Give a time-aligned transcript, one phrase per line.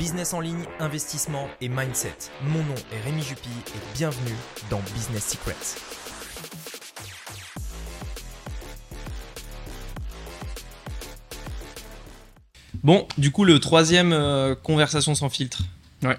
[0.00, 2.14] Business en ligne, investissement et mindset.
[2.44, 4.34] Mon nom est Rémi Jupy et bienvenue
[4.70, 5.76] dans Business Secrets.
[12.82, 15.62] Bon, du coup, le troisième euh, conversation sans filtre.
[16.02, 16.16] Ouais,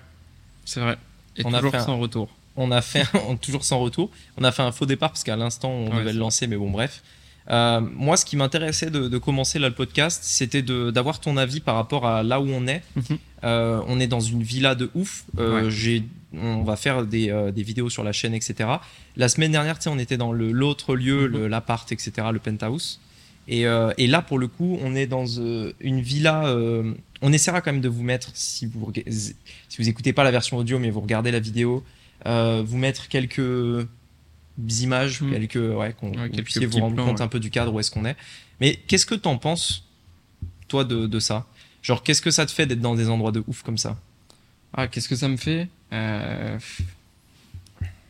[0.65, 0.97] c'est vrai.
[1.37, 2.29] Et On a toujours fait un- sans retour.
[2.57, 4.11] On a fait, un- toujours sans retour.
[4.37, 6.57] On a fait un faux départ parce qu'à l'instant, on Ouais, devait le lancer, mais
[6.57, 7.01] bon, bref.
[7.49, 11.59] Euh, moi, ce qui m'intéressait de, de commencer là le podcast, c'était d'avoir ton avis
[11.59, 12.83] par rapport à là où on est.
[12.95, 13.17] Mhm.
[13.43, 15.25] Euh, on est dans une villa de ouf.
[15.39, 16.03] Euh, Ouais.
[16.33, 18.69] on va faire des, des vidéos sur la chaîne, etc.
[19.17, 21.47] La semaine dernière, on était dans l'autre lieu, Mhm.
[21.47, 22.99] l'appart, etc., le penthouse.
[23.47, 23.61] Et,
[23.97, 26.55] et là, pour le coup, on est dans une villa.
[27.23, 30.57] on essaiera quand même de vous mettre, si vous si vous écoutez pas la version
[30.57, 31.83] audio, mais vous regardez la vidéo,
[32.25, 33.41] vous mettre quelques
[34.69, 35.31] images, Mm.
[35.31, 37.21] quelques ouais, qu'on Ouais, vous quelques rendre plans, compte ouais.
[37.23, 38.15] un peu du cadre où est-ce qu'on est.
[38.59, 39.85] Mais qu'est-ce que t'en penses,
[40.67, 41.47] toi, de, de ça?
[41.81, 43.99] Genre, qu'est-ce que ça te fait d'être dans des endroits de ouf comme ça?
[44.73, 45.67] Ah, qu'est-ce que ça me fait?
[45.93, 46.57] Euh,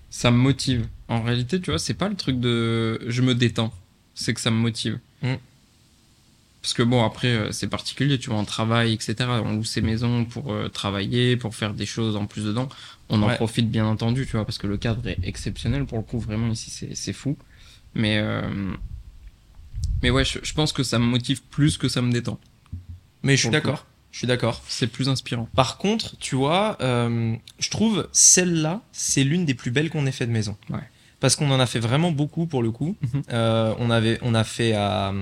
[0.10, 0.88] Ça me motive.
[1.08, 3.74] En réalité, tu vois, c'est pas le truc de je me détends.
[4.14, 5.00] C'est que ça me motive.
[5.22, 5.34] Mm.
[6.62, 9.16] Parce que bon, après, euh, c'est particulier, tu vois, on travaille, etc.
[9.44, 12.70] On loue ses maisons pour euh, travailler, pour faire des choses en plus dedans.
[13.10, 13.36] On en Ouais.
[13.36, 15.86] profite bien entendu, tu vois, parce que le cadre est exceptionnel.
[15.86, 17.36] Pour le coup, vraiment, ici, c'est fou.
[17.96, 18.42] Mais, euh,
[20.04, 22.40] mais ouais, je, je pense que ça me motive plus que ça me détend.
[23.24, 23.86] Mais je suis d'accord.
[24.12, 24.62] Je suis d'accord.
[24.68, 25.48] C'est plus inspirant.
[25.56, 30.12] Par contre, tu vois, euh, je trouve celle-là, c'est l'une des plus belles qu'on ait
[30.12, 30.58] fait de maison.
[30.70, 30.80] Ouais.
[31.20, 32.96] Parce qu'on en a fait vraiment beaucoup pour le coup.
[33.14, 33.24] Mhm.
[33.80, 35.14] On avait, on a fait à,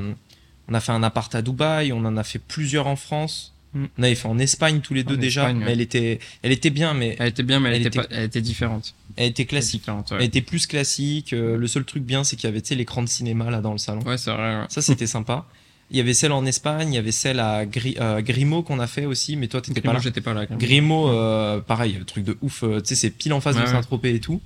[0.69, 3.53] on a fait un appart à Dubaï, on en a fait plusieurs en France.
[3.73, 3.87] Mhm.
[3.99, 6.93] On avait fait en Espagne tous les deux déjà, mais elle était, elle était bien,
[6.95, 8.95] mais Elle était bien, mais elle, Elle était, était- pas- elle était différente.
[9.15, 9.83] elle était classique.
[9.87, 10.25] Elle ouais.
[10.25, 11.33] était plus classique.
[11.33, 13.77] Euh, le seul truc bien, c'est qu'il y avait l'écran de cinéma là dans le
[13.77, 14.01] salon.
[14.03, 14.61] Ouais, c'est vrai.
[14.61, 14.65] ouais.
[14.69, 15.45] Ça, c'était sympa.
[15.91, 18.79] Il y avait celle en Espagne, il y avait celle à Gri- euh, Grimaud qu'on
[18.79, 19.99] a fait aussi, mais toi, t'étais pas là.
[19.99, 20.45] j'étais pas là.
[20.47, 22.61] Grimaud, euh, pareil, truc de ouf.
[22.63, 23.65] tu sais, c'est pile en face de.
[23.65, 24.39] Saint-Tropez et tout.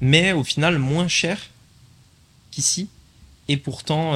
[0.00, 1.38] Mais au final, moins cher
[2.50, 2.88] qu'ici.
[3.48, 4.12] Et pourtant,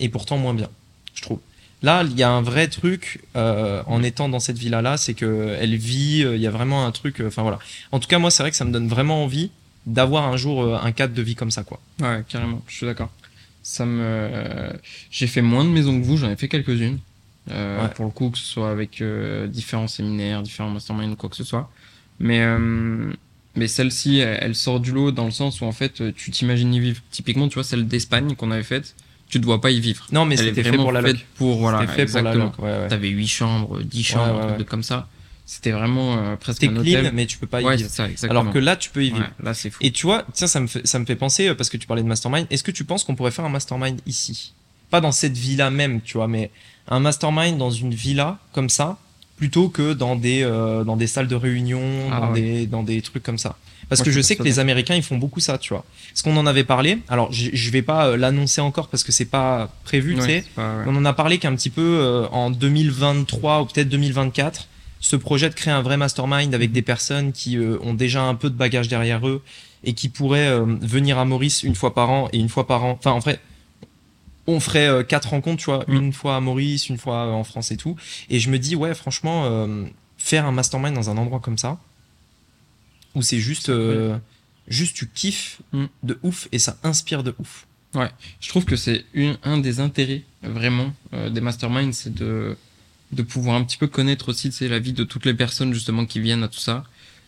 [0.00, 0.68] et pourtant moins bien,
[1.14, 1.40] je trouve.
[1.82, 5.54] Là, il y a un vrai truc euh, en étant dans cette villa-là, c'est que
[5.60, 6.22] elle vit.
[6.24, 7.20] euh, Il y a vraiment un truc.
[7.20, 7.58] euh, Enfin voilà.
[7.92, 9.50] En tout cas, moi, c'est vrai que ça me donne vraiment envie
[9.84, 11.78] d'avoir un jour euh, un cadre de vie comme ça, quoi.
[12.00, 13.10] Ouais, carrément, je suis d'accord.
[13.62, 14.30] Ça me.
[15.10, 16.98] J'ai fait moins de maisons que vous, j'en ai fait quelques-unes.
[17.50, 17.88] Ouais.
[17.94, 19.02] Pour le coup, que ce soit avec
[19.48, 21.70] différents séminaires, différents masterminds ou quoi que ce soit.
[22.18, 22.42] Mais,
[23.56, 26.72] mais celle-ci, elle, elle sort du lot dans le sens où en fait, tu t'imagines
[26.72, 27.02] y vivre.
[27.10, 28.94] Typiquement, tu vois, celle d'Espagne qu'on avait faite,
[29.28, 30.06] tu ne dois pas y vivre.
[30.12, 31.16] Non, mais c'était fait pour la loc.
[31.36, 32.44] pour, voilà, C'était fait pour la exactement.
[32.44, 32.58] loc.
[32.58, 32.88] Ouais, ouais.
[32.88, 35.08] T'avais 8 chambres, 10 Ouais, chambres, un truc comme ça.
[35.46, 37.10] C'était vraiment euh, presque un clean, hôtel.
[37.12, 37.90] mais tu peux pas y vivre.
[37.90, 38.06] ça.
[38.30, 39.28] Alors que là, tu peux y vivre.
[39.42, 39.78] Là, c'est fou.
[39.82, 41.86] Et tu vois, tiens, ça me fait, ça me fait penser, euh, parce que tu
[41.86, 44.54] parlais de mastermind, est-ce que tu penses qu'on pourrait faire un mastermind ici?
[44.90, 46.50] Pas dans cette villa même, tu vois, mais
[46.88, 48.96] un mastermind dans une villa comme ça,
[49.36, 52.40] plutôt que dans des, euh, dans des salles de réunion, Ah dans, ouais.
[52.40, 53.56] des, dans des trucs comme ça.
[53.96, 54.58] Parce Moi, que je sais que les.
[54.58, 55.84] Américains, ils font beaucoup ça, tu vois.
[56.10, 59.24] Parce qu'on en avait parlé, alors je, vais pas euh, l'annoncer encore parce que c'est
[59.24, 60.42] pas prévu, tu sais.
[60.46, 60.84] c'est pas- ouais.
[60.86, 64.68] On en a parlé qu'un petit peu euh, en 2023 ou peut-être 2024,
[65.00, 68.34] ce projet de créer un vrai mastermind avec des personnes qui euh, ont déjà un
[68.34, 69.42] peu de bagage derrière eux
[69.84, 72.84] et qui pourraient euh, venir à Maurice une fois par an et une fois par
[72.84, 72.96] an.
[72.98, 73.38] Enfin, en vrai,
[74.46, 75.94] on ferait euh, quatre rencontres, tu vois, Mm.
[75.96, 77.96] une fois à Maurice, une fois en France et tout.
[78.30, 79.84] Et je me dis, ouais, franchement, euh,
[80.18, 81.78] faire un mastermind dans un endroit comme ça,
[83.14, 84.16] où c'est juste, euh,
[84.68, 85.84] juste tu kiffes Mm.
[86.02, 87.66] de ouf et ça inspire de ouf.
[88.40, 89.04] Je trouve que c'est
[89.44, 92.56] un des intérêts vraiment euh, des masterminds, c'est de,
[93.12, 96.04] de pouvoir un petit peu connaître aussi sais, la vie de toutes les personnes justement
[96.04, 96.84] qui viennent à tout ça.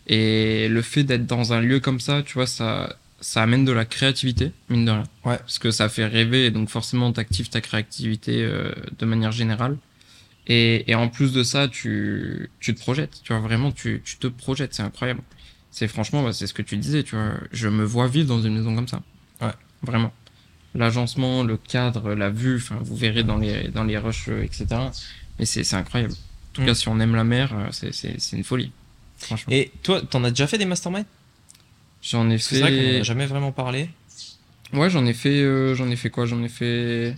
[0.08, 3.72] Et le fait d'être dans un lieu comme ça, tu vois, ça, ça amène de
[3.72, 5.04] la créativité, mine de rien.
[5.24, 5.38] Ouais.
[5.38, 9.78] Parce que ça fait rêver et donc forcément t'actives ta créativité euh, de manière générale.
[10.48, 14.16] Et, et en plus de ça, tu, tu te projettes, tu vois, vraiment, tu, tu
[14.16, 15.20] te projettes, c'est incroyable.
[15.78, 18.40] C'est franchement, bah, c'est ce que tu disais, tu vois, je me vois vivre dans
[18.40, 19.02] une maison comme ça.
[19.42, 19.52] Ouais.
[19.82, 20.10] Vraiment
[20.74, 24.66] l'agencement, le cadre, la vue, enfin vous verrez dans les dans les rushs, euh, etc.
[25.38, 26.14] Mais c'est incroyable.
[26.14, 26.66] En tout Mm.
[26.66, 28.72] cas, si on aime la mer, euh, c'est une folie.
[29.18, 29.52] Franchement.
[29.52, 31.04] Et toi, t'en as déjà fait des masterminds?
[32.02, 33.00] J'en ai C'est vrai qu'on en fait.
[33.00, 33.90] a jamais vraiment parlé.
[34.72, 35.42] Ouais, j'en ai fait.
[35.42, 36.24] euh, j'en ai fait quoi?
[36.24, 37.14] J'en ai fait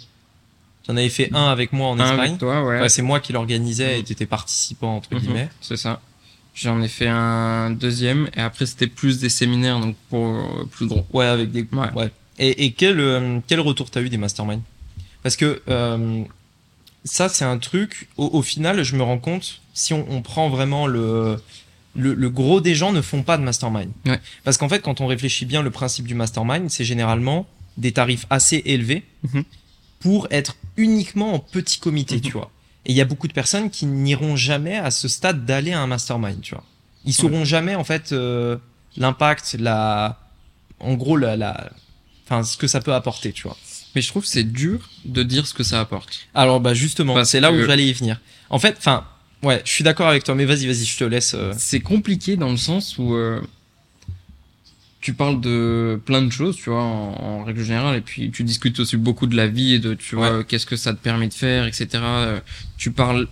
[0.89, 2.21] J'en avais fait un avec moi en un Espagne.
[2.31, 2.81] avec toi, ouais.
[2.81, 4.05] Ouais, c'est moi qui l'organisais et Mhm.
[4.07, 5.49] tu étais participant, entre Mhm, guillemets.
[5.61, 6.01] C'est ça.
[6.61, 10.87] J'en ai fait un deuxième et après c'était plus des séminaires donc pour euh, plus
[10.87, 11.07] gros.
[11.13, 11.63] Ouais, avec des.
[11.73, 11.93] Ouais.
[11.95, 12.11] Ouais.
[12.41, 14.63] Et, et quel, euh, quel retour t'as eu des masterminds?
[15.23, 16.23] Parce que euh,
[17.05, 20.49] ça, c'est un truc, au, au final, je me rends compte, si on, on prend
[20.49, 21.41] vraiment le,
[21.97, 23.91] le, le gros des gens ne font pas de mastermind.
[24.07, 24.21] Ouais.
[24.45, 27.47] Parce qu'en fait, quand on réfléchit bien, le principe du mastermind, c'est généralement
[27.77, 29.45] des tarifs assez élevés Mhm.
[30.01, 32.21] pour être uniquement en petit comité, Mhm.
[32.21, 32.51] tu vois.
[32.89, 35.81] Et il y a beaucoup de personnes qui n'iront jamais à ce stade d'aller à
[35.81, 36.65] un mastermind, tu vois.
[37.05, 38.57] Ils sauront jamais en fait euh,
[38.97, 40.19] l'impact, la,
[40.81, 41.71] en gros la, la,
[42.25, 43.57] enfin ce que ça peut apporter, tu vois.
[43.95, 46.27] Mais je trouve que c'est dur de dire ce que ça apporte.
[46.35, 48.21] Alors bah justement, c'est là où que- j'allais y venir.
[48.51, 49.05] En fait, enfin,
[49.43, 51.35] ouais, je suis d'accord avec toi, mais vas-y, vas-y, je te laisse.
[51.35, 53.41] euh, C'est compliqué dans le sens où euh,
[55.01, 58.43] tu parles de plein de choses, tu vois, en, en règle générale, et puis tu
[58.43, 61.29] discutes aussi beaucoup de la vie et de, tu vois, qu'est-ce que ça te permet
[61.29, 61.89] de faire, etc.
[61.95, 62.41] Euh,
[62.77, 63.29] Tu parles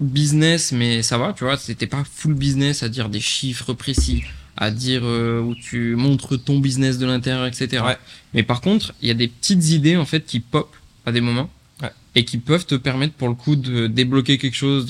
[0.00, 4.22] business, mais ça va, tu vois, c'était pas full business à dire des chiffres précis,
[4.56, 7.82] à dire euh, où tu montres ton business de l'intérieur, etc.
[7.84, 7.98] Ouais.
[8.32, 10.74] Mais par contre, il y a des petites idées en fait qui pop
[11.04, 11.50] à des moments.
[11.82, 11.90] Ouais.
[12.14, 14.86] Et qui peuvent te permettre pour le coup de débloquer quelque chose,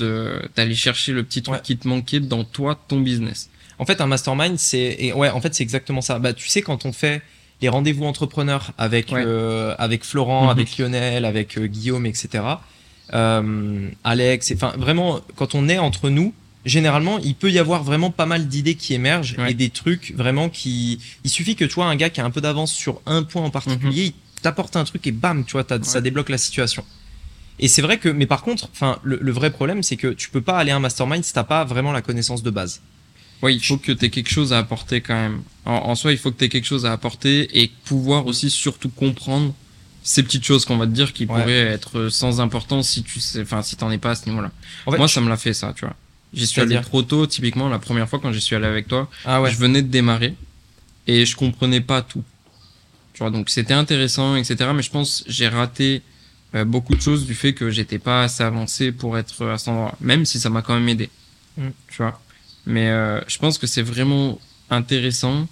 [0.56, 3.50] d'aller chercher le petit truc qui te manquait dans toi, ton business.
[3.81, 6.19] En fait, un mastermind, c'est ouais, en fait, c'est exactement ça.
[6.19, 7.23] Bah, tu sais, quand on fait
[7.62, 9.23] les rendez-vous entrepreneurs avec Ouais.
[9.27, 10.50] euh, avec Florent, Mhm.
[10.50, 12.44] avec Lionel, avec euh, Guillaume, etc.
[13.15, 16.32] Euh, Alex, enfin vraiment, quand on est entre nous,
[16.65, 19.50] généralement, il peut y avoir vraiment pas mal d'idées qui émergent Ouais.
[19.53, 21.00] et des trucs vraiment qui.
[21.25, 23.43] Il suffit que tu vois un gars qui a un peu d'avance sur un point
[23.43, 26.85] en particulier, il t'apporte un truc et bam, tu vois, ça débloque la situation.
[27.59, 30.31] Et c'est vrai que, mais par contre, enfin, le, le vrai problème, c'est que tu
[30.31, 32.81] peux pas aller à un mastermind si t'as pas vraiment la connaissance de base.
[33.43, 35.43] Oui, il faut que tu aies quelque chose à apporter quand même.
[35.65, 38.51] En, en soi, il faut que tu aies quelque chose à apporter et pouvoir aussi
[38.51, 39.55] surtout comprendre
[40.03, 41.29] ces petites choses qu'on va te dire qui Ouais.
[41.29, 44.51] pourraient être sans importance si tu sais, enfin, si t'en es pas à ce niveau-là.
[44.87, 45.95] En fait, Moi, ça me l'a fait ça, tu vois.
[46.33, 48.89] J'y suis allé C'est-à-dire trop tôt, typiquement, la première fois quand j'y suis allé avec
[48.89, 49.51] toi, ah ouais.
[49.51, 50.35] je venais de démarrer
[51.07, 52.23] et je comprenais pas tout.
[53.15, 54.71] Tu vois, donc c'était intéressant, etc.
[54.75, 56.03] Mais je pense j'ai raté
[56.55, 59.69] euh, beaucoup de choses du fait que j'étais pas assez avancé pour être à cet
[59.69, 61.11] endroit, même si ça m'a quand même aidé.
[61.59, 61.69] Mm.
[61.89, 62.21] Tu vois.
[62.67, 64.39] Mais euh, je pense que c'est vraiment
[64.71, 65.47] intéressant.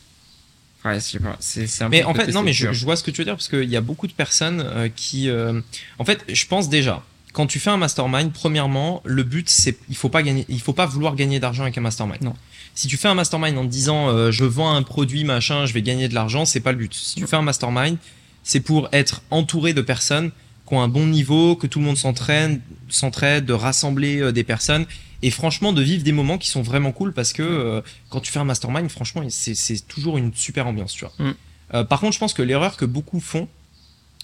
[0.84, 3.02] Ouais, je sais pas, c'est c'est un Mais en fait, non, mais je, vois ce
[3.02, 5.60] que tu veux dire parce qu'il y a beaucoup de personnes euh, qui, euh,
[5.98, 7.02] en fait, je pense déjà,
[7.32, 10.72] quand tu fais un mastermind, premièrement, le but c'est, il faut pas gagner, il faut
[10.72, 12.22] pas vouloir gagner d'argent avec un mastermind.
[12.22, 12.34] Non.
[12.76, 15.72] Si tu fais un mastermind en te disant, euh, je vends un produit machin, je
[15.72, 16.94] vais gagner de l'argent, c'est pas le but.
[16.94, 17.96] Si tu fais un mastermind,
[18.44, 20.30] c'est pour être entouré de personnes
[20.66, 24.86] qui ont un bon niveau, que tout le monde s'entraîne, s'entraide, de rassembler des personnes
[25.22, 27.80] et franchement de vivre des moments qui sont vraiment cool parce que euh,
[28.10, 31.12] quand tu fais un mastermind, franchement, c'est toujours une super ambiance, tu vois.
[31.18, 31.34] Mm.
[31.74, 33.48] Euh, par contre, je pense que l'erreur que beaucoup font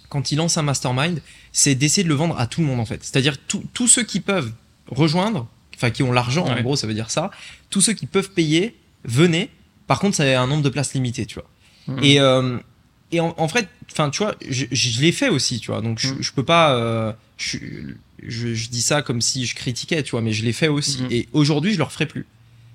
[0.09, 1.21] quand ils lancent un mastermind,
[1.53, 3.03] c'est d'essayer de le vendre à tout le monde en fait.
[3.03, 4.53] C'est-à-dire tous ceux qui peuvent
[4.89, 7.31] rejoindre, enfin qui ont l'argent en gros, ça veut dire ça.
[7.71, 9.51] Tous ceux qui peuvent payer, venez.
[9.87, 11.49] Par contre, ça a un nombre de places limité, tu vois.
[11.89, 12.05] Mhm.
[12.05, 12.59] Et euh,
[13.13, 15.81] et en, en fait, enfin, tu vois, je, je l'ai fait aussi, tu vois.
[15.83, 16.17] Donc je, Mm.
[16.23, 16.75] je peux pas.
[16.75, 17.59] euh, je,
[18.23, 21.03] je, je dis ça comme si je critiquais, tu vois, mais je l'ai fait aussi.
[21.03, 21.09] Mhm.
[21.11, 22.27] Et aujourd'hui, je le referai plus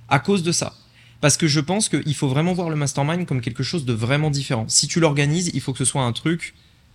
[0.10, 0.76] à cause de ça.
[1.22, 4.30] Parce que je pense qu'il faut vraiment voir le mastermind comme quelque chose de vraiment
[4.30, 4.66] différent.
[4.70, 6.54] Si tu l'organises, il faut que ce soit un truc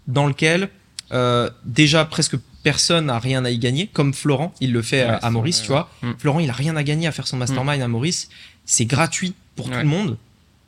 [0.08, 0.70] dans lequel
[1.12, 5.06] euh, déjà presque personne n'a rien à y gagner, comme Florent, il le fait à-
[5.06, 5.91] Ouais, à, c'est Maurice, vrai, tu vois.
[6.02, 6.12] Mm.
[6.19, 8.31] Florent, il a rien à gagner à faire son mastermind à Maurice.
[8.64, 10.17] C'est gratuit pour tout le monde,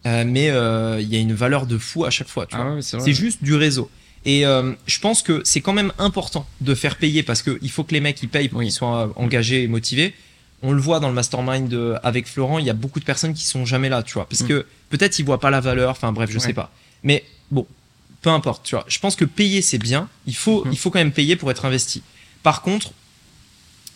[0.05, 2.67] euh, mais euh, il y a une valeur de fou à chaque fois, tu vois.
[2.67, 3.01] Ah vrai.
[3.01, 3.91] C'est juste du réseau.
[4.27, 7.85] Et euh, je pense que c'est quand même important de faire payer parce qu'il faut
[7.85, 8.67] que les mecs ils payent pour Oui.
[8.67, 10.13] qu'ils soient engagés et motivés.
[10.63, 13.35] On le voit dans le mastermind euh, avec Florent, il y a beaucoup de personnes
[13.35, 14.49] qui sont jamais là, tu vois, parce Mm.
[14.49, 15.91] que peut-être ils voient pas la valeur.
[15.93, 16.45] Enfin bref, je Ouais.
[16.47, 16.73] sais pas.
[17.05, 17.67] Mais bon,
[18.21, 18.85] peu importe, tu vois.
[18.89, 20.09] Je pense que payer c'est bien.
[20.27, 20.73] Il faut, Mhm.
[20.73, 22.03] il faut quand même payer pour être investi.
[22.43, 22.91] Par contre,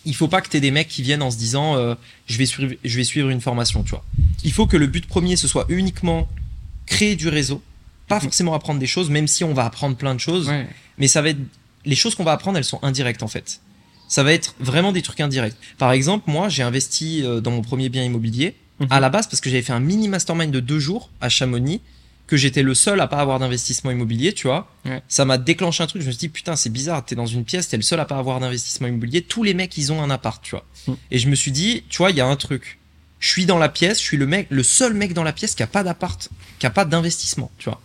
[0.05, 1.94] il faut pas que t'aies des mecs qui viennent en se disant euh,
[2.27, 4.05] je vais suivre, je vais suivre une formation, tu vois.
[4.44, 6.29] Il faut que le but premier ce soit uniquement
[6.87, 7.63] créer du réseau,
[8.10, 10.67] pas forcément apprendre des choses, même si on va apprendre plein de choses, Ouais.
[10.98, 11.38] mais ça va être
[11.86, 13.60] les choses qu'on va apprendre, elles sont indirectes en fait.
[14.08, 15.55] Ça va être vraiment des trucs indirects.
[15.79, 18.86] Par exemple, moi, j'ai investi euh, dans mon premier bien immobilier Mhm.
[18.90, 21.81] à la base parce que j'avais fait un mini mastermind de deux jours à Chamonix,
[22.26, 24.69] que j'étais le seul à pas avoir d'investissement immobilier, tu vois.
[24.84, 25.02] Ouais.
[25.08, 26.00] Ça m'a déclenché un truc.
[26.02, 27.05] Je me suis dit putain, c'est bizarre.
[27.05, 29.22] T'es dans une pièce, t'es le seul à pas avoir d'investissement immobilier.
[29.22, 30.64] Tous les mecs, ils ont un appart, tu vois.
[30.86, 30.96] Mhm.
[31.10, 32.79] Et je me suis dit, tu vois, il y a un truc.
[33.20, 35.55] Je suis dans la pièce, je suis le mec, le seul mec dans la pièce
[35.55, 37.81] qui a pas d'appart, qui a pas d'investissement, tu vois.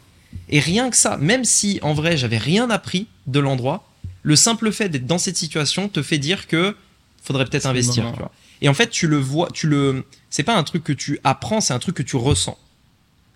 [0.50, 3.90] Et rien que ça, même si en vrai j'avais rien appris de l'endroit,
[4.24, 6.76] le simple fait d'être dans cette situation te fait dire que
[7.24, 8.16] faudrait peut-être investir, moment.
[8.16, 8.32] tu vois.
[8.62, 11.62] Et en fait, tu le vois, tu le, c'est pas un truc que tu apprends,
[11.62, 12.58] c'est un truc que tu ressens.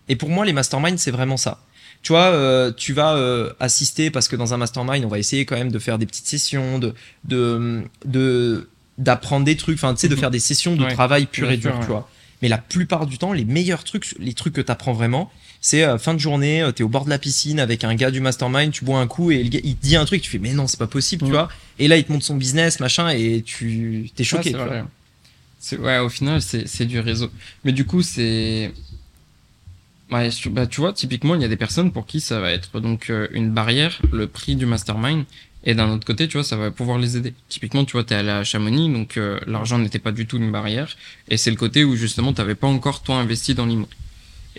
[0.07, 1.59] Et pour moi, les masterminds, c'est vraiment ça.
[2.01, 5.45] Tu vois, euh, tu vas euh, assister parce que dans un mastermind, on va essayer
[5.45, 6.93] quand même de faire des petites sessions, de,
[7.25, 10.19] de, de d'apprendre des trucs, enfin, tu sais, de Mhm.
[10.19, 12.09] faire des sessions de Ouais, travail pur et dur, tu vois.
[12.41, 15.83] Mais la plupart du temps, les meilleurs trucs, les trucs que tu apprends vraiment, c'est
[15.83, 18.19] euh, fin de journée, tu t'es au bord de la piscine avec un gars du
[18.21, 20.39] mastermind, tu bois un coup et le gars, il te dit un truc, tu fais
[20.39, 21.31] mais non, c'est pas possible, tu Mhm.
[21.33, 21.49] vois.
[21.79, 24.51] Et là, il te montre son business, machin, et tu t'es choqué.
[24.51, 24.65] Tu vois.
[24.67, 24.83] vrai.
[25.59, 27.29] C'est- Ouais, au final, c'est du réseau.
[27.65, 28.71] Mais du coup, c'est.
[30.11, 32.79] Ouais, bah, tu vois, typiquement, il y a des personnes pour qui ça va être
[32.79, 35.25] donc euh, une barrière, le prix du mastermind,
[35.65, 37.33] Et d'un autre côté, tu vois, ça va pouvoir les aider.
[37.49, 40.51] Typiquement, tu vois, t'es allé à Chamonix, donc euh, l'argent n'était pas du tout une
[40.53, 40.95] barrière.
[41.27, 43.87] Et c'est le côté où justement, t'avais pas encore toi investi dans l'immo.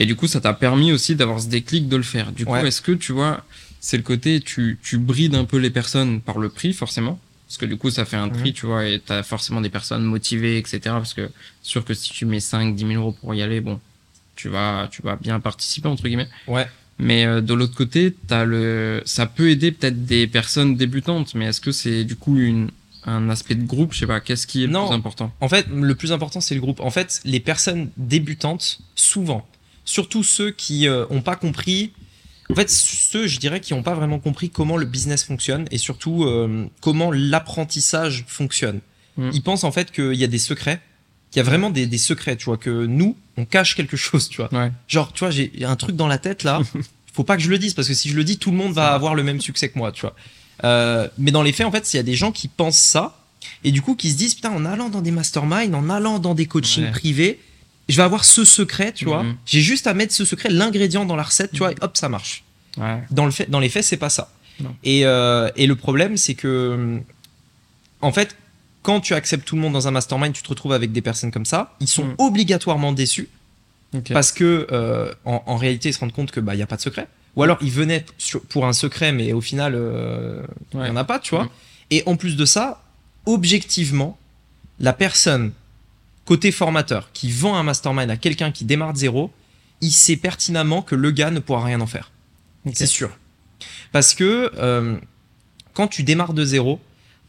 [0.00, 2.32] Et du coup, ça t'a permis aussi d'avoir ce déclic de le faire.
[2.32, 2.66] Du coup, Ouais.
[2.66, 3.44] est-ce que tu vois,
[3.80, 7.20] c'est le côté, tu, tu brides un peu les personnes par le prix, forcément?
[7.46, 8.54] Parce que du coup, ça fait un tri, Mhm.
[8.54, 10.80] tu vois, et t'as forcément des personnes motivées, etc.
[10.84, 11.30] Parce que
[11.62, 13.78] sûr que si tu mets 5, 10 000 euros pour y aller, bon,
[14.36, 16.28] tu vas, tu vas bien participer, entre guillemets.
[16.46, 16.66] Ouais.
[16.98, 21.46] Mais euh, de l'autre côté, t'as le, ça peut aider peut-être des personnes débutantes, mais
[21.46, 22.70] est-ce que c'est du coup une,
[23.04, 24.82] un aspect de groupe, je sais pas, qu'est-ce qui est Non.
[24.82, 25.32] le plus important?
[25.40, 26.80] En fait, le plus important, c'est le groupe.
[26.80, 29.46] En fait, les personnes débutantes, souvent,
[29.84, 31.92] surtout ceux qui n'ont pas compris,
[32.50, 35.78] en fait, ceux, je dirais, qui n'ont pas vraiment compris comment le business fonctionne et
[35.78, 38.80] surtout euh, comment l'apprentissage fonctionne.
[39.16, 39.30] Mm.
[39.32, 40.80] Ils pensent en fait qu'il y a des secrets,
[41.30, 44.28] qu'il y a vraiment des, des secrets, tu vois, que nous, on cache quelque chose,
[44.28, 44.52] tu vois.
[44.52, 44.72] Ouais.
[44.88, 46.60] Genre, tu vois, j'ai un truc dans la tête là.
[47.12, 48.72] Faut pas que je le dise parce que si je le dis, tout le monde
[48.72, 50.14] va avoir le même succès que moi, tu vois.
[50.64, 53.16] Euh, mais dans les faits, en fait, il y a des gens qui pensent ça
[53.64, 56.34] et du coup qui se disent putain, en allant dans des masterminds, en allant dans
[56.34, 56.90] des coachings Ouais.
[56.90, 57.40] privés,
[57.90, 59.22] je vais avoir ce secret, tu vois.
[59.22, 59.36] Mhm.
[59.46, 62.08] J'ai juste à mettre ce secret, l'ingrédient dans la recette, tu vois, et hop, ça
[62.08, 62.44] marche.
[62.76, 63.02] Ouais.
[63.10, 64.30] Dans, le fait, dans les faits, c'est pas ça.
[64.84, 67.00] Et, euh, et le problème, c'est que,
[68.02, 68.36] en fait,
[68.82, 71.30] quand tu acceptes tout le monde dans un mastermind, tu te retrouves avec des personnes
[71.30, 71.74] comme ça.
[71.80, 72.14] Ils sont Mm.
[72.18, 73.28] obligatoirement déçus
[74.12, 76.76] parce que euh, en, en réalité ils se rendent compte que bah y a pas
[76.76, 80.42] de secret ou alors ils venaient sur- pour un secret mais au final euh,
[80.72, 80.86] il Ouais.
[80.86, 81.50] y en a pas tu vois Mhm.
[81.90, 82.84] et en plus de ça
[83.26, 84.16] objectivement
[84.78, 85.50] la personne
[86.30, 89.32] côté formateur qui vend un mastermind à quelqu'un qui démarre de zéro
[89.80, 92.12] il sait pertinemment que le gars ne pourra rien en faire.
[92.72, 93.10] C'est sûr.
[93.90, 94.96] Parce que euh,
[95.74, 96.78] quand tu démarres de zéro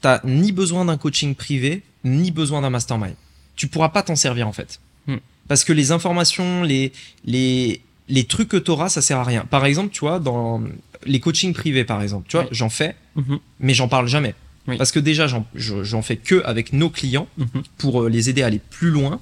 [0.02, 3.16] t'as ni besoin d'un coaching privé ni besoin d'un mastermind.
[3.56, 4.80] Tu pourras pas t'en servir en fait.
[5.08, 5.18] Hmm.
[5.48, 6.92] parce que les informations les
[7.26, 9.46] les les trucs que t'auras ça sert à rien.
[9.50, 10.62] Par exemple tu vois dans
[11.08, 12.50] les coachings privés par exemple tu vois Oui.
[12.60, 13.40] j'en fais Mhm.
[13.60, 14.36] mais j'en parle jamais
[14.68, 14.78] Oui.
[14.78, 17.64] parce que déjà j'en je- j'en fais que avec nos clients Mhm.
[17.80, 19.20] pour euh, les aider à aller plus loin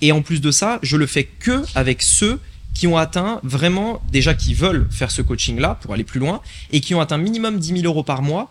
[0.00, 2.40] et en plus de ça je le fais que avec ceux
[2.74, 6.40] qui ont atteint vraiment déjà qui veulent faire ce coaching là pour aller plus loin
[6.72, 8.50] et qui ont atteint minimum 10 000 euros par mois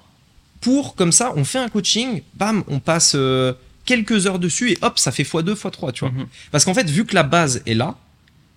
[0.62, 3.54] pour comme ça on fait un coaching bam on passe euh,
[3.86, 6.28] quelques heures dessus et hop ça fait x2 x3 tu vois Mhm.
[6.52, 7.96] parce qu'en fait, vu que la base est là,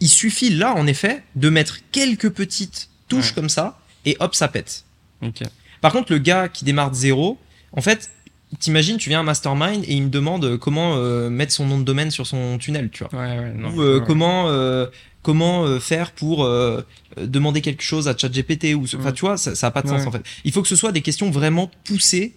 [0.00, 3.34] il suffit là, en effet, de mettre quelques petites touches Ouais.
[3.34, 4.84] comme ça, et hop, ça pète.
[5.82, 7.38] Par contre, le gars qui démarre de zéro,
[7.72, 8.10] en fait,
[8.58, 11.66] t'imagines, tu viens à un mastermind et il me demande euh, comment euh, mettre son
[11.66, 13.20] nom de domaine sur son tunnel, tu vois.
[13.20, 13.70] Ouais, ouais, non.
[13.70, 14.04] ou euh, ouais.
[14.06, 14.86] comment euh,
[15.22, 16.48] comment faire pour
[17.18, 19.12] demander quelque chose à ChatGPT ou enfin Mm.
[19.12, 20.92] tu vois ça, ça a pas de sens en fait il faut que ce soit
[20.92, 22.32] des questions vraiment poussées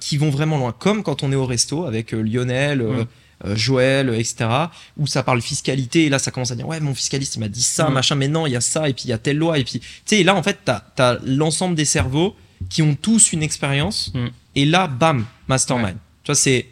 [0.00, 3.54] qui vont vraiment loin comme quand on est au resto avec Lionel Mm.
[3.56, 4.48] Joël etc
[4.96, 7.48] où ça parle fiscalité et là ça commence à dire ouais mon fiscaliste il m'a
[7.48, 7.92] dit ça Mm.
[7.92, 9.64] machin mais non il y a ça et puis il y a telle loi et
[9.64, 12.34] puis tu sais là en fait t'as as, l'ensemble des cerveaux
[12.68, 14.26] qui ont tous une expérience Mm.
[14.56, 16.00] et là bam mastermind Ouais.
[16.24, 16.66] tu vois c'est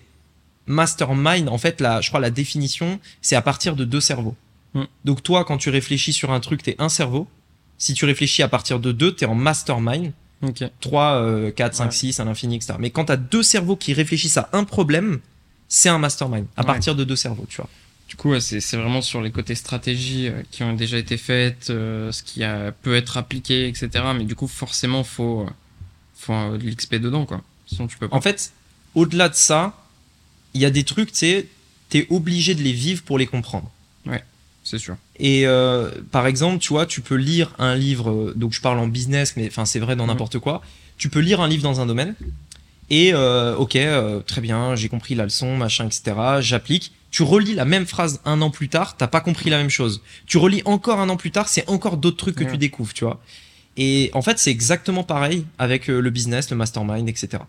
[0.66, 4.36] mastermind en fait la je crois la définition c'est à partir de deux cerveaux
[4.72, 4.84] Mm.
[5.04, 7.26] donc toi quand tu réfléchis sur un truc t'es un cerveau
[7.76, 10.62] si tu réfléchis à partir de deux t'es en mastermind Ok.
[10.80, 11.90] 3 euh, 4 5 Ouais.
[11.90, 15.18] 6 à l'infini etc mais quand t'as deux cerveaux qui réfléchissent à un problème
[15.68, 16.66] c'est un mastermind à Ouais.
[16.66, 17.68] partir de deux cerveaux tu vois
[18.08, 22.10] Du coup, c'est vraiment sur les côtés stratégies euh, qui ont déjà été faites, euh,
[22.10, 23.88] ce qui a, peut être appliqué, etc.
[24.18, 25.50] Mais du coup, forcément, faut, euh,
[26.20, 27.42] faut de l'XP dedans, quoi.
[27.66, 28.16] Sinon, tu peux pas.
[28.16, 28.52] en fait
[28.94, 29.76] au-delà de ça
[30.54, 31.46] il y a des trucs tu sais
[31.88, 33.70] t'es obligé de les vivre pour les comprendre
[34.62, 34.96] C'est sûr.
[35.18, 38.78] Et euh, par exemple, tu vois, tu peux lire un livre, euh, donc je parle
[38.78, 40.10] en business, mais enfin c'est vrai dans Mhm.
[40.10, 40.60] n'importe quoi.
[40.98, 42.14] Tu peux lire un livre dans un domaine
[42.90, 46.02] et euh, ok, euh, très bien, j'ai compris la leçon, machin, etc.
[46.40, 46.92] J'applique.
[47.10, 50.00] Tu relis la même phrase un an plus tard, t'as pas compris la même chose.
[50.26, 52.50] Tu relis encore un an plus tard, c'est encore d'autres trucs que Ouais.
[52.52, 53.20] tu découvres, tu vois.
[53.82, 57.42] Et en fait, c'est exactement pareil avec euh, le business, le mastermind, etc.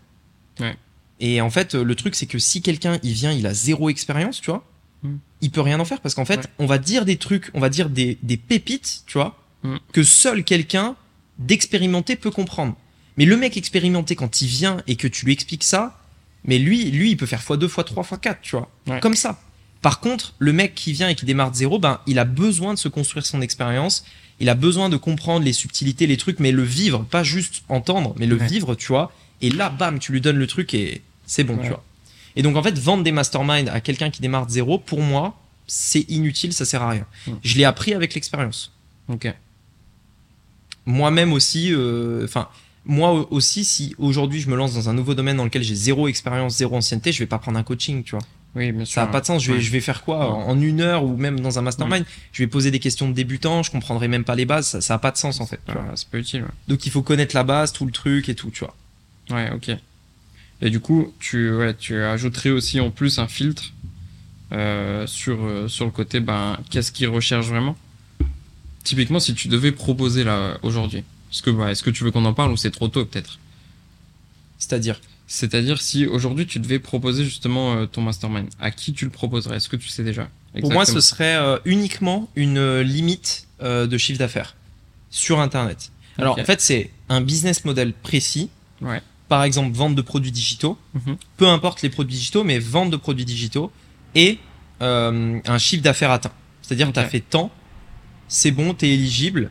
[0.60, 0.74] Ouais.
[1.20, 3.90] Et en fait, euh, le truc, c'est que si quelqu'un il vient, il a zéro
[3.90, 4.64] expérience, tu vois,
[5.02, 5.16] Mm.
[5.40, 6.46] il peut rien en faire parce qu'en fait, Ouais.
[6.60, 9.76] on va dire des trucs, on va dire des, des pépites, tu vois, Mm.
[9.92, 10.94] que seul quelqu'un
[11.38, 12.76] d'expérimenté peut comprendre.
[13.16, 15.98] Mais le mec expérimenté, quand il vient et que tu lui expliques ça,
[16.44, 19.00] mais lui, lui, il peut faire x2, x3, x4, tu vois, Ouais.
[19.00, 19.40] comme ça.
[19.82, 22.72] Par contre, le mec qui vient et qui démarre de zéro, ben, il a besoin
[22.74, 24.04] de se construire son expérience.
[24.42, 28.12] Il a besoin de comprendre les subtilités, les trucs, mais le vivre, pas juste entendre,
[28.18, 28.46] mais le Ouais.
[28.48, 29.12] vivre, tu vois.
[29.40, 31.62] Et là, bam, tu lui donnes le truc et c'est bon, Ouais.
[31.62, 31.84] tu vois.
[32.34, 35.38] Et donc, en fait, vendre des masterminds à quelqu'un qui démarre de zéro, pour moi,
[35.68, 37.06] c'est inutile, ça sert à rien.
[37.28, 37.32] Mm.
[37.42, 38.72] Je l'ai appris avec l'expérience.
[39.08, 39.32] Ok.
[40.86, 42.48] Moi-même aussi, euh, enfin,
[42.84, 45.76] moi au- aussi, si aujourd'hui je me lance dans un nouveau domaine dans lequel j'ai
[45.76, 48.24] zéro expérience, zéro ancienneté, je vais pas prendre un coaching, tu vois.
[48.54, 48.94] Oui, bien sûr.
[48.94, 49.42] Ça a pas de sens.
[49.42, 49.62] Je vais, Ouais.
[49.62, 52.70] je vais faire quoi en une heure ou même dans un mastermind Je vais poser
[52.70, 54.66] des questions de débutant, je comprendrai même pas les bases.
[54.68, 55.60] Ça, ça a pas de sens en fait.
[55.94, 56.42] c'est pas utile.
[56.42, 56.48] ouais.
[56.68, 58.76] Donc il faut connaître la base, tout le truc et tout, tu vois.
[59.30, 59.70] Ouais, ok.
[60.60, 63.72] Et du coup, tu, ouais, tu ajouterais aussi en plus un filtre
[64.52, 67.76] euh, sur, euh, sur le côté, ben, qu'est-ce qu'ils recherchent vraiment?
[68.84, 70.98] Typiquement, si tu devais proposer là aujourd'hui,
[71.32, 73.38] est-ce que, bah, est-ce que tu veux qu'on en parle ou c'est trop tôt peut-être?
[74.58, 75.00] C'est-à-dire?
[75.32, 79.56] C'est-à-dire si aujourd'hui tu devais proposer justement euh, ton mastermind, à qui tu le proposerais?
[79.56, 80.28] Est-ce que tu sais déjà?
[80.60, 84.56] Pour moi, ce serait euh, uniquement une euh, limite de chiffre d'affaires
[85.08, 85.90] sur Internet.
[86.18, 88.50] Alors, en fait, c'est un business model précis.
[88.82, 89.00] Ouais.
[89.28, 90.76] Par exemple, vente de produits digitaux.
[90.92, 91.16] Mhm.
[91.38, 93.72] Peu importe les produits digitaux, mais vente de produits digitaux
[94.14, 94.38] et
[94.82, 96.32] euh, un chiffre d'affaires atteint.
[96.60, 97.50] C'est-à-dire que tu as fait tant,
[98.28, 99.50] c'est bon, tu es éligible.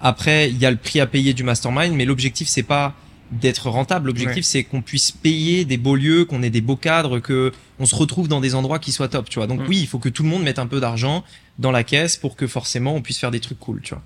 [0.00, 2.94] Après, il y a le prix à payer du mastermind, mais l'objectif, c'est pas
[3.30, 4.06] d'être rentable.
[4.08, 4.42] L'objectif, Ouais.
[4.42, 7.94] c'est qu'on puisse payer des beaux lieux, qu'on ait des beaux cadres, que on se
[7.94, 9.46] retrouve dans des endroits qui soient top, tu vois.
[9.46, 9.66] Donc Mm.
[9.68, 11.24] oui, il faut que tout le monde mette un peu d'argent
[11.58, 14.02] dans la caisse pour que forcément on puisse faire des trucs cool, tu vois.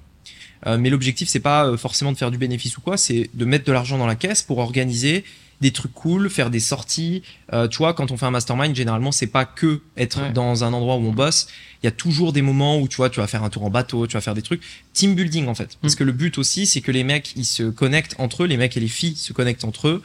[0.66, 3.44] Euh, mais l'objectif, c'est pas euh, forcément de faire du bénéfice ou quoi, c'est de
[3.44, 5.24] mettre de l'argent dans la caisse pour organiser
[5.62, 7.22] des trucs cool, faire des sorties.
[7.54, 10.32] Euh, tu vois, quand on fait un mastermind, généralement, c'est pas que être Ouais.
[10.32, 11.46] dans un endroit où on bosse.
[11.82, 13.70] Il y a toujours des moments où tu vois, tu vas faire un tour en
[13.70, 14.60] bateau, tu vas faire des trucs.
[14.92, 15.78] Team building en fait.
[15.80, 15.96] Parce Mm.
[15.96, 18.76] que le but aussi, c'est que les mecs, ils se connectent entre eux, les mecs
[18.76, 20.02] et les filles se connectent entre eux,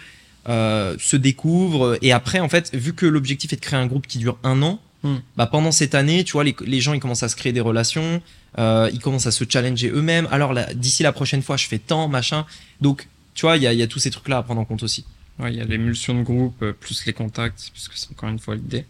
[0.47, 1.97] euh, se découvrent.
[2.01, 4.61] Et après, en fait, vu que l'objectif est de créer un groupe qui dure un
[4.63, 5.15] an, Mm.
[5.37, 7.61] bah pendant cette année, tu vois, les, les gens ils commencent à se créer des
[7.61, 8.19] relations,
[8.57, 10.27] euh, ils commencent à se challenger eux-mêmes.
[10.31, 12.45] Alors d'ici la prochaine fois, je fais tant, machin.
[12.81, 14.65] Donc, tu vois, il y a, il y a tous ces trucs-là à prendre en
[14.65, 15.05] compte aussi.
[15.39, 18.39] Ouais, il y a l'émulsion de groupe euh, plus les contacts, puisque c'est encore une
[18.39, 18.85] fois l'idée.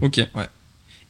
[0.00, 0.20] Ok.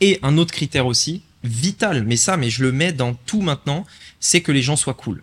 [0.00, 3.84] Et un autre critère aussi, vital, mais ça, mais je le mets dans tout maintenant,
[4.20, 5.22] c'est que les gens soient cool.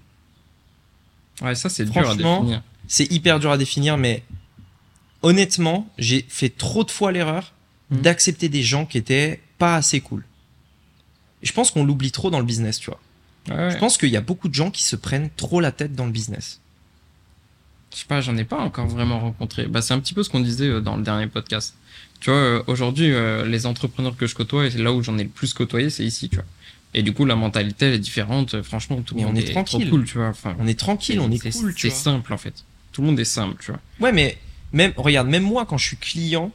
[1.41, 2.63] Ouais, ça c'est dur à définir.
[2.87, 4.23] C'est hyper dur à définir, mais
[5.23, 7.53] honnêtement, j'ai fait trop de fois l'erreur
[7.89, 8.01] Mhm.
[8.01, 10.25] d'accepter des gens qui étaient pas assez cool.
[11.41, 12.99] Je pense qu'on l'oublie trop dans le business, tu vois.
[13.49, 15.95] Ouais, Je pense qu'il y a beaucoup de gens qui se prennent trop la tête
[15.95, 16.59] dans le business.
[17.97, 19.65] Je sais pas, j'en ai pas encore vraiment rencontré.
[19.65, 21.73] Bah, c'est un petit peu ce qu'on disait euh, dans le dernier podcast.
[22.19, 25.17] Tu vois, euh, aujourd'hui, euh, les entrepreneurs que je côtoie, et c'est là où j'en
[25.17, 26.45] ai le plus côtoyé, c'est ici, tu vois.
[26.93, 28.61] Et du coup, la mentalité, elle est différente.
[28.61, 29.89] Franchement, tout le on monde est trop tranquille.
[29.89, 30.27] cool, tu vois.
[30.27, 32.63] Enfin, On est tranquille, on est c'est- cool, tu C'est simple, en fait.
[32.91, 33.79] Tout le monde est simple, tu vois.
[33.99, 34.37] Ouais, mais
[34.73, 36.51] même, regarde, même moi, quand je suis client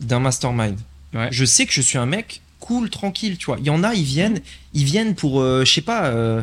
[0.00, 0.76] d'un mastermind,
[1.14, 1.28] Ouais.
[1.30, 3.58] je sais que je suis un mec cool, tranquille, tu vois.
[3.60, 4.40] Il y en a, ils viennent,
[4.74, 6.42] ils viennent pour, euh, je sais pas, euh,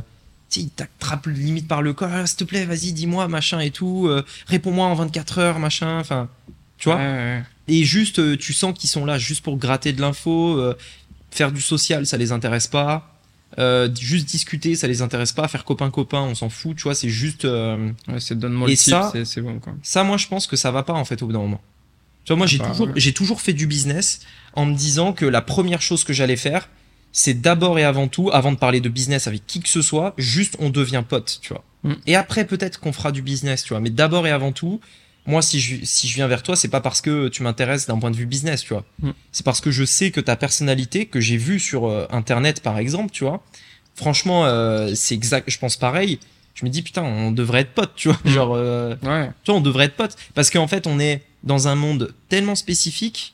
[0.56, 4.08] ils t'attrapent limite par le corps, Ah, s'il te plaît, vas-y, dis-moi, machin et tout,
[4.08, 6.30] euh, réponds-moi en 24 heures, machin, enfin,
[6.78, 6.98] tu vois.
[6.98, 7.44] Ouais, ouais.
[7.68, 10.76] Et juste, euh, tu sens qu'ils sont là juste pour gratter de l'info, euh,
[11.32, 13.14] faire du social, ça les intéresse pas.
[14.00, 15.48] Juste discuter, ça les intéresse pas.
[15.48, 17.44] Faire copain-copain, on s'en fout, tu vois, c'est juste.
[17.46, 19.74] Ouais, c'est donne-moi le tip, ça- c'est- bon, quoi.
[19.84, 21.62] ça, moi, je pense que ça va pas en fait au bout d'un moment.
[22.24, 22.94] Tu vois, moi, j'ai bah, toujours, ouais.
[22.98, 24.20] j'ai toujours fait du business
[24.54, 26.70] en me disant que la première chose que j'allais faire,
[27.18, 30.14] c'est d'abord et avant tout, avant de parler de business avec qui que ce soit,
[30.20, 31.64] juste on devient pote, tu vois.
[31.82, 31.94] Mm.
[32.06, 33.80] Et après, peut-être qu'on fera du business, tu vois.
[33.80, 34.80] Mais d'abord et avant tout,
[35.26, 37.98] moi, si je, si je viens vers toi, c'est pas parce que tu m'intéresses d'un
[37.98, 38.86] point de vue business, tu vois.
[39.02, 39.10] Mm.
[39.32, 42.78] C'est parce que je sais que ta personnalité, que j'ai vue sur euh, Internet, par
[42.78, 43.44] exemple, tu vois.
[43.96, 46.20] Franchement, euh, c'est exact, je pense pareil.
[46.54, 48.20] Je me dis, putain, on devrait être potes, tu vois.
[48.26, 48.30] Mm.
[48.30, 49.32] Genre, euh, Ouais.
[49.44, 50.16] tu vois, on devrait être potes.
[50.36, 53.34] Parce qu'en fait, on est dans un monde tellement spécifique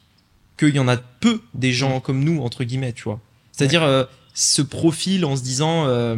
[0.57, 3.19] qu'il y en a peu des gens comme nous, entre guillemets, tu vois.
[3.53, 6.17] C'est-à-dire, euh, ce profil en se disant euh,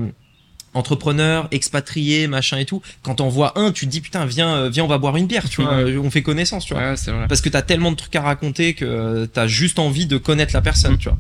[0.74, 2.82] entrepreneur, expatrié, machin et tout.
[3.04, 5.28] Quand on voit un, tu te dis, putain, viens, euh, viens, on va boire une
[5.28, 5.84] bière, tu vois.
[5.84, 5.98] Ouais.
[5.98, 6.92] On fait connaissance, tu vois.
[6.92, 7.28] Ouais, c'est vrai.
[7.28, 10.62] Parce que t'as tellement de trucs à raconter que t'as juste envie de connaître la
[10.62, 11.18] personne, tu vois.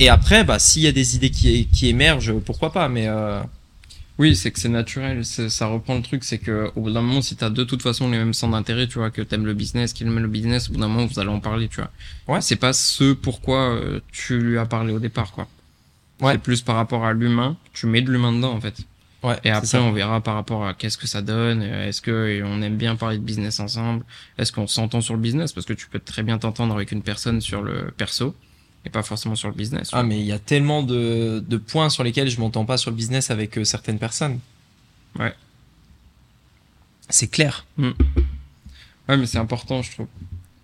[0.00, 3.40] Et après, bah, s'il y a des idées qui, qui émergent, pourquoi pas, mais euh,
[4.18, 7.22] Oui, c'est que c'est naturel, ça reprend le truc, c'est que au bout d'un moment,
[7.22, 9.92] si t'as de toute façon les mêmes centres d'intérêt, tu vois, que t'aimes le business,
[9.92, 11.90] qu'il aime le business, au bout d'un moment, vous allez en parler, tu vois.
[12.26, 12.40] Ouais.
[12.40, 15.46] C'est pas ce pourquoi euh, tu lui as parlé au départ, quoi.
[16.20, 16.32] Ouais.
[16.32, 18.80] C'est plus par rapport à l'humain, tu mets de l'humain dedans, en fait.
[19.22, 19.36] ouais.
[19.44, 22.76] Et après, on verra par rapport à qu'est-ce que ça donne, est-ce que on aime
[22.76, 24.04] bien parler de business ensemble,
[24.36, 27.02] est-ce qu'on s'entend sur le business, parce que tu peux très bien t'entendre avec une
[27.02, 28.34] personne sur le perso,
[28.84, 29.90] et pas forcément sur le business.
[29.92, 32.90] Ah, mais il y a tellement de, de points sur lesquels je m'entends pas sur
[32.90, 34.38] le business avec euh, certaines personnes.
[35.18, 35.34] Ouais.
[37.08, 37.66] C'est clair.
[37.78, 40.06] Ouais, mais c'est important, je trouve.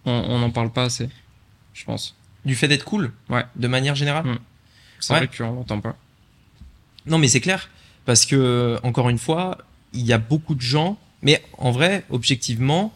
[0.05, 1.09] On on n'en parle pas assez,
[1.73, 2.15] je pense.
[2.45, 3.13] Du fait d'être cool.
[3.31, 3.45] Ouais.
[3.57, 4.27] De manière générale.
[4.27, 4.39] Mm.
[5.01, 5.19] C'est Ouais.
[5.27, 5.97] vrai qu'on l'entend pas.
[7.07, 7.71] Non, mais c'est clair.
[8.05, 9.59] Parce que, encore une fois,
[9.95, 10.99] il y a beaucoup de gens.
[11.23, 12.93] Mais en vrai, objectivement.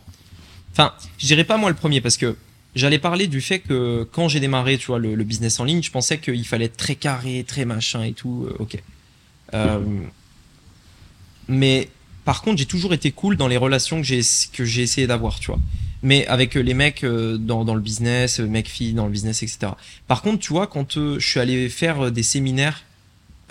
[0.72, 2.36] Enfin, je dirais pas moi le premier parce que
[2.78, 5.82] j'allais parler du fait que quand j'ai démarré, tu vois, le, le business en ligne,
[5.82, 8.46] je pensais qu'il fallait être très carré, très machin et tout.
[8.48, 8.82] euh, ok.
[9.54, 9.80] Euh,
[11.48, 11.88] mais
[12.24, 14.20] par contre, j'ai toujours été cool dans les relations que j'ai
[14.52, 15.60] que j'ai essayé d'avoir, tu vois.
[16.02, 19.72] Mais avec euh, les mecs dans, dans le business, mecs filles dans le business, etc.
[20.06, 22.84] Par contre, tu vois, quand je suis allé faire des séminaires,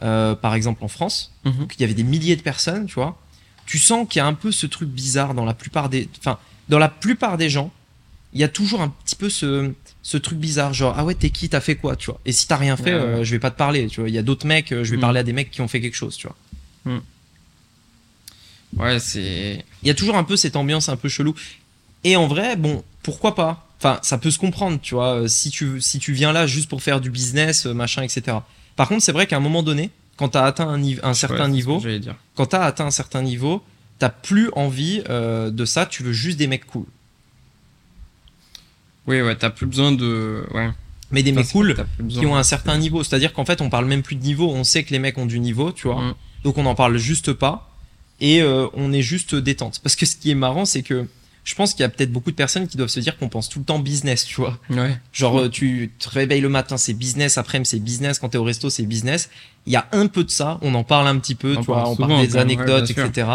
[0.04, 1.54] euh, par exemple en France, Mhm.
[1.60, 3.20] donc il y avait des milliers de personnes, tu vois,
[3.66, 6.08] tu sens qu'il y a un peu ce truc bizarre dans la plupart des.
[6.20, 6.38] Enfin,
[6.70, 7.72] dans la plupart des gens,
[8.34, 9.72] il y a toujours un petit peu ce,
[10.04, 12.20] ce truc bizarre, genre ah ouais t'es qui, t'as fait quoi, tu vois.
[12.26, 13.06] Et si t'as rien fait, Ouais, ouais.
[13.06, 14.10] euh, je vais pas te parler, tu vois.
[14.10, 15.02] Il y a d'autres mecs, euh, je vais Mm.
[15.02, 16.36] parler à des mecs qui ont fait quelque chose, tu vois.
[18.78, 19.64] Ouais, c'est.
[19.82, 21.34] Il y a toujours un peu cette ambiance un peu chelou.
[22.04, 23.68] Et en vrai, bon, pourquoi pas?
[23.80, 25.22] Enfin, ça peut se comprendre, tu vois.
[25.22, 28.38] euh, Si tu, si tu viens là juste pour faire du business, machin, etc.
[28.76, 32.16] Par contre, c'est vrai qu'à un moment donné, quand t'as atteint un, certain niveau, dire.
[32.36, 33.64] quand t'as atteint un certain niveau,
[34.00, 36.86] t'as plus envie euh, de ça, tu veux juste des mecs cool.
[39.08, 40.46] Oui, ouais, t'as plus besoin de.
[40.54, 40.70] Ouais.
[41.12, 41.76] Mais des mecs cool
[42.10, 43.04] qui ont un certain niveau.
[43.04, 45.26] C'est-à-dire qu'en fait, on parle même plus de niveau, on sait que les mecs ont
[45.26, 46.02] du niveau, tu vois.
[46.02, 46.16] Mm.
[46.44, 47.72] Donc on n'en parle juste pas.
[48.20, 49.80] Et euh, on est juste détente.
[49.82, 51.08] Parce que ce qui est marrant, c'est que
[51.44, 53.48] je pense qu'il y a peut-être beaucoup de personnes qui doivent se dire qu'on pense
[53.48, 54.60] tout le temps business, tu vois.
[54.70, 54.98] Ouais.
[55.14, 58.44] Genre, euh, tu te réveilles le matin, c'est business, après-midi, c'est business, quand t'es au
[58.44, 59.30] resto, c'est business.
[59.66, 61.68] Il y a un peu de ça, on en parle un petit peu, On tu
[61.68, 63.30] vois, on parle des ouais, anecdotes, etc.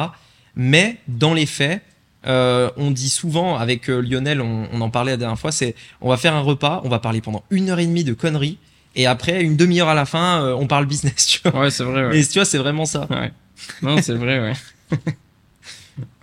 [0.57, 1.81] Mais dans les faits,
[2.27, 5.75] euh, on dit souvent, avec euh, Lionel, on, on en parlait la dernière fois, c'est
[6.01, 8.59] on va faire un repas, on va parler pendant une heure et demie de conneries,
[8.95, 11.63] et après, une demi-heure à la fin, euh, on parle business, tu vois.
[11.63, 12.21] Ouais, c'est vrai, ouais.
[12.21, 13.07] Et tu vois, c'est vraiment ça.
[13.11, 13.33] Ouais.
[13.81, 14.53] Non, c'est vrai, ouais.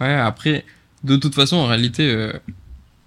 [0.02, 0.66] ouais, après,
[1.04, 2.34] de toute façon, en réalité, euh,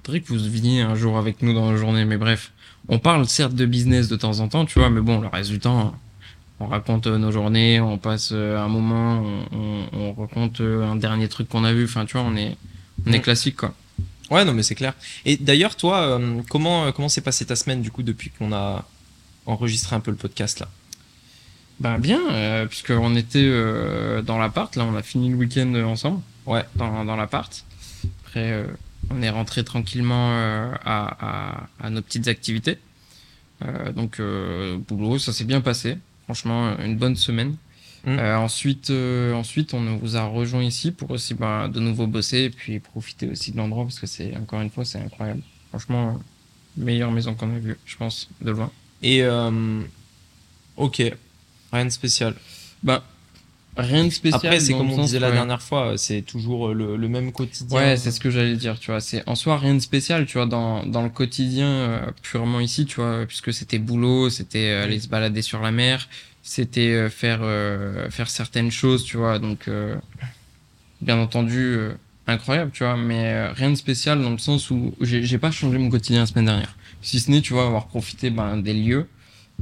[0.04, 2.52] faudrait que vous veniez un jour avec nous dans la journée, mais bref.
[2.88, 5.50] On parle certes de business de temps en temps, tu vois, mais bon, le reste
[5.50, 5.94] du temps,
[6.58, 11.48] on raconte nos journées, on passe un moment, on, on, on raconte un dernier truc
[11.48, 12.56] qu'on a vu, enfin, tu vois, on est,
[13.06, 13.74] on est classique, quoi.
[14.30, 14.94] Ouais, non, mais c'est clair.
[15.24, 18.52] Et d'ailleurs, toi, euh, comment euh, comment s'est passée ta semaine, du coup, depuis qu'on
[18.52, 18.88] a
[19.46, 20.68] enregistré un peu le podcast, là?
[21.80, 26.20] Bah, bien, euh, puisqu'on était euh, dans l'appart, là, on a fini le week-end ensemble.
[26.46, 26.64] Ouais.
[26.76, 27.64] dans, dans l'appart.
[28.24, 28.66] Après, euh,
[29.10, 32.78] on est rentré tranquillement euh, à, à, à nos petites activités.
[33.64, 35.98] Euh, donc, euh, boulot, ça s'est bien passé.
[36.24, 37.56] Franchement, une bonne semaine.
[38.04, 38.18] Mm.
[38.18, 42.38] Euh, ensuite, euh, ensuite, on vous a rejoint ici pour aussi bah, de nouveau bosser
[42.38, 45.42] et puis profiter aussi de l'endroit parce que c'est encore une fois c'est incroyable.
[45.68, 46.20] Franchement,
[46.76, 48.70] meilleure maison qu'on a vue, je pense, de loin.
[49.02, 49.80] Et euh,
[50.76, 51.02] ok,
[51.72, 52.34] rien de spécial.
[52.82, 53.04] Bah,
[53.76, 54.40] rien de spécial.
[54.44, 55.34] Après, c'est comme on disait la ouais.
[55.34, 57.78] dernière fois, c'est toujours le, le même quotidien.
[57.78, 59.00] Ouais, c'est ce que j'allais dire, tu vois.
[59.00, 62.84] C'est en soi rien de spécial, tu vois, dans, dans le quotidien euh, purement ici,
[62.84, 66.08] tu vois, puisque c'était boulot, c'était euh, aller se balader sur la mer,
[66.42, 69.38] c'était euh, faire euh, faire certaines choses, tu vois.
[69.38, 69.96] Donc, euh,
[71.00, 71.92] bien entendu, euh,
[72.26, 75.90] incroyable, tu vois, mais rien de spécial dans le sens où j'ai pas changé mon
[75.90, 76.76] quotidien la semaine dernière.
[77.00, 79.08] Si ce n'est, tu vois, avoir profité ben, des lieux,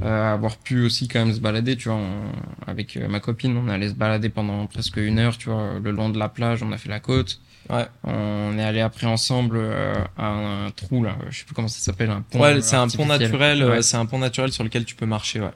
[0.03, 2.31] euh, avoir pu aussi quand même se balader, tu vois, on-
[2.69, 6.09] avec ma copine, on allait se balader pendant presque une heure, tu vois, le long
[6.09, 7.39] de la plage, on a fait la côte.
[7.69, 7.85] Ouais.
[8.03, 11.79] On est allé après ensemble euh, à un, trou là, je sais plus comment ça
[11.79, 12.39] s'appelle, un pont.
[12.41, 13.81] Ouais, c'est un pont naturel, Ouais.
[13.81, 15.51] c'est un pont naturel sur lequel tu peux marcher, ouais.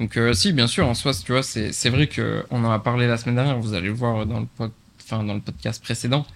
[0.00, 2.70] Donc euh, si, bien sûr, en soi, tu vois, c'est c'est vrai que on en
[2.70, 3.58] a parlé la semaine dernière.
[3.58, 6.26] Vous allez le voir dans le pod- enfin dans le podcast précédent.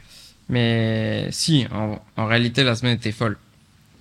[0.49, 3.37] Mais si, en, en réalité, la semaine était folle.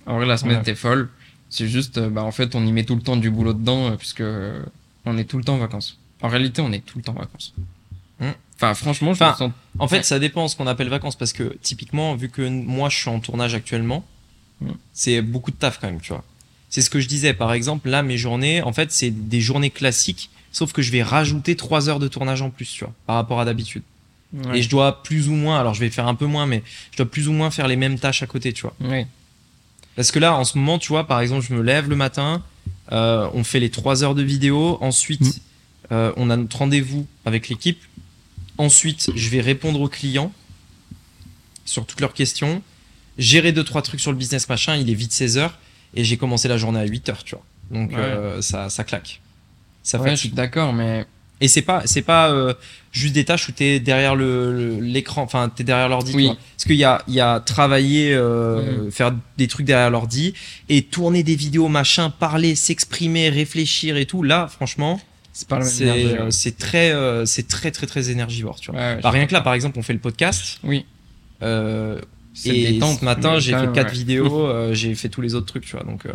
[0.06, 0.62] En vrai, la semaine Ouais.
[0.62, 1.10] était folle.
[1.50, 3.90] C'est juste, euh, bah en fait, on y met tout le temps du boulot dedans
[3.90, 4.22] euh, puisque
[5.04, 5.98] on est tout le temps en vacances.
[6.22, 7.54] En réalité, on est tout le temps en vacances.
[8.20, 8.30] Hmm.
[8.56, 9.52] Enfin, franchement, je Enfin, me sens.
[9.78, 10.02] En fait, Ouais.
[10.02, 13.20] ça dépend ce qu'on appelle vacances parce que typiquement, vu que moi je suis en
[13.20, 14.04] tournage actuellement,
[14.60, 14.70] Mm.
[14.92, 16.24] c'est beaucoup de taf quand même, tu vois.
[16.70, 19.70] C'est ce que je disais, par exemple, là, mes journées, en fait, c'est des journées
[19.70, 23.16] classiques, sauf que je vais rajouter trois heures de tournage en plus, tu vois, par
[23.16, 23.82] rapport à d'habitude.
[24.34, 24.58] Ouais.
[24.58, 26.98] Et je dois plus ou moins, alors je vais faire un peu moins, mais je
[26.98, 28.74] dois plus ou moins faire les mêmes tâches à côté, tu vois.
[28.80, 29.06] Ouais.
[29.96, 32.44] Parce que là, en ce moment, tu vois, par exemple, je me lève le matin,
[32.92, 35.32] euh, on fait les trois heures de vidéo, ensuite, Mm.
[35.92, 37.80] euh, on a notre rendez-vous avec l'équipe,
[38.58, 40.32] ensuite, je vais répondre aux clients
[41.64, 42.62] sur toutes leurs questions,
[43.18, 45.58] gérer deux, trois trucs sur le business machin, il est vite 16 heures,
[45.94, 47.44] et j'ai commencé la journée à 8 heures, tu vois.
[47.70, 47.96] Donc, Ouais.
[47.98, 49.20] euh, ça, ça claque.
[49.82, 51.06] Ça Ouais, je suis d'accord, mais
[51.40, 52.52] Et c'est pas, c'est pas euh,
[52.90, 56.12] juste des tâches où t'es derrière le l'écran, enfin t'es derrière l'ordi.
[56.14, 56.26] Oui.
[56.26, 60.34] Parce qu'il y a, il y a travailler, euh, faire des trucs derrière l'ordi
[60.68, 64.24] et tourner des vidéos, machin, parler, s'exprimer, réfléchir et tout.
[64.24, 65.00] Là, franchement,
[65.32, 68.80] c'est pas très, euh, c'est très très très énergivore, tu vois.
[68.80, 70.58] Ouais, Bah, rien que là, par exemple, on fait le podcast.
[70.64, 70.84] Oui.
[72.40, 73.92] C'est et détente, ce matin, j'ai fait quatre ouais.
[73.92, 75.84] vidéos, euh, j'ai fait tous les autres trucs, tu vois.
[75.84, 76.12] Donc, euh,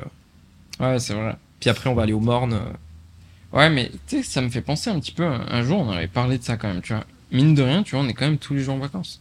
[0.79, 1.35] Ouais, c'est vrai.
[1.59, 2.53] puis après, on va aller au morne.
[2.53, 3.57] euh.
[3.57, 5.25] Ouais, mais tu sais, ça me fait penser un petit peu.
[5.25, 7.05] Un jour, on avait parlé de ça quand même, tu vois.
[7.31, 9.19] Mine de rien, tu vois, on est quand même tous les jours en vacances.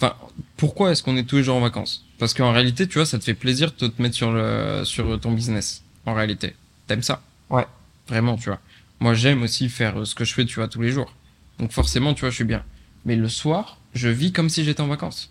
[0.00, 0.14] Enfin,
[0.56, 2.04] pourquoi est-ce qu'on est tous les jours en vacances?
[2.18, 5.18] Parce qu'en réalité, tu vois, ça te fait plaisir de te mettre sur le sur
[5.20, 5.82] ton business.
[6.06, 6.54] En réalité,
[6.86, 7.22] t'aimes ça?
[7.50, 7.66] Ouais.
[8.08, 8.60] Vraiment, tu vois.
[9.00, 11.12] Moi, j'aime aussi faire ce que je fais, tu vois, tous les jours.
[11.58, 12.62] Donc forcément, tu vois, je suis bien.
[13.04, 15.30] Mais le soir, je vis comme si j'étais en vacances.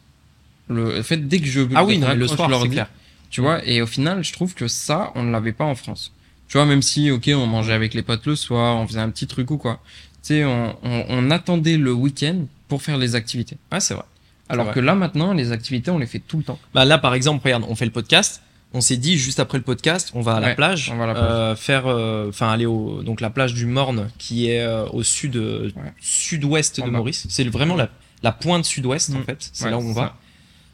[0.70, 2.88] Le fait dès que je Ah oui, non, le soir, l'ordi, clair.
[3.30, 6.12] tu vois, et au final, je trouve que ça, on ne l'avait pas en France.
[6.48, 9.10] Tu vois, même si, ok, on mangeait avec les potes le soir, on faisait un
[9.10, 9.80] petit truc ou quoi.
[10.22, 13.58] Tu sais, on, on, on attendait le week-end pour faire les activités.
[13.72, 14.04] Ouais, c'est vrai.
[14.50, 16.60] Alors que là, maintenant, les activités, on les fait tout le temps.
[16.74, 18.42] Bah là, par exemple, regarde, on fait le podcast.
[18.76, 21.04] On s'est dit juste après le podcast, on va à la Ouais, plage, on va
[21.04, 21.26] à la plage.
[21.30, 25.04] euh, faire, euh, enfin aller au donc la plage du Morne qui est euh, au
[25.04, 25.72] sud, Ouais.
[26.02, 26.90] sud-ouest de.
[26.90, 27.26] Maurice.
[27.30, 27.90] C'est vraiment la,
[28.24, 29.24] la pointe sud-ouest en Mm.
[29.26, 29.50] fait.
[29.54, 30.18] C'est Ouais, là où on va.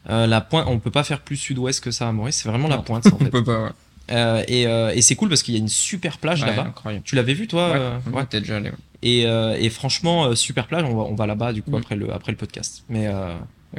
[0.08, 2.36] Euh, la pointe, on peut pas faire plus sud-ouest que ça à Maurice.
[2.42, 3.30] C'est vraiment la pointe en On fait.
[3.30, 3.70] peut pas, ouais.
[4.12, 6.74] Euh, et euh, et c'est cool parce qu'il y a une super plage Ouais, là-bas.
[7.04, 8.22] Tu l'avais vu toi Ouais, euh, ouais.
[8.24, 8.70] était déjà allé.
[9.02, 10.84] Et, et franchement, super plage.
[10.84, 11.74] On va, on va là-bas du coup Mm.
[11.76, 12.84] après le après le podcast.
[12.88, 13.08] Mais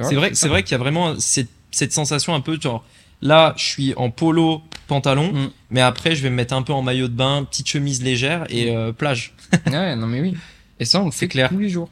[0.02, 2.86] c'est vrai, c'est vrai qu'il y a vraiment cette, cette sensation un peu genre
[3.22, 5.50] là, je suis en polo, pantalon, Mm.
[5.72, 8.46] mais après je vais me mettre un peu en maillot de bain, petite chemise légère
[8.50, 9.34] et euh, plage.
[9.68, 10.36] Ouais, non mais oui.
[10.80, 11.50] Et ça, on le C'est fait clair.
[11.50, 11.90] tous les jours.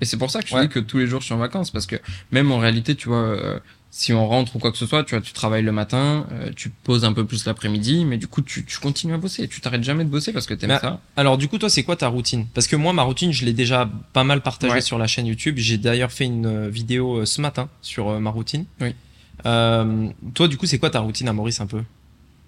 [0.00, 0.62] Et c'est pour ça que je Ouais.
[0.62, 1.96] dis que tous les jours je suis en vacances parce que
[2.32, 3.58] même en réalité, tu vois, euh,
[3.90, 6.50] si on rentre ou quoi que ce soit, tu vois, tu travailles le matin, euh,
[6.54, 9.48] tu poses un peu plus l'après-midi, mais du coup, tu, tu continues à bosser.
[9.48, 11.00] Tu t'arrêtes jamais de bosser parce que t'aimes ça.
[11.16, 12.46] Alors du coup, toi, c'est quoi ta routine?
[12.54, 14.80] Parce que moi, ma routine, je l'ai déjà pas mal partagée Ouais.
[14.80, 15.56] sur la chaîne YouTube.
[15.58, 18.64] J'ai d'ailleurs fait une euh, vidéo euh, ce matin sur ma routine.
[18.80, 18.94] Oui.
[19.42, 21.82] Toi, du coup, c'est quoi ta routine à Maurice un peu?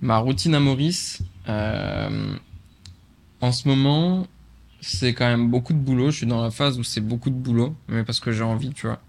[0.00, 4.26] Ma routine à Maurice, en ce moment,
[4.82, 6.10] c'est quand même beaucoup de boulot.
[6.10, 8.70] Je suis dans la phase où c'est beaucoup de boulot, mais parce que j'ai envie,
[8.74, 9.00] tu vois.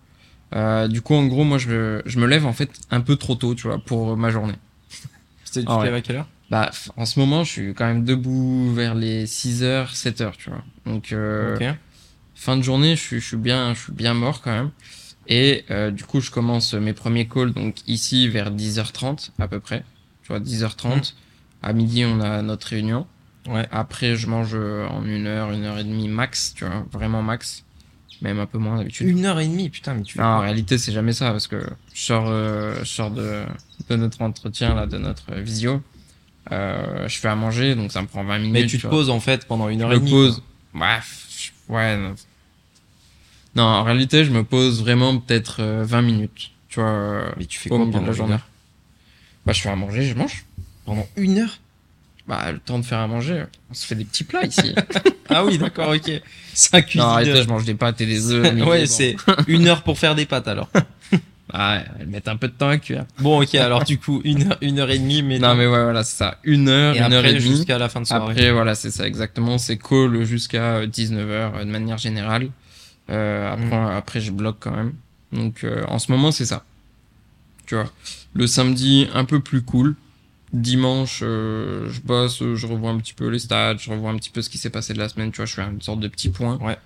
[0.56, 3.36] Euh, du coup, en gros, moi, je, je me lève en fait un peu trop
[3.36, 4.54] tôt, tu vois, pour ma journée.
[5.44, 6.28] C'était tu Ah te lèves à quelle heure?
[6.52, 10.64] Bah, en ce moment, je suis quand même debout vers les 6h, 7h, tu vois.
[10.86, 11.58] Donc, euh,
[12.36, 14.70] fin de journée, je suis, je suis bien, je suis bien mort quand même.
[15.28, 19.60] Et euh, du coup, je commence mes premiers calls, donc ici vers 10h30 à peu
[19.60, 19.84] près.
[20.22, 21.14] Tu vois, 10h30.
[21.64, 23.08] À midi, on a notre réunion.
[23.48, 23.68] Ouais.
[23.72, 27.22] Après, je mange euh, en une heure, une heure et demie max, tu vois, vraiment
[27.22, 27.64] max.
[28.22, 29.08] Même un peu moins d'habitude.
[29.10, 31.48] Une heure et demie, putain, mais tu fais Non, en réalité, c'est jamais ça, parce
[31.48, 31.62] que
[31.94, 33.44] je sors, euh, je sors de,
[33.90, 35.82] de notre entretien, là, de notre visio.
[36.52, 38.54] Euh, je fais à manger, donc ça me prend 20 minutes.
[38.54, 38.92] Mais tu te vois.
[38.92, 40.12] poses en fait pendant une Je heure me et demie.
[40.12, 40.42] pose.
[40.74, 41.26] Bref,
[41.68, 41.98] je- ouais.
[41.98, 42.16] Non.
[43.56, 46.52] Non, en réalité, je me pose vraiment peut-être euh, 20 minutes.
[46.70, 47.32] Tu vois, euh.
[47.38, 48.38] Mais tu fais quoi pendant la journée
[49.46, 50.46] Bah, je fais à manger, je mange.
[50.86, 51.60] Pendant une heure?
[52.28, 54.74] Bah, le temps de faire à manger, on se fait des petits plats ici.
[55.30, 56.12] Ah oui, d'accord, ok.
[56.54, 58.54] C'est un non, arrêtez, je mange des pâtes et des œufs.
[58.68, 59.16] ouais, c'est
[59.48, 60.70] une heure pour faire des pâtes alors.
[61.56, 63.06] Ah, elles mettent un peu de temps à cuire.
[63.20, 65.84] Bon, ok, alors du coup, une heure, une heure et demie, mais Non, mais ouais,
[65.84, 66.40] voilà, c'est ça.
[66.44, 67.42] Une heure, et une heure et demie.
[67.42, 68.32] jusqu'à la fin de soirée.
[68.32, 69.60] Après, voilà, c'est ça exactement.
[69.60, 72.50] C'est call jusqu'à 19h de manière générale.
[73.12, 73.98] Euh, après, Mm.
[73.98, 74.94] après, je bloque quand même.
[75.32, 76.64] Donc, euh, en ce moment, c'est ça.
[77.68, 77.90] Tu vois.
[78.34, 79.96] Le samedi, un peu plus cool.
[80.54, 84.16] Dimanche, euh, je bosse, euh, je revois un petit peu les stats, je revois un
[84.18, 85.32] petit peu ce qui s'est passé de la semaine.
[85.32, 86.58] Tu vois, je fais une sorte de petit point.
[86.62, 86.78] Ouais.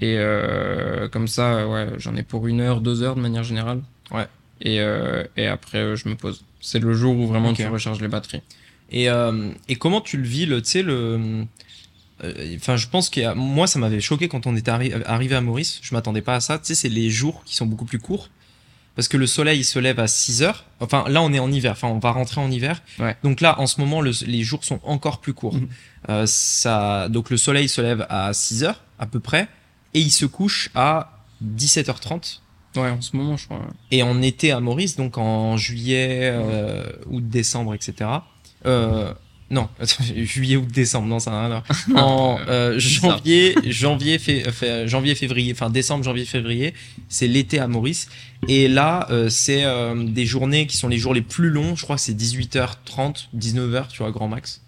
[0.00, 3.42] Et euh, comme ça, euh, ouais, j'en ai pour une heure, deux heures de manière
[3.44, 3.80] générale.
[4.10, 4.26] Ouais.
[4.60, 6.44] Et, euh, et après, euh, je me pose.
[6.60, 7.56] C'est le jour où vraiment Ok.
[7.56, 8.42] tu recharges les batteries.
[8.90, 11.44] Et, euh, et comment tu le vis, le, tu sais, le.
[12.22, 15.40] euh, Enfin, je pense que moi, ça m'avait choqué quand on était arri- arrivé à
[15.40, 15.80] Maurice.
[15.82, 16.58] Je m'attendais pas à ça.
[16.58, 18.28] Tu sais, c'est les jours qui sont beaucoup plus courts.
[18.96, 20.64] Parce que le soleil il se lève à 6 heures.
[20.80, 21.72] Enfin, là, on est en hiver.
[21.72, 22.80] Enfin, on va rentrer en hiver.
[22.98, 23.16] Ouais.
[23.24, 25.54] Donc là, en ce moment, le- les jours sont encore plus courts.
[25.56, 25.68] Mhm.
[26.10, 29.48] Euh, ça, donc le soleil se lève à 6 heures, à peu près.
[29.94, 32.40] Et il se couche à 17h30.
[32.76, 33.58] Ouais, en ce moment, je crois.
[33.58, 33.64] ouais.
[33.92, 38.10] Et en été à Maurice, donc en juillet, euh, août, décembre, etc.
[38.66, 39.12] Euh,
[39.50, 39.68] non,
[40.16, 41.64] juillet, août, décembre, non, ça n'a rien à voir.
[42.04, 46.74] En euh, janvier, janvier, fé- fait- janvier, février, enfin décembre, janvier, février,
[47.08, 48.08] c'est l'été à Maurice.
[48.48, 51.76] Et là, euh, c'est euh, des journées qui sont les jours les plus longs.
[51.76, 54.60] Je crois que c'est 18h30, 19h, tu vois, grand max.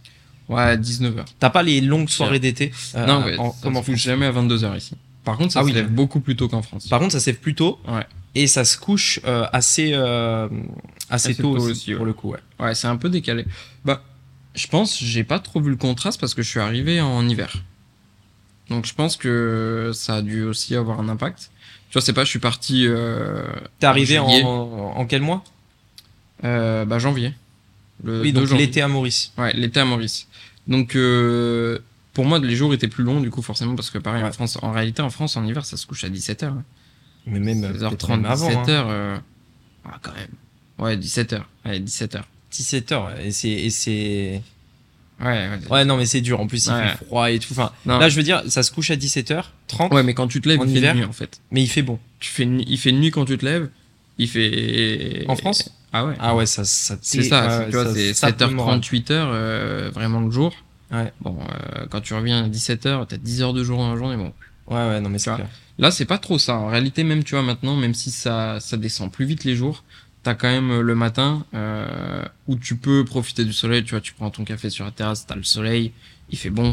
[0.49, 1.25] Ouais, 19h.
[1.41, 4.03] T'as pas les longues soirées d'été euh, non, ouais, en- ça comme en se couche
[4.03, 4.95] jamais à 22h ici.
[5.25, 5.73] Par contre, ça Ah se oui.
[5.75, 6.87] lève beaucoup plus tôt qu'en France.
[6.87, 7.81] Par contre, ça se lève plus tôt.
[7.89, 8.07] Ouais.
[8.37, 10.47] Et ça se couche euh, assez, euh,
[11.11, 11.97] assez, Assez tôt, tôt aussi, aussi, ouais.
[11.97, 12.31] pour le coup.
[12.31, 12.39] Ouais.
[12.61, 13.45] Ouais, c'est un peu décalé.
[13.85, 14.05] Bah,
[14.57, 17.63] je pense, j'ai pas trop vu le contraste parce que je suis arrivé en hiver.
[18.71, 21.51] Donc je pense que ça a dû aussi avoir un impact.
[21.89, 22.85] Tu vois, c'est pas, je suis parti.
[22.87, 23.45] Euh,
[23.79, 25.45] T'es arrivé en, quel mois?
[26.45, 27.33] Euh, bah, janvier.
[28.03, 28.67] Le Oui, 2 donc janvier.
[28.67, 29.33] l'été à Maurice.
[29.39, 30.27] Ouais, l'été à Maurice.
[30.67, 31.79] Donc, euh,
[32.13, 34.33] pour moi, les jours étaient plus longs, du coup, forcément, parce que pareil, en.
[34.33, 36.53] France, en réalité, en France, en hiver, ça se couche à 17h.
[37.27, 38.51] Mais même euh, peut-être 16h30, même avant.
[38.51, 38.71] 17h.
[38.71, 38.87] Hein.
[38.91, 39.19] euh,
[39.85, 40.29] Ah, quand même.
[40.79, 41.41] Ouais, 17h.
[41.65, 41.79] Ouais,
[42.63, 42.85] 17h.
[42.87, 43.21] 17h.
[43.25, 44.43] Et c'est, et c'est.
[45.21, 45.59] Ouais, ouais.
[45.71, 46.41] Ouais, non, mais c'est dur.
[46.41, 46.89] En plus, il Ouais.
[46.91, 47.49] fait froid et tout.
[47.53, 47.99] Enfin, Non.
[47.99, 50.61] là, je veux dire, ça se couche à 17h30, Ouais, mais quand tu te lèves,
[50.61, 51.41] En il fait nuit, en fait.
[51.51, 51.99] mais il fait bon.
[52.21, 53.71] Tu fais il fait nuit quand tu te lèves.
[54.19, 55.25] Il fait.
[55.29, 55.71] En France?
[55.93, 56.15] Ah ouais.
[56.19, 58.81] Ah ouais, ça, ça C'est ça, tu vois, c'est sape le moral.
[58.81, 60.53] 7h30, 8h, euh, vraiment le jour.
[60.93, 61.13] Ouais.
[61.21, 64.17] Bon, euh, quand tu reviens à 17h, t'as 10 heures de jour dans la journée,
[64.17, 64.33] bon.
[64.69, 65.49] Ouais, ouais, non, mais c'est clair.
[65.79, 66.57] Là, c'est pas trop ça.
[66.57, 69.85] En réalité, même, tu vois, maintenant, même si ça, ça descend plus vite les jours,
[70.27, 73.85] t'as quand même euh, le matin euh, où tu peux profiter du soleil.
[73.85, 75.93] Tu vois, tu prends ton café sur la terrasse, t'as le soleil,
[76.31, 76.73] il fait bon.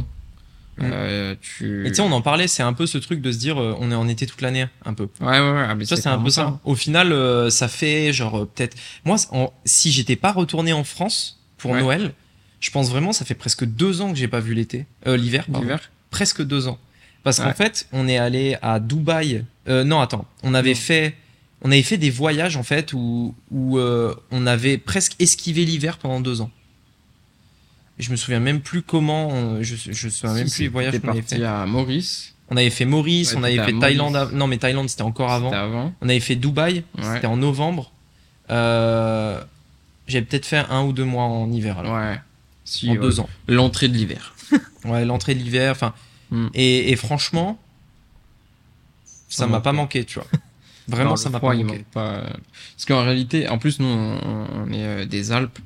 [0.79, 0.81] Mm.
[0.81, 1.85] Euh, tu...
[1.85, 3.91] Et tu sais, on en parlait, c'est un peu ce truc de se dire, on
[3.91, 5.07] est en été toute l'année, un peu.
[5.21, 5.65] Ouais, ouais, ouais.
[5.69, 6.59] ah, mais Ça, c'est un peu ça.
[6.63, 8.75] Au final, euh, ça fait genre peut-être.
[9.05, 11.81] Moi, en- si j'étais pas retourné en France pour Ouais.
[11.81, 12.11] Noël,
[12.59, 15.45] je pense vraiment, ça fait presque deux ans que j'ai pas vu l'été, l'hiver.
[15.47, 16.79] L'hiver Presque deux ans.
[17.21, 19.45] Parce qu'en fait, on est allé à Dubaï.
[19.67, 20.25] Non, attends.
[20.41, 21.15] On avait fait,
[21.63, 25.97] on avait fait des voyages en fait où où euh, on avait presque esquivé l'hiver
[25.97, 26.51] pendant deux ans.
[27.99, 29.29] Je me souviens même plus comment.
[29.29, 31.43] on- je je me souviens même Si, plus les voyages qu'on avait fait.
[31.43, 32.33] à Maurice.
[32.49, 33.79] On avait fait Maurice, Ouais, on avait fait.
[33.79, 34.15] Thaïlande.
[34.15, 35.49] av- Non, mais Thaïlande c'était encore avant.
[35.49, 35.93] C'était avant.
[36.01, 37.03] On avait fait Dubaï, Ouais.
[37.15, 37.91] c'était en novembre.
[38.49, 39.41] Euh,
[40.07, 42.19] J'avais peut-être fait un ou deux mois en hiver, alors, Ouais.
[42.65, 42.97] Si, en ouais.
[42.99, 43.29] deux ans.
[43.47, 44.35] L'entrée de l'hiver.
[44.85, 45.93] Ouais, l'entrée de l'hiver, enfin.
[46.29, 46.47] Hmm.
[46.53, 47.57] Et, et franchement,
[49.05, 49.71] ça Ça m'a pas.
[49.71, 50.27] manqué, tu vois.
[50.87, 51.85] Vraiment, ça m'a pas manqué.
[51.93, 52.13] pas.
[52.15, 52.27] euh,
[52.75, 55.59] Parce qu'en réalité, en plus, nous, on, est euh, des Alpes,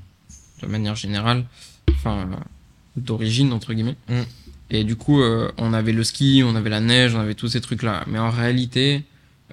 [0.62, 1.46] de manière générale,
[1.92, 2.36] enfin, euh,
[2.96, 3.96] d'origine, entre guillemets.
[4.10, 4.22] Mm.
[4.70, 7.48] Et du coup, euh, on avait le ski, on avait la neige, on avait tous
[7.48, 8.04] ces trucs-là.
[8.08, 9.04] Mais en réalité,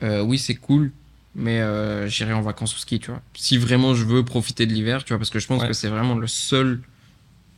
[0.03, 0.91] euh, oui, c'est cool,
[1.37, 3.23] mais euh, j'irai en vacances au ski, tu vois.
[3.35, 5.69] Si vraiment je veux profiter de l'hiver, tu vois, parce que je pense Ouais.
[5.69, 6.81] que c'est vraiment le seul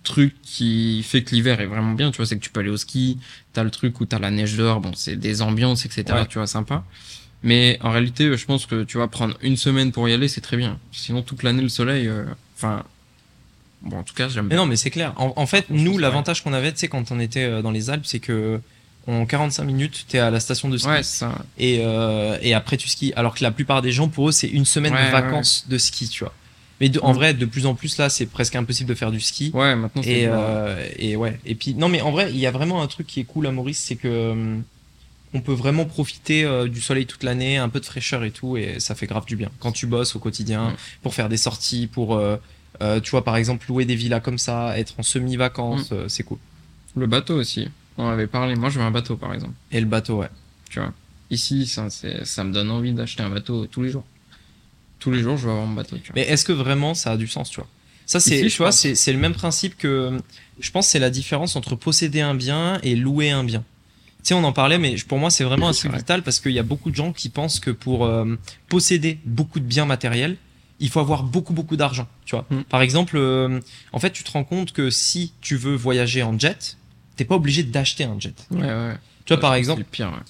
[0.03, 2.69] truc qui fait que l'hiver est vraiment bien, tu vois, c'est que tu peux aller
[2.69, 3.19] au ski,
[3.53, 6.27] t'as le truc où t'as la neige dehors, bon, c'est des ambiances, etc., Ouais.
[6.29, 6.85] tu vois, sympa.
[7.47, 10.41] Mais en réalité, je pense que tu vas prendre une semaine pour y aller, c'est
[10.41, 10.79] très bien.
[10.93, 12.25] Sinon, toute l'année, le soleil, euh,
[12.57, 12.83] enfin,
[13.83, 14.59] bon, en tout cas, j'aime Mais bien.
[14.59, 15.15] non, mais c'est clair.
[15.17, 17.89] En, en fait, nous, l'avantage qu'on avait, tu sais, quand on était euh, dans les
[17.89, 18.61] Alpes, c'est que
[19.07, 20.89] en 45 minutes, t'es à la station de ski.
[20.89, 21.39] Ouais, ça.
[21.59, 23.13] et, euh, et après tu skis.
[23.15, 25.79] Alors que la plupart des gens, pour eux, c'est une semaine Ouais, de vacances de
[25.79, 26.35] ski, tu vois.
[26.81, 27.15] Mais de- en Mm.
[27.15, 29.53] vrai, de plus en plus là, c'est presque impossible de faire du ski.
[29.55, 31.39] Ouais, maintenant, c'est Et, euh, et ouais.
[31.47, 33.47] Et puis non, mais en vrai, il y a vraiment un truc qui est cool
[33.47, 34.65] à Maurice, c'est que hum,
[35.37, 38.57] on peut vraiment profiter euh, du soleil toute l'année, un peu de fraîcheur et tout,
[38.57, 39.51] et ça fait grave du bien.
[39.61, 40.77] Quand tu bosses au quotidien, Mm.
[41.03, 42.37] pour faire des sorties, pour euh,
[42.83, 46.09] euh, tu vois par exemple louer des villas comme ça, être en semi-vacances, Mm.
[46.09, 46.39] c'est cool.
[46.97, 47.69] Le bateau aussi.
[47.99, 48.57] On avait parlé.
[48.57, 49.55] Moi, je veux un bateau, par exemple.
[49.73, 50.31] Et le bateau, ouais.
[50.71, 50.93] Tu vois.
[51.31, 51.83] Ici, ça,
[52.45, 54.05] me donne envie d'acheter un bateau tous les jours.
[54.99, 56.13] Tous les jours, je veux avoir mon bateau, tu vois.
[56.15, 57.69] Mais est-ce que vraiment ça a du sens, tu vois?
[58.07, 60.19] Ça, c'est, tu vois, c'est, le même principe que.
[60.61, 63.63] Je pense c'est la différence entre posséder un bien et louer un bien.
[64.27, 65.99] Sais, on en parlait, mais pour moi, c'est vraiment un truc vrai.
[66.01, 68.37] vital parce qu'il y a beaucoup de gens qui pensent que pour euh,
[68.69, 70.37] posséder beaucoup de biens matériels,
[70.81, 72.45] il faut avoir beaucoup, beaucoup d'argent, tu vois.
[72.51, 72.63] Mm.
[72.63, 73.61] Par exemple, euh,
[73.93, 76.77] en fait, tu te rends compte que si tu veux voyager en jet,
[77.15, 78.35] t'es pas obligé d'acheter un jet.
[78.51, 78.97] Ouais, ouais.
[79.27, 80.25] Tu vois, par exemple, C'est le pire, ouais.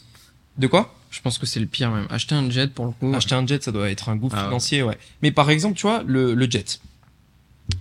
[0.59, 0.95] de quoi?
[1.11, 2.07] Je pense que c'est le pire, même.
[2.11, 3.15] Acheter un jet, pour le coup.
[3.15, 4.99] Acheter un jet, ça doit être un gouffre Ah financier, ouais.
[5.23, 6.81] Mais par exemple, tu vois, le, le jet,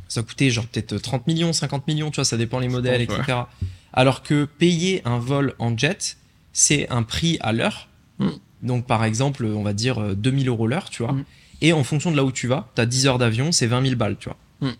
[0.08, 3.17] ça coûtait genre peut-être 30 millions, 50 millions, tu vois, ça dépend les modèles, pense,
[3.17, 3.39] etc.
[3.95, 6.17] Alors que payer un vol en jet,
[6.53, 7.88] c'est un prix à l'heure.
[8.19, 8.29] Mm.
[8.62, 11.13] Donc par exemple, on va dire euh, 2000 euros l'heure, tu vois.
[11.13, 11.25] Mm.
[11.62, 13.95] Et en fonction de là où tu vas, t'as 10 heures d'avion, c'est 20 000
[13.95, 14.38] balles, tu vois.
[14.62, 14.75] Mm.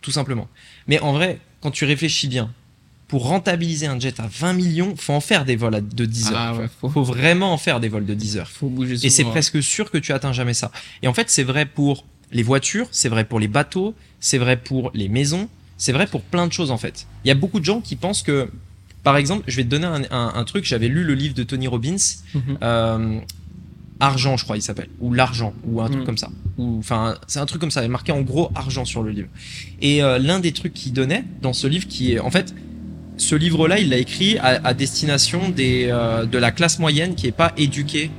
[0.00, 0.48] Tout simplement.
[0.86, 2.52] Mais en vrai, quand tu réfléchis bien,
[3.08, 6.36] pour rentabiliser un jet à 20 millions, faut en faire des vols de 10 heures.
[6.36, 8.48] Ah tu ouais, faut, Faut vraiment en faire des vols de 10 heures.
[8.48, 9.30] faut bouger Et c'est souvent.
[9.30, 10.70] presque sûr que tu atteins jamais ça.
[11.02, 14.56] Et en fait, c'est vrai pour les voitures, c'est vrai pour les bateaux, c'est vrai
[14.56, 15.48] pour les maisons,
[15.80, 17.06] c'est vrai pour plein de choses en fait.
[17.24, 18.48] Il y a beaucoup de gens qui pensent que,
[19.02, 21.42] par exemple, je vais te donner un, un- un truc, j'avais lu le livre de
[21.42, 21.96] Tony Robbins,
[22.34, 22.58] Mhm.
[22.62, 23.18] euh,
[24.02, 26.06] Argent, je crois, il s'appelle, ou l'argent, ou un truc Mm.
[26.06, 26.30] comme ça.
[26.58, 29.28] Enfin, c'est un truc comme ça, il est marqué en gros argent sur le livre.
[29.82, 32.54] Et euh, l'un des trucs qu'il donnait dans ce livre, qui est en fait,
[33.18, 37.26] ce livre-là, il l'a écrit à, à destination des euh, de la classe moyenne qui
[37.26, 38.10] est pas éduquée.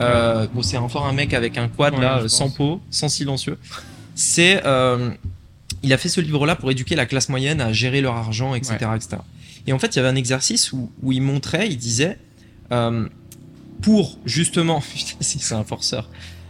[0.00, 2.56] Euh, bon, c'est encore un mec avec un quad Ouais, là, sans pense.
[2.56, 3.58] peau, sans silencieux.
[4.14, 4.62] C'est,
[5.82, 8.76] il a fait ce livre-là pour éduquer la classe moyenne à gérer leur argent, etc.,
[8.94, 9.18] etc.
[9.66, 12.18] Et en fait, il y avait un exercice où, où il montrait, il disait,
[12.72, 13.08] euh,
[13.82, 16.08] pour justement, Putain, c'est un forceur.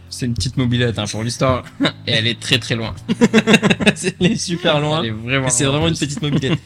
[0.09, 1.63] C'est une petite mobilette, hein, pour l'histoire.
[2.07, 2.95] Et elle est très très loin.
[3.95, 5.01] c'est elle est super loin.
[5.03, 6.57] Elle est vraiment c'est vraiment une petite mobilette.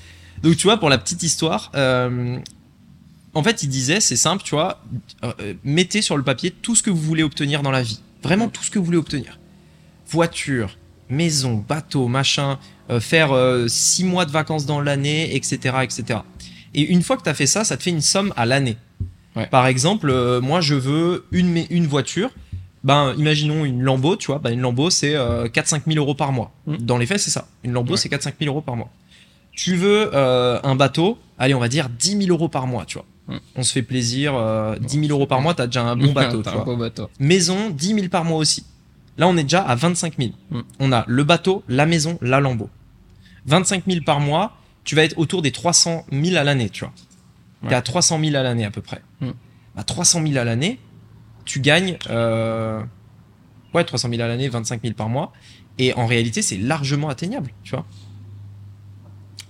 [0.43, 2.37] Donc tu vois, pour la petite histoire, euh,
[3.33, 4.83] en fait, il disait, c'est simple, tu vois,
[5.23, 8.01] euh, mettez sur le papier tout ce que vous voulez obtenir dans la vie.
[8.23, 9.39] Vraiment tout ce que vous voulez obtenir.
[10.07, 10.77] Voiture,
[11.11, 12.57] maison, bateau, machin,
[12.89, 16.19] euh, faire euh, six mois de vacances dans l'année, etc., etc.
[16.73, 18.77] Et une fois que tu as fait ça, ça te fait une somme à l'année.
[19.35, 19.45] Ouais.
[19.47, 22.29] Par exemple, euh, moi, je veux une, une voiture.
[22.83, 24.39] Ben, imaginons une Lambo, tu vois.
[24.39, 26.51] Ben, une Lambo, c'est euh, 4-5 000 euros par mois.
[26.65, 26.77] Mm.
[26.77, 27.47] Dans les faits, c'est ça.
[27.63, 27.97] Une Lambo, Ouais.
[27.97, 28.89] c'est 4-5 000 euros par mois.
[29.53, 32.97] Tu veux euh, un bateau, allez, on va dire 10 000 euros par mois, tu
[32.97, 33.05] vois.
[33.27, 33.39] Mm.
[33.57, 36.41] On se fait plaisir, euh, 10 000 euros par mois, t'as déjà un bon bateau,
[36.41, 36.63] tu un vois.
[36.63, 37.09] beau bateau.
[37.19, 38.65] Maison, 10 000 par mois aussi.
[39.21, 40.31] Là, on est déjà à 25 000.
[40.49, 40.61] Mm.
[40.79, 42.71] On a le bateau, la maison, la Lambo.
[43.45, 46.93] 25 000 par mois, tu vas être autour des 300 000 à l'année, tu vois.
[47.61, 47.75] T'es Ouais.
[47.75, 49.03] à 300 000 à l'année à peu près.
[49.19, 49.29] Mm.
[49.75, 50.79] Bah, 300 000 à l'année,
[51.45, 51.99] tu gagnes...
[52.09, 52.81] Euh...
[53.75, 55.33] Ouais, 300 000 à l'année, 25 000 par mois.
[55.77, 57.85] Et en réalité, c'est largement atteignable, tu vois.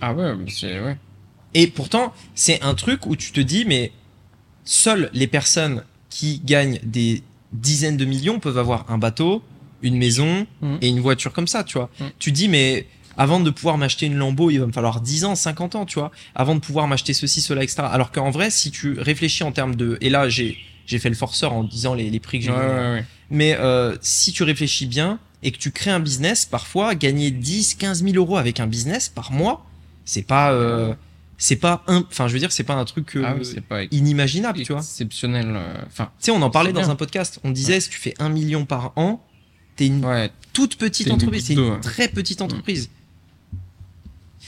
[0.02, 0.98] Ah ouais, mais c'est ouais.
[1.54, 3.90] Et pourtant, c'est un truc où tu te dis, mais
[4.64, 7.22] seules les personnes qui gagnent des
[7.54, 9.42] dizaines de millions peuvent avoir un bateau,
[9.82, 10.78] une maison Mhm.
[10.80, 11.90] et une voiture comme ça, tu vois.
[12.00, 12.10] Mhm.
[12.18, 15.34] Tu dis, mais avant de pouvoir m'acheter une Lambo, il va me falloir 10 ans,
[15.34, 17.82] 50 ans, tu vois, avant de pouvoir m'acheter ceci, cela, etc.
[17.90, 19.98] Alors qu'en vrai, si tu réfléchis en termes de...
[20.00, 22.58] Et là, j'ai j'ai fait le forceur en disant les, les prix que j'ai Ouais,
[22.58, 22.64] vus.
[22.74, 23.04] ouais, ouais.
[23.30, 27.74] Mais euh, si tu réfléchis bien et que tu crées un business, parfois, gagner 10,
[27.76, 29.64] 15 000 euros avec un business par mois,
[30.04, 30.52] c'est pas...
[30.52, 30.92] euh,
[31.38, 32.04] c'est pas un...
[32.10, 34.72] Enfin, je veux dire, c'est pas un truc euh, Ah oui, c'est pas inimaginable, tu
[34.72, 34.80] vois.
[34.82, 35.46] exceptionnel.
[35.54, 37.38] euh, Enfin, Tu sais, on en parlait dans un podcast.
[37.44, 39.24] On disait, si tu fais un million par an,
[39.82, 41.46] t'es une ouais, toute petite entreprise.
[41.46, 42.88] C'est une très petite entreprise.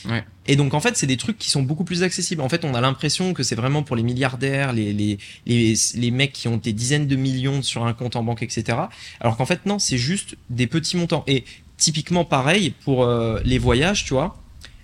[0.08, 0.24] Ouais.
[0.46, 2.42] Et donc, en fait, c'est des trucs qui sont beaucoup plus accessibles.
[2.42, 6.10] En fait, on a l'impression que c'est vraiment pour les milliardaires, les, les, les, les
[6.10, 8.78] mecs qui ont des dizaines de millions sur un compte en banque, etc.
[9.20, 11.24] Alors qu'en fait, non, c'est juste des petits montants.
[11.26, 11.44] Et
[11.78, 14.36] typiquement, pareil pour euh, les voyages, tu vois.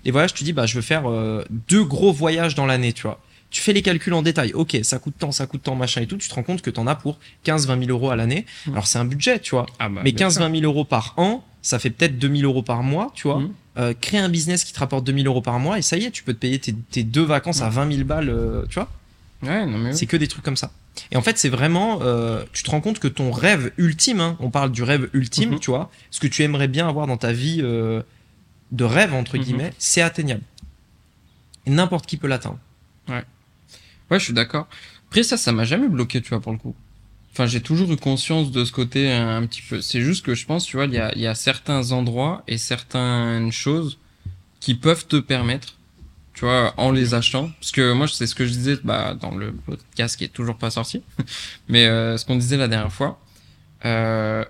[0.03, 3.03] Les voyages, tu dis, bah, je veux faire euh, deux gros voyages dans l'année, tu
[3.03, 3.21] vois.
[3.51, 4.53] Tu fais les calculs en détail.
[4.53, 6.17] Ok, ça coûte tant, ça coûte tant, machin et tout.
[6.17, 8.45] Tu te rends compte que t'en as pour 15-20 000 euros à l'année.
[8.65, 8.71] Mm.
[8.71, 9.65] Alors, c'est un budget, tu vois.
[9.77, 10.41] ah bah, Mais bien sûr.
[10.41, 13.39] 15-20 000 euros par an, ça fait peut-être 2 000 euros par mois, tu vois.
[13.39, 13.53] Mhm.
[13.77, 16.05] Euh, crée un business qui te rapporte 2 000 euros par mois et ça y
[16.05, 18.75] est, tu peux te payer tes, tes deux vacances à 20 000 balles, euh, tu
[18.75, 18.89] vois.
[19.43, 19.95] Ouais, non mais oui.
[19.97, 20.71] C'est que des trucs comme ça.
[21.11, 24.37] Et en fait, c'est vraiment, euh, tu te rends compte que ton rêve ultime, hein,
[24.39, 25.59] on parle du rêve ultime, Mhm.
[25.59, 28.03] tu vois, ce que tu aimerais bien avoir dans ta vie de
[28.83, 29.43] rêve, entre Mhm.
[29.43, 30.41] guillemets, c'est atteignable.
[31.67, 32.57] N'importe qui peut l'atteindre.
[33.07, 33.23] Ouais,
[34.19, 34.67] je suis d'accord.
[35.09, 36.75] Après ça, ça m'a jamais bloqué, tu vois, pour le coup.
[37.33, 39.81] Enfin, j'ai toujours eu conscience de ce côté euh, un petit peu.
[39.81, 42.43] C'est juste que je pense, tu vois, il y a, il y a certains endroits
[42.47, 43.97] et certaines choses
[44.59, 45.75] qui peuvent te permettre,
[46.33, 47.49] tu vois, en les achetant.
[47.59, 50.57] Parce que moi, c'est ce que je disais bah, dans le podcast qui est toujours
[50.57, 51.01] pas sorti.
[51.69, 53.19] Mais euh, ce qu'on disait la dernière fois.
[53.85, 54.43] Euh,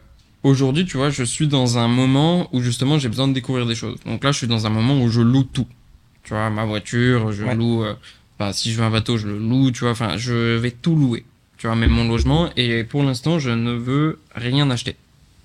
[0.44, 3.76] Aujourd'hui, tu vois, je suis dans un moment où justement j'ai besoin de découvrir des
[3.76, 4.00] choses.
[4.08, 5.68] Donc là, je suis dans un moment où je loue tout.
[6.24, 7.54] Tu vois, ma voiture, je Ouais.
[7.54, 7.84] loue.
[7.84, 7.94] euh,
[8.54, 9.92] si je veux un bateau, je le loue, tu vois.
[9.92, 11.26] Enfin, je vais tout louer.
[11.58, 12.50] Tu vois, même mon logement.
[12.58, 14.96] Et pour l'instant, je ne veux rien acheter.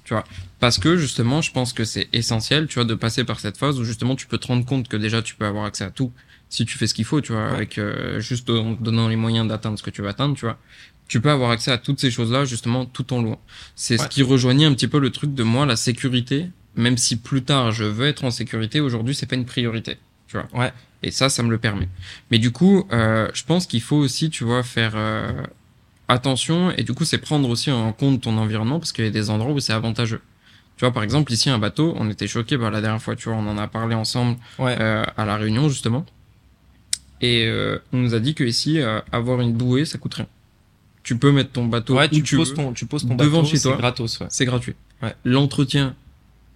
[0.04, 0.24] Tu vois.
[0.60, 3.78] Parce que justement, je pense que c'est essentiel, tu vois, de passer par cette phase
[3.80, 6.12] où justement tu peux te rendre compte que déjà tu peux avoir accès à tout
[6.48, 7.54] si tu fais ce qu'il faut, tu vois, Ouais.
[7.56, 10.44] avec euh, juste en te donnant les moyens d'atteindre ce que tu veux atteindre, tu
[10.44, 10.58] vois.
[11.08, 13.40] Tu peux avoir accès à toutes ces choses-là justement tout en louant.
[13.74, 16.46] C'est ce qui rejoignait un petit peu le truc de moi, la sécurité.
[16.76, 19.96] Même si plus tard je veux être en sécurité, aujourd'hui c'est pas une priorité,
[20.28, 20.46] tu vois.
[20.58, 20.72] Ouais.
[21.06, 21.88] Et ça, ça me le permet.
[22.32, 25.30] Mais du coup, euh, je pense qu'il faut aussi, tu vois, faire euh,
[26.08, 26.72] attention.
[26.76, 29.30] Et du coup, c'est prendre aussi en compte ton environnement parce qu'il y a des
[29.30, 30.20] endroits où c'est avantageux.
[30.76, 33.28] Tu vois, par exemple, ici, un bateau, on était choqués, bah, la dernière fois, tu
[33.28, 34.76] vois, on en a parlé ensemble Ouais.
[34.80, 36.04] euh, à la réunion, justement.
[37.22, 37.48] Et
[37.94, 38.78] on nous a dit que ici,
[39.10, 40.26] avoir une bouée, ça coûte rien.
[41.02, 42.56] Tu peux mettre ton bateau ouais, où tu, tu poses veux.
[42.56, 43.76] ton, tu poses ton devant bateau, chez c'est toi.
[43.78, 44.26] gratos, ouais.
[44.28, 44.74] C'est gratuit.
[45.24, 45.94] L'entretien,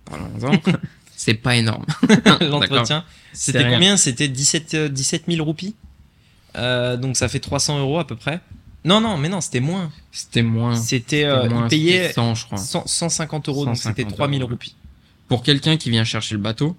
[0.05, 0.53] parlons-en,
[1.23, 1.85] c'est pas énorme.
[2.41, 3.05] L'entretien,
[3.35, 3.99] c'était combien?
[3.99, 5.75] C'était 17, euh, 17 000 roupies
[6.57, 8.41] Euh, Donc ça fait 300 euros à peu près.
[8.87, 9.91] Non, non, mais non, c'était moins.
[10.13, 10.75] C'était moins.
[10.77, 12.57] C'était, C'était euh, il payait c'était 100, je crois.
[12.59, 14.51] 100 150 euros, donc 150 c'était 3000 euros.
[14.53, 14.75] roupies.
[15.29, 16.75] Pour quelqu'un qui vient chercher le bateau,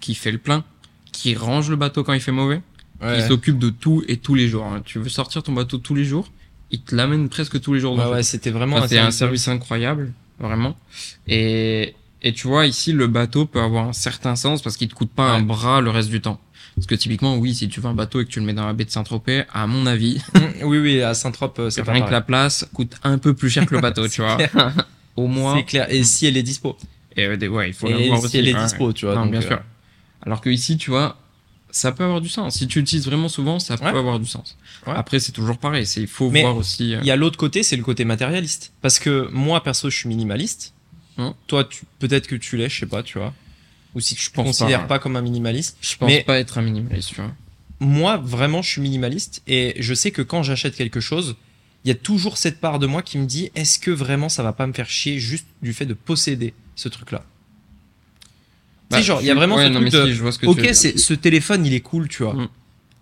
[0.00, 0.64] qui fait le plein,
[1.10, 2.60] qui range le bateau quand il fait mauvais,
[3.00, 4.66] qui s'occupe de tout et tous les jours.
[4.66, 4.82] hein.
[4.84, 6.28] Tu veux sortir ton bateau tous les jours,
[6.70, 7.96] il te l'amène presque tous les jours.
[7.96, 10.76] Ouais, c'était vraiment Enfin, un service incroyable, vraiment.
[11.26, 14.94] Et, et tu vois, ici, le bateau peut avoir un certain sens parce qu'il te
[14.94, 16.40] coûte pas un bras le reste du temps.
[16.74, 18.66] Parce que typiquement, oui, si tu veux un bateau et que tu le mets dans
[18.66, 21.92] la baie de Saint-Tropez, à mon avis, Mm, Oui, oui, à Saint-Trope, euh, c'est pas
[21.92, 24.38] rien que la place coûte un peu plus cher que le bateau, tu vois.
[25.16, 25.56] Au moins.
[25.56, 25.86] C'est clair.
[25.92, 26.76] Et si elle est dispo.
[27.16, 28.38] Et euh, ouais, il faut Et l'avoir si aussi.
[28.38, 29.16] elle est ouais, dispo, tu vois.
[29.16, 29.60] Non, donc, bien euh, sûr.
[30.24, 31.16] Alors que ici, tu vois,
[31.70, 32.54] ça peut avoir du sens.
[32.54, 33.90] Si tu l'utilises vraiment souvent, ça Ouais.
[33.90, 34.56] peut avoir du sens.
[34.86, 34.92] Ouais.
[34.96, 35.84] Après, c'est toujours pareil.
[35.84, 36.94] C'est il faut Mais voir aussi.
[36.94, 38.72] euh, Il y a l'autre côté, c'est le côté matérialiste.
[38.82, 40.74] Parce que moi, perso, je suis minimaliste.
[41.18, 41.34] Hum.
[41.48, 43.34] Toi, tu, peut-être que tu l'es, je sais pas, tu vois.
[43.94, 44.98] Ou si tu pense considères pas, pas, hein.
[45.00, 45.76] comme un minimaliste.
[45.80, 47.32] Je pense mais- pas être un minimaliste, tu vois.
[47.80, 49.42] Moi, vraiment, je suis minimaliste.
[49.46, 51.36] Et je sais que quand j'achète quelque chose,
[51.84, 54.42] il y a toujours cette part de moi qui me dit, est-ce que vraiment ça
[54.42, 57.24] va pas me faire chier juste du fait de posséder ce truc-là?
[58.90, 60.38] Tu sais, genre, il y a vraiment Bah, ouais, ce truc si, je vois ce
[60.38, 62.34] que ok, c'est ce téléphone, il est cool, tu vois.
[62.34, 62.48] Mm.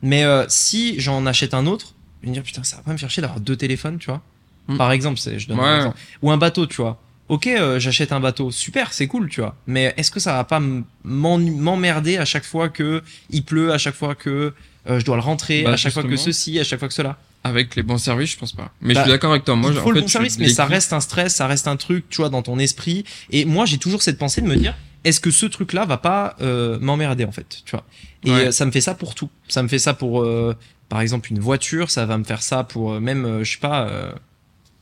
[0.02, 2.92] Mais euh, si j'en achète un autre, je vais me dire putain, ça va pas
[2.92, 4.22] me faire chier d'avoir deux téléphones, tu vois.
[4.68, 4.76] Mm.
[4.76, 5.98] Par exemple, c'est, je donne un exemple.
[6.22, 7.00] ou un bateau, tu vois.
[7.28, 9.56] Ok, euh, j'achète un bateau, super, c'est cool, tu vois.
[9.66, 10.60] Mais est-ce que ça va pas
[11.04, 14.54] m'emmerder à chaque fois que il pleut, à chaque fois que
[14.88, 16.94] euh, je dois le rentrer, Bah, à chaque fois que ceci, à chaque fois que
[16.94, 17.18] cela?
[17.42, 18.72] Avec les bons services, je pense pas.
[18.80, 19.54] Mais Bah, je suis d'accord avec toi.
[19.56, 21.68] Moi, il en faut le fait, bon service, mais ça reste un stress, ça reste
[21.68, 23.04] un truc, tu vois, dans ton esprit.
[23.30, 26.36] Et moi, j'ai toujours cette pensée de me dire, est-ce que ce truc-là va pas
[26.40, 27.84] euh, m'emmerder en fait, tu vois?
[28.24, 28.46] Et Ouais.
[28.46, 29.30] euh, ça me fait ça pour tout.
[29.48, 30.56] Ça me fait ça pour, euh,
[30.88, 31.90] par exemple, une voiture.
[31.90, 34.12] Ça va me faire ça pour même, je sais pas, euh,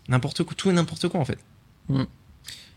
[0.09, 1.39] n'importe quoi, tout et n'importe quoi en fait.
[1.89, 2.05] Mm.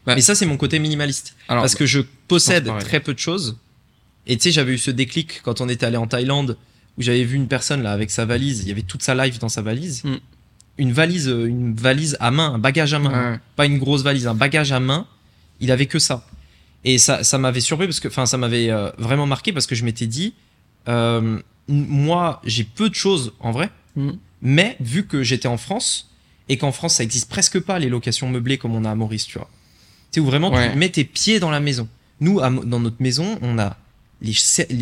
[0.07, 3.19] Bah, mais ça, c'est mon côté minimaliste, Alors, parce que je possède très peu de
[3.19, 3.57] choses.
[4.25, 6.57] Et tu sais, j'avais eu ce déclic quand on était allé en Thaïlande
[6.97, 9.37] où j'avais vu une personne là avec sa valise, il y avait toute sa life
[9.37, 10.03] dans sa valise.
[10.03, 10.15] Mm.
[10.79, 13.39] Une valise, euh, une valise à main, un bagage à main, Ouais.
[13.55, 15.05] pas une grosse valise, un bagage à main.
[15.59, 16.25] Il avait que ça.
[16.85, 19.75] Et ça, ça m'avait surpris parce que, enfin, ça m'avait euh, vraiment marqué parce que
[19.75, 20.33] je m'étais dit,
[20.87, 24.11] euh, moi, j'ai peu de choses en vrai, Mm.
[24.41, 26.09] mais vu que j'étais en France
[26.49, 29.25] et qu'en France ça existe presque pas les locations meublées comme on a à Maurice,
[29.25, 29.49] tu vois.
[30.19, 30.71] Où vraiment Ouais.
[30.71, 31.87] tu mets tes pieds dans la maison.
[32.19, 33.77] Nous, à dans notre maison, on a
[34.21, 34.33] les,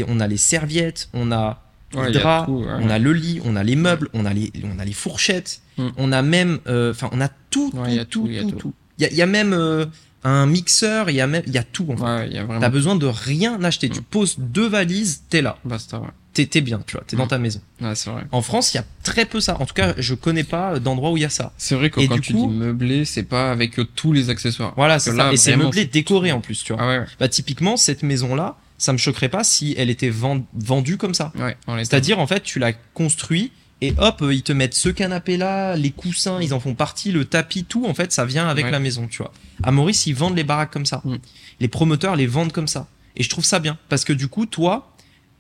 [0.08, 1.62] on a les serviettes, on a
[1.94, 2.18] Ouais, tout,
[2.60, 2.66] ouais.
[2.82, 5.62] on a le lit, on a les meubles, on a les, on a les fourchettes,
[5.78, 5.88] Mm.
[5.98, 8.74] on a même, euh, enfin, on a tout, tout, y a tout.
[8.98, 9.86] Il y il y a même euh,
[10.28, 11.88] un mixeur, il y a même, il y a tout.
[11.90, 12.04] En fait.
[12.04, 13.90] Ouais, y a T'as besoin de rien acheter.
[13.90, 16.08] Tu poses deux valises, t'es là, Basta, ouais.
[16.34, 17.62] t'es t'es bien, tu vois, t'es dans ta maison.
[17.82, 18.24] Ouais, c'est vrai.
[18.32, 19.58] En France, il y a très peu ça.
[19.62, 21.54] En tout cas, je connais pas d'endroit où il y a ça.
[21.58, 24.74] C'est vrai que Et quand tu coup- dis meublé, c'est pas avec tous les accessoires.
[24.76, 25.24] Voilà, c'est que ça.
[25.26, 26.82] là, Et c'est meublé, décoré en plus, tu vois.
[26.84, 27.06] Ah ouais, ouais.
[27.20, 31.32] Bah typiquement, cette maison-là, ça me choquerait pas si elle était vend- vendue comme ça.
[31.40, 31.56] Ouais,
[31.86, 33.52] C'est-à-dire, en fait, tu la construis
[33.82, 37.66] et hop, ils te mettent ce canapé-là, les coussins, ils en font partie, le tapis,
[37.66, 38.72] tout, en fait, ça vient avec Ouais.
[38.72, 39.34] la maison, tu vois.
[39.64, 41.02] À Maurice, ils vendent les baraques comme ça.
[41.04, 41.16] Mm.
[41.60, 42.88] Les promoteurs les vendent comme ça.
[43.16, 43.78] Et je trouve ça bien.
[43.90, 44.94] Parce que du coup, toi,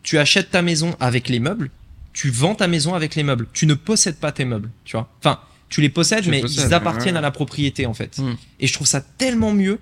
[0.03, 1.71] tu achètes ta maison avec les meubles,
[2.13, 3.47] tu vends ta maison avec les meubles.
[3.53, 5.09] Tu ne possèdes pas tes meubles, tu vois.
[5.19, 7.19] Enfin, tu les possèdes, Tu mais possèdes, ils appartiennent ouais.
[7.19, 8.17] à la propriété, en fait.
[8.19, 8.35] Mm.
[8.59, 9.79] Et je trouve ça tellement mieux.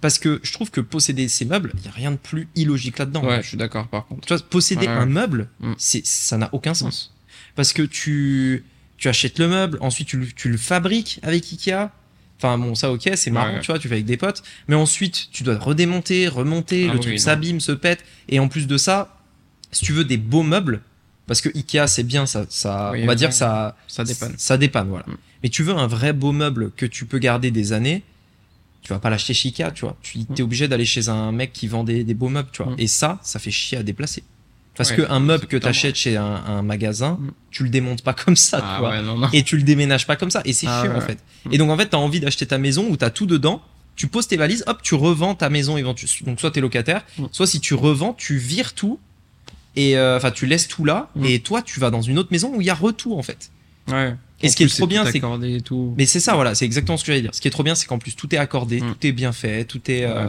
[0.00, 2.98] Parce que je trouve que posséder ces meubles, il n'y a rien de plus illogique
[2.98, 3.24] là-dedans.
[3.24, 4.26] Ouais, je suis d'accord par contre.
[4.26, 5.74] Tu vois, posséder Ouais, un meuble, Mm.
[5.78, 7.14] c'est, ça n'a aucun sens.
[7.54, 8.64] Parce que tu,
[8.96, 11.90] tu achètes le meuble, ensuite tu, le- tu le fabriques avec Ikea.
[12.38, 13.60] Enfin bon, ça ok, c'est marrant, Ouais.
[13.60, 14.42] tu vois, tu fais avec des potes.
[14.68, 18.04] Mais ensuite, tu dois redémonter, remonter, Ah le oui, truc s'abîme, se pète.
[18.28, 19.16] Et en plus de ça,
[19.70, 20.80] si tu veux des beaux meubles,
[21.28, 24.34] parce que Ikea c'est bien, ça, ça Oui, on va dire ça, Ça dépanne.
[24.38, 25.04] ça dépanne, voilà.
[25.06, 25.16] Mm.
[25.44, 28.02] Mais tu veux un vrai beau meuble que tu peux garder des années,
[28.82, 29.96] tu vas pas l'acheter chez Ikea, tu vois.
[30.02, 30.26] Tu Mm.
[30.36, 32.72] es obligé d'aller chez un mec qui vend des, des beaux meubles, tu vois.
[32.72, 32.80] Mm.
[32.80, 34.24] Et ça, ça fait chier à déplacer.
[34.76, 37.30] Parce Ouais, que un meuble que tu achètes chez un, un magasin, Mm.
[37.50, 38.90] tu le démontes pas comme ça, tu Ah vois.
[38.90, 39.28] ouais, non, non.
[39.32, 40.40] Et tu le déménages pas comme ça.
[40.46, 41.18] Et c'est Ah chiant, ouais, en fait.
[41.44, 41.52] Mm.
[41.52, 43.60] Et donc, en fait, t'as envie d'acheter ta maison où t'as tout dedans.
[43.96, 46.26] Tu poses tes valises, hop, tu revends ta maison éventuellement.
[46.32, 47.24] Donc, soit t'es locataire, Mm.
[47.32, 48.98] soit si tu revends, tu vires tout.
[49.76, 51.10] Et euh, enfin, tu laisses tout là.
[51.24, 53.50] Et toi, tu vas dans une autre maison où il y a retour, en fait.
[53.88, 54.14] Ouais.
[54.42, 55.20] Et En ce qui est trop bien, c'est
[55.62, 55.94] tout.
[55.98, 57.34] Mais c'est ça, voilà, c'est exactement ce que j'allais dire.
[57.34, 59.64] Ce qui est trop bien, c'est qu'en plus tout est accordé, tout est bien fait,
[59.64, 60.04] tout est.
[60.04, 60.26] euh,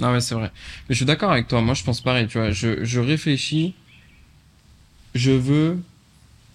[0.00, 0.06] Ouais.
[0.06, 0.50] Non, mais c'est vrai.
[0.88, 1.60] Mais je suis d'accord avec toi.
[1.60, 2.50] Moi, je pense pareil, tu vois.
[2.50, 3.74] Je, je réfléchis.
[5.14, 5.78] Je veux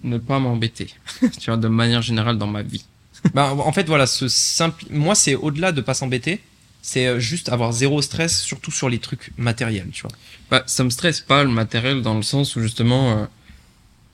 [0.04, 0.88] ne pas m'embêter.
[1.40, 2.86] tu vois, de manière générale dans ma vie.
[3.34, 4.86] Bah, en fait, voilà, ce simple.
[4.90, 6.42] Moi, c'est au-delà de pas s'embêter,
[6.82, 10.12] c'est euh, juste avoir zéro stress, surtout sur les trucs matériels, tu vois.
[10.52, 13.26] Bah, ça me stresse pas le matériel dans le sens où justement, euh,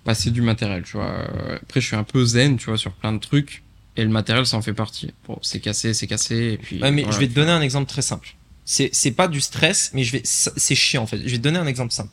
[0.05, 1.05] bah, c'est du matériel, tu vois.
[1.11, 3.61] Euh, Après, je suis un peu zen, tu vois, sur plein de trucs.
[3.95, 5.11] Et le matériel, ça en fait partie.
[5.27, 6.53] Bon, c'est cassé, c'est cassé.
[6.53, 7.15] Et puis, Ouais, mais voilà.
[7.15, 8.33] je vais te donner un exemple très simple.
[8.65, 10.21] C'est c'est pas du stress, mais je vais.
[10.23, 11.17] C'est chiant en fait.
[11.17, 12.11] Je vais te donner un exemple simple.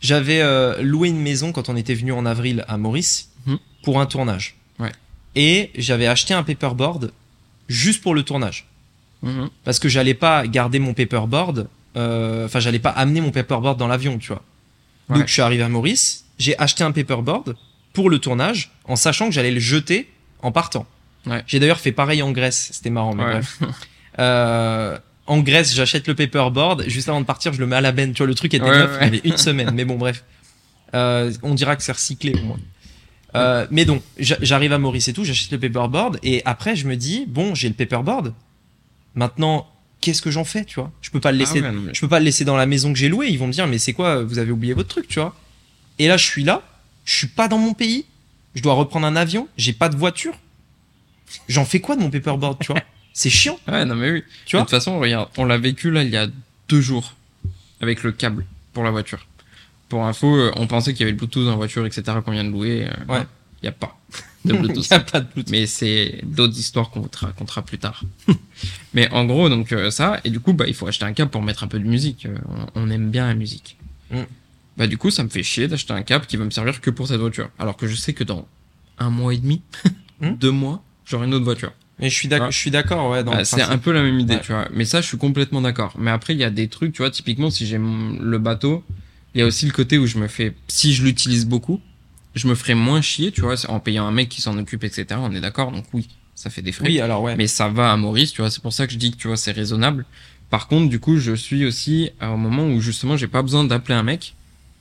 [0.00, 3.58] J'avais euh, loué une maison quand on était venu en avril à Maurice Mhm.
[3.82, 4.56] pour un tournage.
[4.78, 4.92] Ouais.
[5.34, 7.12] Et j'avais acheté un paperboard
[7.68, 8.66] juste pour le tournage.
[9.22, 9.50] Mhm.
[9.64, 13.88] parce que j'allais pas garder mon paperboard, euh, enfin j'allais pas amener mon paperboard dans
[13.88, 14.44] l'avion, tu vois.
[15.08, 15.24] Donc Ouais.
[15.26, 17.56] je suis arrivé à Maurice, j'ai acheté un paperboard
[17.94, 20.08] pour le tournage, en sachant que j'allais le jeter
[20.40, 20.86] en partant.
[21.26, 21.42] Ouais.
[21.48, 23.58] J'ai d'ailleurs fait pareil en Grèce, c'était marrant, mais bref.
[24.20, 24.98] Euh,
[25.28, 28.12] en Grèce, j'achète le paperboard, juste avant de partir, je le mets à la benne,
[28.12, 28.98] tu vois, le truc était Ouais, neuf, ouais.
[29.00, 30.24] il y avait une semaine, mais bon bref.
[30.94, 32.58] Euh, on dira que c'est recyclé au moins.
[33.34, 36.88] Euh, mais donc, j'a- j'arrive à Maurice et tout, j'achète le paperboard, et après je
[36.88, 38.32] me dis, bon, j'ai le paperboard,
[39.14, 39.66] maintenant,
[40.00, 40.90] qu'est-ce que j'en fais, tu vois?
[41.02, 42.66] Je peux pas le laisser Ah ouais, mais- je peux pas le laisser dans la
[42.66, 43.28] maison que j'ai louée.
[43.28, 44.22] Ils vont me dire, mais c'est quoi?
[44.22, 45.34] Vous avez oublié votre truc, tu vois?
[45.98, 46.62] Et là, je suis là,
[47.04, 48.04] je suis pas dans mon pays.
[48.54, 49.48] Je dois reprendre un avion.
[49.56, 50.34] J'ai pas de voiture.
[51.48, 52.80] J'en fais quoi de mon paperboard, tu vois?
[53.18, 54.22] C'est chiant, Ouais, non, mais oui.
[54.46, 56.28] tu de vois toute façon, regarde, on l'a vécu là il y a
[56.68, 57.14] deux jours
[57.80, 59.26] avec le câble pour la voiture.
[59.88, 62.02] Pour info, euh, on pensait qu'il y avait le Bluetooth dans la voiture, etc.
[62.24, 62.84] qu'on vient de louer.
[62.86, 63.26] euh, Ouais.
[63.60, 63.98] Il n'y a pas
[64.44, 64.88] de Il Bluetooth.
[64.88, 65.50] y a pas de Bluetooth.
[65.50, 68.02] Mais c'est d'autres histoires qu'on te racontera plus tard.
[68.94, 71.32] Mais en gros, donc euh, ça, et du coup, bah, il faut acheter un câble
[71.32, 72.26] pour mettre un peu de musique.
[72.26, 72.36] Euh,
[72.76, 73.76] on, on aime bien la musique.
[74.12, 74.20] Mm.
[74.76, 76.90] Bah, du coup, ça me fait chier d'acheter un câble qui va me servir que
[76.90, 77.50] pour cette voiture.
[77.58, 78.46] Alors que je sais que dans
[78.98, 79.60] un mois et demi,
[80.20, 80.34] Mm.
[80.36, 81.72] deux mois, j'aurai une autre voiture.
[82.00, 83.24] Mais je suis d'accord, je suis d'accord, ouais.
[83.24, 84.40] Dans Bah, c'est un peu la même idée, Ouais.
[84.40, 84.68] tu vois.
[84.72, 85.94] Mais ça, je suis complètement d'accord.
[85.98, 88.84] Mais après, il y a des trucs, tu vois, typiquement, si j'ai le bateau,
[89.34, 91.80] il y a aussi le côté où je me fais, si je l'utilise beaucoup,
[92.34, 95.06] je me ferai moins chier, tu vois, en payant un mec qui s'en occupe, etc.
[95.18, 96.86] On est d'accord, donc oui, ça fait des frais.
[96.86, 97.34] Oui, alors ouais.
[97.36, 99.26] Mais ça va à Maurice, tu vois, c'est pour ça que je dis que, tu
[99.28, 100.04] vois, c'est raisonnable.
[100.50, 103.64] Par contre, du coup, je suis aussi euh, au moment où, justement, j'ai pas besoin
[103.64, 104.34] d'appeler un mec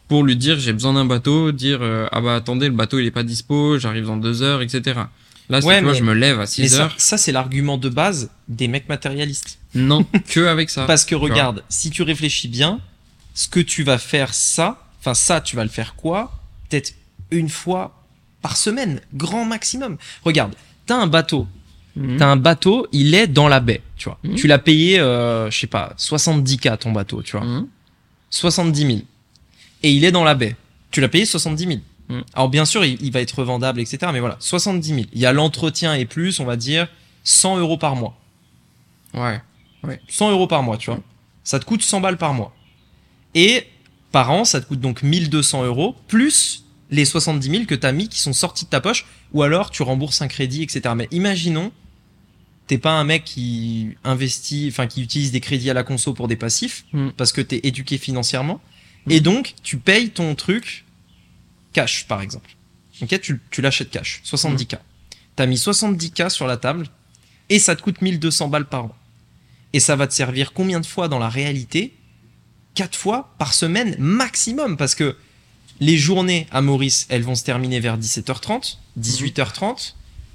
[0.07, 3.05] pour lui dire j'ai besoin d'un bateau, dire euh, ah bah attendez, le bateau il
[3.05, 5.01] est pas dispo, j'arrive dans deux heures, etc.
[5.49, 6.95] Là, c'est, Ouais, tu vois, mais- je me lève à Mais 6 ça, heures.
[6.97, 9.59] ça c'est l'argument de base des mecs matérialistes.
[9.75, 10.85] Non, que avec ça.
[10.85, 12.81] Parce que regarde, si tu réfléchis bien,
[13.33, 16.33] ce que tu vas faire ça, enfin ça, tu vas le faire quoi?
[16.69, 16.93] Peut-être
[17.31, 18.03] une fois
[18.41, 19.97] par semaine, grand maximum.
[20.23, 20.53] Regarde,
[20.85, 21.47] t'as un bateau,
[21.95, 22.17] Mhm.
[22.17, 24.19] t'as un bateau, il est dans la baie, tu vois.
[24.23, 24.35] Mhm.
[24.35, 27.45] Tu l'as payé, euh, je sais pas, 70K ton bateau, tu vois.
[27.45, 27.67] Mhm.
[28.29, 28.99] 70 000.
[29.83, 30.55] Et il est dans la baie.
[30.91, 31.79] Tu l'as payé 70 000.
[32.09, 32.21] Mm.
[32.33, 33.97] Alors bien sûr, il, il va être revendable, etc.
[34.13, 35.01] Mais voilà, 70 000.
[35.13, 36.87] Il y a l'entretien et plus, on va dire
[37.23, 38.17] 100 euros par mois.
[39.13, 39.41] Ouais.
[40.07, 40.99] 100 euros par mois, tu vois.
[41.43, 42.53] Ça te coûte 100 balles par mois.
[43.35, 43.67] Et
[44.11, 47.91] par an, ça te coûte donc 1200 euros, plus les 70 000 que tu as
[47.91, 50.81] mis qui sont sortis de ta poche, ou alors tu rembourses un crédit, etc.
[50.95, 51.71] Mais imaginons,
[52.67, 56.27] t'es pas un mec qui investit, enfin qui utilise des crédits à la conso pour
[56.27, 57.09] des passifs, Mm.
[57.17, 58.59] parce que t'es éduqué financièrement,
[59.05, 59.11] Mm.
[59.11, 60.85] et donc tu payes ton truc
[61.74, 62.49] cash, par exemple.
[63.01, 64.78] Ok, tu, tu l'achètes cash, 70K.
[65.36, 66.88] T'as mis 70K sur la table,
[67.49, 68.95] et ça te coûte 1200 balles par an.
[69.74, 71.93] Et ça va te servir combien de fois dans la réalité?
[72.74, 75.15] Quatre fois par semaine maximum, parce que
[75.80, 79.93] les journées à Maurice, elles vont se terminer vers 17h30, 18h30.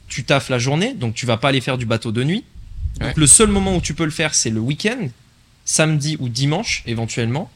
[0.09, 2.45] Tu taffes la journée, donc tu vas pas aller faire du bateau de nuit.
[3.01, 3.15] Donc Ouais.
[3.17, 5.09] le seul moment où tu peux le faire, c'est le week-end,
[5.65, 7.51] samedi ou dimanche éventuellement.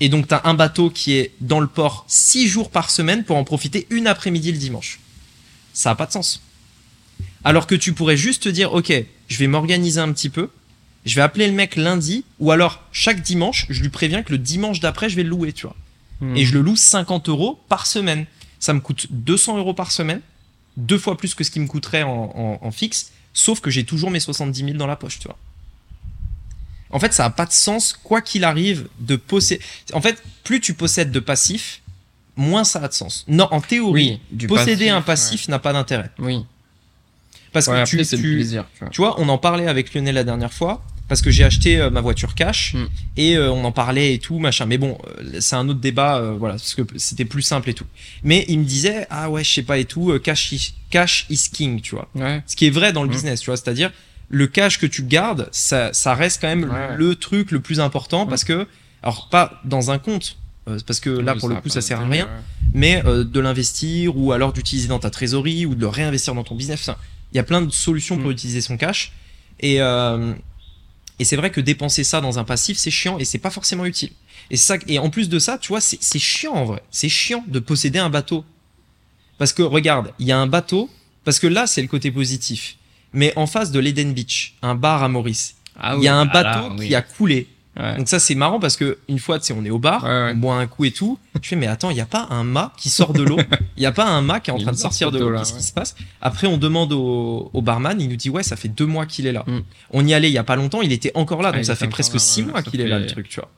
[0.00, 3.24] Et donc tu as un bateau qui est dans le port six jours par semaine
[3.24, 5.00] pour en profiter une après-midi le dimanche.
[5.72, 6.42] Ça a pas de sens.
[7.44, 8.92] Alors que tu pourrais juste te dire, ok,
[9.28, 10.50] je vais m'organiser un petit peu,
[11.04, 14.38] je vais appeler le mec lundi, ou alors chaque dimanche, je lui préviens que le
[14.38, 15.76] dimanche d'après, je vais le louer, tu vois
[16.20, 16.36] Mhm.
[16.36, 18.26] et je le loue 50 euros par semaine.
[18.58, 20.20] Ça me coûte 200 euros par semaine,
[20.76, 23.84] deux fois plus que ce qui me coûterait en, en- en fixe, sauf que j'ai
[23.84, 25.38] toujours mes 70 000 dans la poche, tu vois.
[26.90, 29.62] En fait, ça n'a pas de sens, quoi qu'il arrive, de posséder.
[29.92, 31.82] En fait, plus tu possèdes de passifs,
[32.36, 33.24] moins ça a de sens.
[33.28, 36.10] Non, en théorie, Oui, posséder passif, un passif n'a pas d'intérêt.
[36.18, 36.44] Oui.
[37.52, 38.64] Parce Ouais, que après, tu, le tu- plaisir.
[38.74, 38.88] Tu vois.
[38.90, 41.88] tu vois, on en parlait avec Lionel la dernière fois parce que j'ai acheté euh,
[41.88, 42.86] ma voiture cash Mm.
[43.16, 44.66] et euh, on en parlait et tout machin.
[44.66, 47.86] Mais bon, euh, c'est un autre débat, voilà, parce que c'était plus simple et tout.
[48.22, 51.48] Mais il me disait ah ouais, je sais pas et tout, cash is, cash is
[51.50, 52.08] king, tu vois.
[52.14, 52.42] Ouais.
[52.46, 53.12] Ce qui est vrai dans le Mm.
[53.12, 53.90] business, tu vois, c'est-à-dire
[54.30, 56.96] le cash que tu gardes, ça, ça reste quand même Ouais.
[56.96, 58.66] le truc le plus important parce que
[59.02, 60.36] alors pas dans un compte.
[60.68, 62.30] euh, Parce que là, Oui, pour le coup, ça sert à rien ouais.
[62.74, 66.44] mais euh, de l'investir ou alors d'utiliser dans ta trésorerie ou de le réinvestir dans
[66.44, 66.80] ton business.
[66.88, 66.98] Enfin,
[67.32, 68.32] Il y a plein de solutions pour Mm.
[68.32, 69.12] utiliser son cash.
[69.60, 70.34] Et, euh,
[71.18, 73.84] et c'est vrai que dépenser ça dans un passif, c'est chiant et c'est pas forcément
[73.86, 74.10] utile.
[74.50, 76.82] Et, ça, et en plus de ça, tu vois, c'est chiant en vrai.
[76.90, 78.44] C'est chiant de posséder un bateau.
[79.38, 80.88] Parce que regarde, il y a un bateau,
[81.24, 82.76] parce que là, c'est le côté positif.
[83.12, 86.18] Mais en face de l'Eden Beach, un bar à Maurice, Ah il y a oui,
[86.26, 86.88] un ah là, bateau oui.
[86.88, 87.46] qui a coulé.
[87.78, 87.96] Ouais.
[87.96, 90.08] Donc ça c'est marrant parce que une fois tu sais on est au bar, Ouais,
[90.10, 90.32] ouais.
[90.34, 91.16] on boit un coup et tout.
[91.40, 93.38] Je fais mais attends, il y a pas un mât qui sort de l'eau?
[93.76, 95.38] Il y a pas un mât qui est en Il train de sortir de l'eau?
[95.38, 95.94] Qu'est-ce qui se passe?
[96.20, 99.28] Après on demande au, au barman, il nous dit ouais, ça fait deux mois qu'il
[99.28, 99.44] est là.
[99.46, 99.58] Mm.
[99.92, 101.76] On y allait il y a pas longtemps, il était encore là, Ah, donc ça
[101.76, 103.48] fait presque là, six mois qu'il est là le truc, tu vois.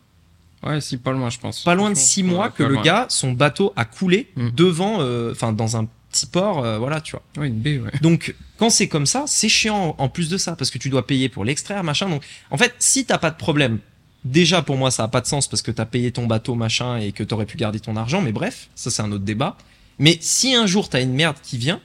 [0.71, 1.65] Ouais, si, pas loin, je pense.
[1.65, 4.51] Pas loin de six mois que le gars, son bateau a coulé Mm.
[4.51, 7.23] devant, euh, enfin dans un petit port, euh, voilà, tu vois.
[7.37, 7.91] Ouais, une baie, ouais.
[8.01, 11.07] Donc, quand c'est comme ça, c'est chiant en plus de ça, parce que tu dois
[11.07, 12.09] payer pour l'extraire, machin.
[12.09, 13.79] Donc, en fait, si t'as pas de problème,
[14.25, 16.99] déjà pour moi, ça a pas de sens parce que t'as payé ton bateau, machin,
[16.99, 19.57] et que t'aurais pu garder ton argent, mais bref, ça c'est un autre débat.
[19.99, 21.81] Mais si un jour t'as une merde qui vient,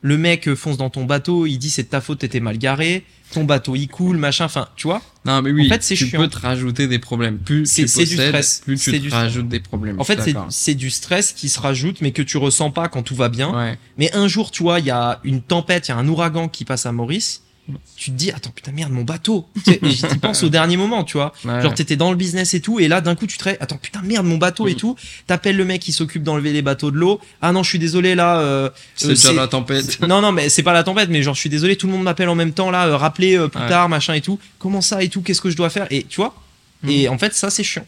[0.00, 2.56] le mec euh, fonce dans ton bateau, il dit c'est de ta faute, t'étais mal
[2.58, 5.02] garé, ton bateau il coule, machin, enfin, tu vois.
[5.24, 6.20] Non, mais oui, En fait, c'est tu chiant.
[6.20, 7.38] peux te rajouter des problèmes.
[7.38, 8.62] Plus C'est- tu c'est du stress.
[8.64, 10.00] plus C'est tu du te rajoutes des problèmes.
[10.00, 13.02] En fait, c'est c'est du stress qui se rajoute, mais que tu ressens pas quand
[13.02, 13.54] tout va bien.
[13.54, 13.78] Ouais.
[13.98, 16.48] Mais un jour, tu vois, il y a une tempête, il y a un ouragan
[16.48, 17.42] qui passe à Maurice.
[17.96, 19.46] Tu te dis, attends, putain, merde, mon bateau.
[19.64, 21.32] Tu sais, et j'y penses au dernier moment, tu vois.
[21.44, 21.60] Ouais.
[21.60, 24.00] Genre, t'étais dans le business et tout, et là, d'un coup, tu te attends, putain,
[24.02, 24.76] merde, mon bateau et Mm.
[24.76, 24.96] tout.
[25.26, 27.20] T'appelles le mec qui s'occupe d'enlever les bateaux de l'eau.
[27.42, 28.40] Ah non, je suis désolé, là.
[28.40, 29.98] euh, c'est euh, déjà la tempête.
[30.08, 32.02] Non, non, mais c'est pas la tempête, mais genre, je suis désolé, tout le monde
[32.04, 33.68] m'appelle en même temps, là, euh, rappelez euh, plus Ouais.
[33.68, 34.38] tard, machin et tout.
[34.58, 35.86] Comment ça et tout, qu'est-ce que je dois faire?
[35.90, 36.34] Et tu vois?
[36.84, 36.88] Mm.
[36.88, 37.84] Et en fait, ça, c'est chiant.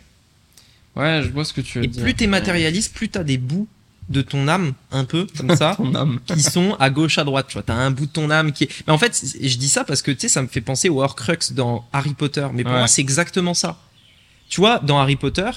[0.96, 2.02] Ouais, je vois ce que tu veux Et dire.
[2.02, 3.68] plus t'es matérialiste, plus t'as des bouts
[4.10, 5.74] de ton âme, un peu, comme ça.
[5.76, 6.18] Ton âme.
[6.26, 8.64] qui sont à gauche à droite tu vois t'as un bout de ton âme qui
[8.64, 10.88] est mais en fait je dis ça parce que tu sais ça me fait penser
[10.88, 12.78] au Horcrux dans Harry Potter mais pour Ouais.
[12.78, 13.78] moi c'est exactement ça
[14.48, 15.48] tu vois dans Harry Potter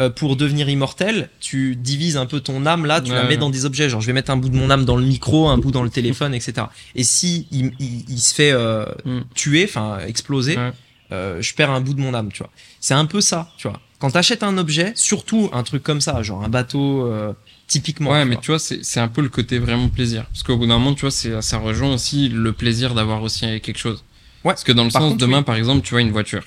[0.00, 3.36] euh, pour devenir immortel tu divises un peu ton âme là tu la mets ouais.
[3.36, 5.48] dans des objets genre je vais mettre un bout de mon âme dans le micro
[5.48, 9.20] un bout dans le téléphone etc et si il, il- il se fait euh, Mm.
[9.34, 10.72] tuer enfin exploser Ouais.
[11.12, 12.50] euh, je perds un bout de mon âme tu vois
[12.80, 16.22] c'est un peu ça tu vois quand t'achètes un objet surtout un truc comme ça
[16.22, 17.32] genre un bateau euh,
[17.70, 18.42] typiquement Ouais, tu mais vois.
[18.42, 20.24] tu vois, c'est c'est un peu le côté vraiment plaisir.
[20.32, 23.42] Parce qu'au bout d'un moment, tu vois, c'est- ça rejoint aussi le plaisir d'avoir aussi
[23.60, 24.04] quelque chose.
[24.44, 24.52] Ouais.
[24.52, 25.44] Parce que dans le Par sens, contre, demain, oui.
[25.44, 26.44] par exemple, tu vois une voiture.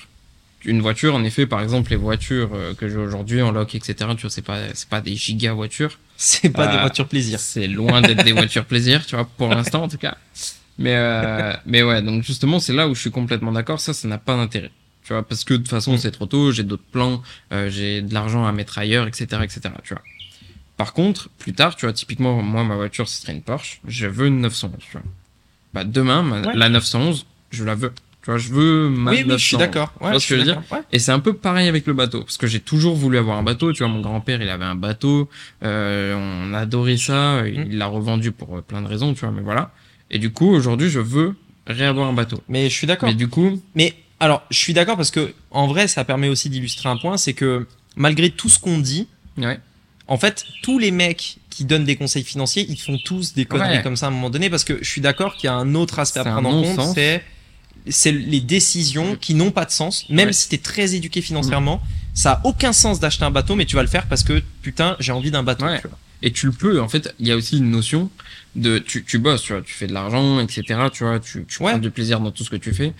[0.66, 3.94] Une voiture, en effet, par exemple, les voitures euh, que j'ai aujourd'hui en loc, etc.,
[4.16, 5.98] tu vois, c'est pas, c'est pas des giga voitures.
[6.16, 9.48] c'est pas des Euh, voitures plaisir C'est loin d'être des voitures plaisir, tu vois, pour
[9.48, 10.16] l'instant, en tout cas.
[10.78, 13.78] Mais, euh, mais ouais, donc justement, c'est là où je suis complètement d'accord.
[13.80, 14.70] Ça, ça n'a pas d'intérêt.
[15.06, 15.98] Tu vois, parce que de toute façon, Mm.
[15.98, 17.22] c'est trop tôt, j'ai d'autres plans,
[17.52, 20.02] euh, j'ai de l'argent à mettre ailleurs, etc., etc., tu vois.
[20.76, 23.80] Par contre, plus tard, tu vois, typiquement, moi, ma voiture, ce serait une Porsche.
[23.86, 25.02] Je veux une 911, tu vois.
[25.72, 26.56] Bah, demain, ma- Ouais.
[26.56, 27.92] la 911, je la veux.
[28.22, 29.58] Tu vois, je veux ma Oui, oui, je suis 911.
[29.58, 29.92] d'accord.
[29.92, 30.62] Tu vois ce que je veux dire.
[30.72, 30.78] Ouais.
[30.92, 33.42] Et c'est un peu pareil avec le bateau, parce que j'ai toujours voulu avoir un
[33.42, 33.72] bateau.
[33.72, 35.28] Tu vois, mon grand-père, il avait un bateau,
[35.62, 36.14] euh,
[36.48, 37.46] on adorait ça, Mm.
[37.70, 39.72] il l'a revendu pour euh, plein de raisons, tu vois, mais voilà.
[40.10, 41.34] Et du coup, aujourd'hui, je veux
[41.66, 42.40] réavoir un bateau.
[42.48, 43.08] Mais je suis d'accord.
[43.08, 46.48] Mais du coup, Mais alors, je suis d'accord parce que en vrai, ça permet aussi
[46.50, 47.66] d'illustrer un point, c'est que
[47.96, 49.06] malgré tout ce qu'on dit,
[49.38, 49.60] ouais,
[50.08, 53.76] en fait, tous les mecs qui donnent des conseils financiers, ils font tous des conneries
[53.78, 53.82] Ouais.
[53.82, 55.74] comme ça à un moment donné, parce que je suis d'accord qu'il y a un
[55.74, 57.22] autre aspect à prendre en compte, c'est
[57.88, 60.32] c'est les décisions qui n'ont pas de sens, même Ouais.
[60.32, 61.82] si t'es très éduqué financièrement,
[62.14, 64.96] ça a aucun sens d'acheter un bateau, mais tu vas le faire parce que putain,
[65.00, 65.66] j'ai envie d'un bateau.
[65.66, 65.80] Ouais.
[65.80, 65.98] tu vois.
[66.22, 66.80] et tu le peux.
[66.80, 68.08] En fait, il y a aussi une notion
[68.56, 70.62] de tu, tu bosses, tu vois, tu fais de l'argent, etc.
[70.90, 71.72] Tu vois, tu, tu Ouais.
[71.72, 72.94] prends du plaisir dans tout ce que tu fais.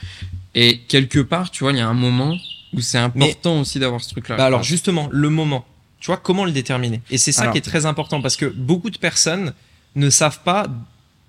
[0.54, 2.36] Et quelque part, tu vois, il y a un moment
[2.74, 4.36] où c'est important aussi d'avoir ce truc-là.
[4.36, 5.64] Bah alors justement, le moment,
[6.04, 7.00] tu vois, comment le déterminer?
[7.10, 7.52] Et c'est ça Alors.
[7.52, 9.54] qui est très important parce que beaucoup de personnes
[9.96, 10.66] ne savent pas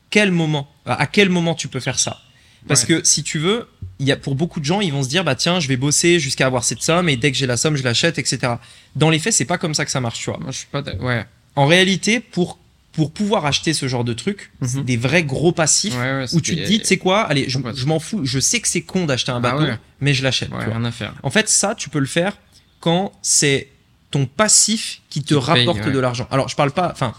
[0.09, 2.19] quel moment, à quel moment tu peux faire ça.
[2.67, 2.87] Parce Ouais.
[2.99, 3.69] que si tu veux,
[3.99, 5.77] il y a pour beaucoup de gens, ils vont se dire bah tiens, je vais
[5.77, 8.55] bosser jusqu'à avoir cette somme et dès que j'ai la somme, je l'achète, etc.
[8.97, 10.39] Dans les faits, c'est pas comme ça que ça marche, tu vois.
[10.39, 10.83] Moi, je suis pas.
[10.99, 11.25] Ouais.
[11.55, 12.59] En réalité, pour
[12.91, 14.83] pour pouvoir acheter ce genre de trucs, Mhm.
[14.83, 17.57] des vrais gros passifs Ouais, ouais, où tu te dis, tu sais quoi, allez, je,
[17.85, 19.77] m'en fous, je sais que c'est con d'acheter un Ah bateau, ouais.
[20.01, 20.47] mais je l'achète.
[20.49, 20.63] Tu vois.
[20.63, 21.13] rien à faire.
[21.21, 22.37] En fait, ça, tu peux le faire
[22.79, 23.67] quand c'est
[24.15, 25.91] ton passif qui te Qui te paye, rapporte ouais.
[25.91, 26.25] de l'argent.
[26.31, 27.13] Alors, je parle pas, enfin,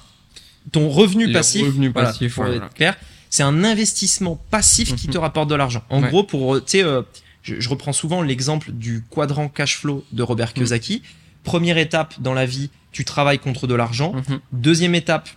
[0.72, 1.62] ton revenu passif.
[1.66, 2.97] revenu voilà, passif, pour être clair,
[3.28, 5.12] c'est un investissement passif qui Mhm.
[5.12, 5.82] te rapporte de l'argent.
[5.90, 6.09] En Ouais.
[6.09, 7.03] gros, pour, euh, tu sais, euh,
[7.42, 10.55] je, je reprends souvent l'exemple du quadrant cash flow de Robert Mhm.
[10.55, 11.03] Kiyosaki.
[11.44, 14.14] Première étape dans la vie, tu travailles contre de l'argent.
[14.14, 14.40] Mhm.
[14.53, 15.28] Deuxième étape,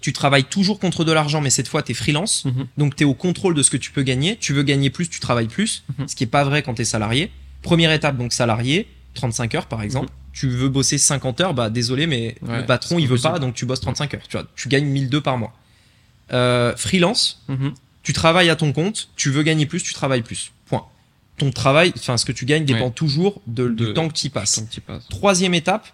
[0.00, 2.44] tu travailles toujours contre de l'argent, mais cette fois, tu es freelance.
[2.76, 4.34] Donc, tu es au contrôle de ce que tu peux gagner.
[4.36, 6.84] Tu veux gagner plus, tu travailles plus, ce qui est pas vrai quand tu es
[6.84, 7.30] salarié.
[7.62, 10.08] Première étape, donc salarié, 35 heures par exemple.
[10.32, 12.36] Tu veux bosser 50 heures, bah désolé, mais.
[12.42, 14.22] Ouais, le patron, il veut pas, donc tu bosses 35 heures.
[14.28, 15.52] Tu vois, tu gagnes 1002 par mois.
[16.32, 17.74] Euh, freelance, Mhm.
[18.02, 20.52] tu travailles à ton compte, tu veux gagner plus, tu travailles plus.
[20.66, 20.86] Point.
[21.38, 22.90] Ton travail, enfin ce que tu gagnes dépend Ouais.
[22.92, 24.62] toujours de, du temps que tu y passes.
[25.08, 25.88] Troisième étape,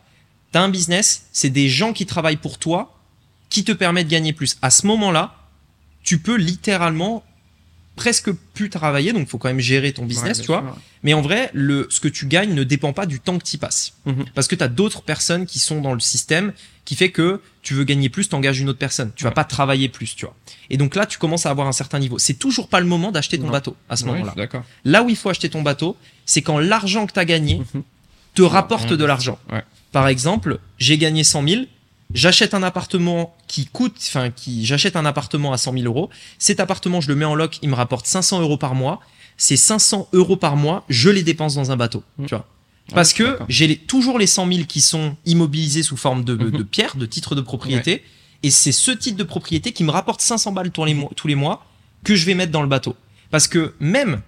[0.52, 2.92] tu as un business, c'est des gens qui travaillent pour toi
[3.48, 4.58] qui te permettent de gagner plus.
[4.60, 5.34] À ce moment-là,
[6.02, 7.24] tu peux littéralement
[7.96, 10.76] presque plus travailler, donc faut quand même gérer ton business, Ouais, tu vois.
[11.02, 13.56] Mais en vrai, le, ce que tu gagnes ne dépend pas du temps que tu
[13.56, 13.94] y passes.
[14.04, 14.26] Mhm.
[14.34, 16.52] Parce que tu as d'autres personnes qui sont dans le système
[16.84, 19.10] qui fait que tu veux gagner plus, t'engages une autre personne.
[19.16, 19.34] Tu vas Ouais.
[19.34, 20.36] pas travailler plus, tu vois.
[20.70, 22.18] Et donc là, tu commences à avoir un certain niveau.
[22.18, 23.52] C'est toujours pas le moment d'acheter ton Non.
[23.52, 24.34] bateau à ce moment-là.
[24.84, 27.82] Là où il faut acheter ton bateau, c'est quand l'argent que tu as gagné Mhm.
[28.34, 29.38] te rapporte de l'argent.
[29.92, 31.62] Par exemple, j'ai gagné 100 000,
[32.14, 36.10] j'achète un appartement qui coûte, enfin, qui, j'achète un appartement à 100 000 euros.
[36.38, 39.00] Cet appartement, je le mets en loc, il me rapporte 500 euros par mois.
[39.36, 42.26] Ces 500 euros par mois, je les dépense dans un bateau, Mhm.
[42.26, 42.46] tu vois.
[42.88, 46.34] Ouais, Parce que j'ai les- toujours les 100 000 qui sont immobilisés sous forme de,
[46.36, 46.50] Mhm.
[46.52, 48.02] de pierres, de titres de propriété.
[48.42, 51.26] Et c'est ce titre de propriété qui me rapporte 500 balles tous les, mois, tous
[51.26, 51.66] les mois
[52.04, 52.94] que je vais mettre dans le bateau.
[53.30, 54.20] Parce que même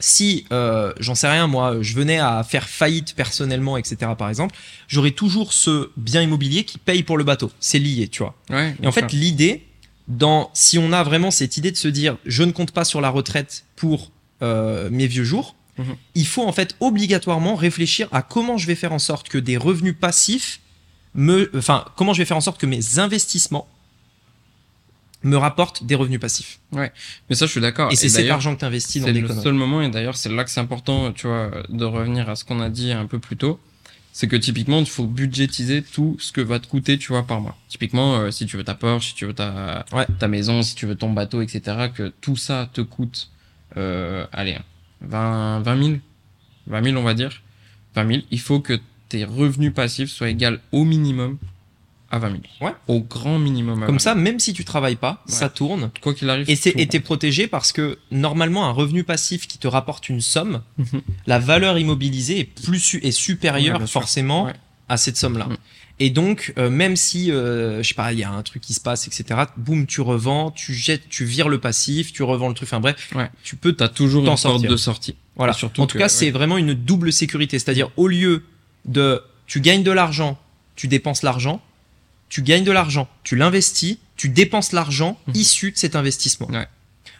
[0.00, 4.54] si, euh, j'en sais rien, moi, je venais à faire faillite personnellement, etc., par exemple,
[4.88, 7.50] j'aurais toujours ce bien immobilier qui paye pour le bateau.
[7.60, 8.34] C'est lié, tu vois.
[8.50, 9.64] Ouais, Et en fait, l'idée,
[10.08, 13.00] dans, si on a vraiment cette idée de se dire, je ne compte pas sur
[13.00, 14.10] la retraite pour
[14.42, 15.96] euh, mes vieux jours, Mhm.
[16.14, 19.56] il faut en fait obligatoirement réfléchir à comment je vais faire en sorte que des
[19.56, 20.60] revenus passifs
[21.14, 23.66] me, enfin, comment je vais faire en sorte que mes investissements
[25.24, 26.60] me rapportent des revenus passifs.
[26.72, 26.90] mais
[27.30, 27.90] ça, je suis d'accord.
[27.92, 30.16] Et c'est cet argent que tu investis dans C'est des le seul moment, et d'ailleurs,
[30.16, 33.06] c'est là que c'est important, tu vois, de revenir à ce qu'on a dit un
[33.06, 33.58] peu plus tôt.
[34.12, 37.40] C'est que typiquement, il faut budgétiser tout ce que va te coûter, tu vois, par
[37.40, 37.56] mois.
[37.68, 40.06] Typiquement, euh, si tu veux ta Porsche, si tu veux ta, Ouais.
[40.20, 43.30] ta maison, si tu veux ton bateau, etc., que tout ça te coûte,
[43.76, 44.56] euh, allez,
[45.00, 45.96] 20, 20 000,
[46.68, 47.42] 20 000, on va dire,
[47.96, 51.38] 20 000, il faut que tes revenus passifs soient égaux au minimum
[52.14, 52.40] à 20 000.
[52.60, 52.72] Ouais.
[52.88, 55.32] Au grand minimum à Comme 20 ça, même si tu travailles pas, Ouais.
[55.32, 55.80] ça tourne.
[55.80, 55.90] 000.
[56.00, 56.48] Quoi qu'il arrive.
[56.48, 60.20] Et c'est- et t'es protégé parce que normalement un revenu passif qui te rapporte une
[60.20, 61.02] somme, Mhm.
[61.26, 64.48] la valeur immobilisée est plus est supérieure Ouais, forcément
[64.88, 65.46] à cette somme-là.
[65.46, 65.56] Mhm.
[66.00, 68.74] Et donc euh, même si euh, je sais pas, il y a un truc qui
[68.74, 69.40] se passe, etc.
[69.56, 72.68] Boum, tu revends, tu jettes, tu vires le passif, tu revends le truc.
[72.68, 73.30] Enfin bref, Ouais.
[73.44, 75.14] tu peux T'as toujours une sorte de sortie.
[75.36, 75.52] voilà.
[75.52, 76.08] Et surtout en tout que- cas, ouais.
[76.08, 77.58] c'est vraiment une double sécurité.
[77.58, 78.44] C'est-à-dire, au lieu
[78.86, 80.36] de tu gagnes de l'argent,
[80.74, 81.60] tu dépenses l'argent,
[82.28, 85.34] tu gagnes de l'argent, tu l'investis, tu dépenses l'argent Mhm.
[85.36, 86.48] issu de cet investissement.
[86.48, 86.66] Ouais.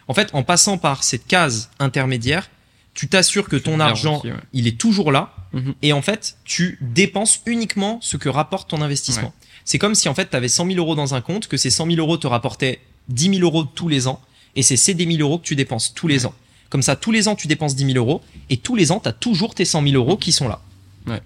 [0.07, 2.49] En fait, en passant par cette case intermédiaire,
[2.93, 4.33] tu t'assures que ton argent, ouais.
[4.53, 5.33] il est toujours là.
[5.53, 5.73] Mhm.
[5.81, 9.33] Et en fait, tu dépenses uniquement ce que rapporte ton investissement.
[9.65, 11.69] C'est comme si en fait, tu avais 100 000 euros dans un compte, que ces
[11.71, 12.79] 100 000 euros te rapportaient
[13.09, 14.21] 10 000 euros tous les ans,
[14.55, 16.33] et c'est ces 10 000 euros que tu dépenses tous les ans.
[16.69, 19.09] Comme ça, tous les ans, tu dépenses 10 000 euros, et tous les ans, tu
[19.09, 20.61] as toujours tes 100 000 euros qui sont là.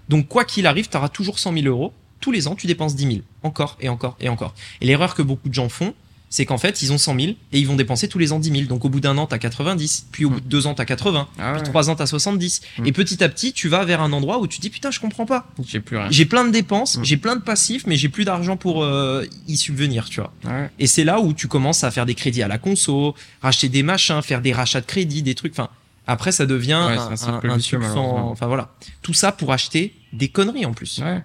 [0.08, 2.94] Donc, quoi qu'il arrive, tu auras toujours 100 000 euros tous les ans, tu dépenses
[2.94, 3.18] 10 000.
[3.42, 4.54] Encore et encore et encore.
[4.80, 5.94] Et l'erreur que beaucoup de gens font,
[6.32, 8.50] c'est qu'en fait, ils ont 100 000 et ils vont dépenser tous les ans 10
[8.52, 8.62] 000.
[8.66, 11.26] Donc au bout d'un an, t'as 90, puis au bout de deux ans, t'as 80,
[11.40, 12.60] Ah puis trois ans, t'as 70.
[12.78, 12.86] Mm.
[12.86, 15.26] Et petit à petit, tu vas vers un endroit où tu dis putain, je comprends
[15.26, 15.48] pas.
[15.66, 16.06] J'ai plus rien.
[16.10, 17.04] J'ai plein de dépenses, Mm.
[17.04, 20.32] j'ai plein de passifs, mais j'ai plus d'argent pour euh, y subvenir, tu vois.
[20.44, 20.70] Ouais.
[20.78, 23.82] Et c'est là où tu commences à faire des crédits à la conso, racheter des
[23.82, 25.52] machins, faire des rachats de crédits, des trucs.
[25.54, 25.68] Enfin,
[26.06, 28.30] après, ça devient Ouais, un, un sans-.
[28.30, 31.00] Enfin voilà, tout ça pour acheter des conneries en plus.
[31.02, 31.22] Ouais.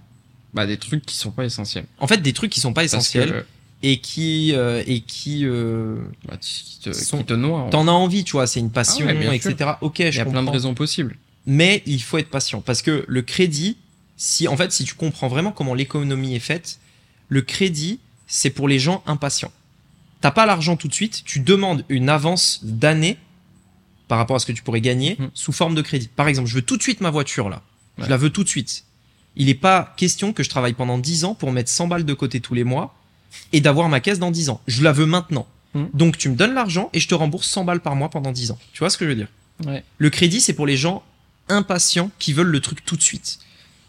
[0.55, 1.85] Bah, des trucs qui sont pas essentiels.
[1.99, 3.45] En fait, des trucs qui sont pas essentiels que,
[3.83, 5.97] et qui euh, et qui euh,
[6.27, 7.67] bah, qui te, Sont- qui te noient.
[7.71, 8.47] t'en as envie, tu vois.
[8.47, 9.51] C'est une passion, Ah ouais, sûr.
[9.51, 9.71] etc.
[9.81, 11.17] Ok, Il je y a plein de raisons possibles.
[11.45, 13.77] Mais il faut être patient parce que le crédit,
[14.17, 16.79] si en fait, si tu comprends vraiment comment l'économie est faite,
[17.27, 19.51] le crédit, c'est pour les gens impatients.
[20.21, 23.17] T'as pas l'argent tout de suite, tu demandes une avance d'année
[24.07, 25.29] par rapport à ce que tu pourrais gagner Mhm.
[25.33, 26.07] sous forme de crédit.
[26.15, 27.61] Par exemple, je veux tout de suite ma voiture là.
[27.97, 28.84] Je la veux tout de suite.
[29.35, 32.13] Il n'est pas question que je travaille pendant 10 ans pour mettre 100 balles de
[32.13, 32.95] côté tous les mois
[33.51, 34.61] et d'avoir ma caisse dans 10 ans.
[34.67, 35.47] Je la veux maintenant.
[35.73, 35.89] Mhm.
[35.93, 38.51] Donc tu me donnes l'argent et je te rembourse 100 balles par mois pendant 10
[38.51, 38.57] ans.
[38.73, 39.27] Tu vois ce que je veux dire?
[39.65, 39.85] Ouais.
[39.99, 41.01] le crédit, c'est pour les gens
[41.47, 43.39] impatients qui veulent le truc tout de suite.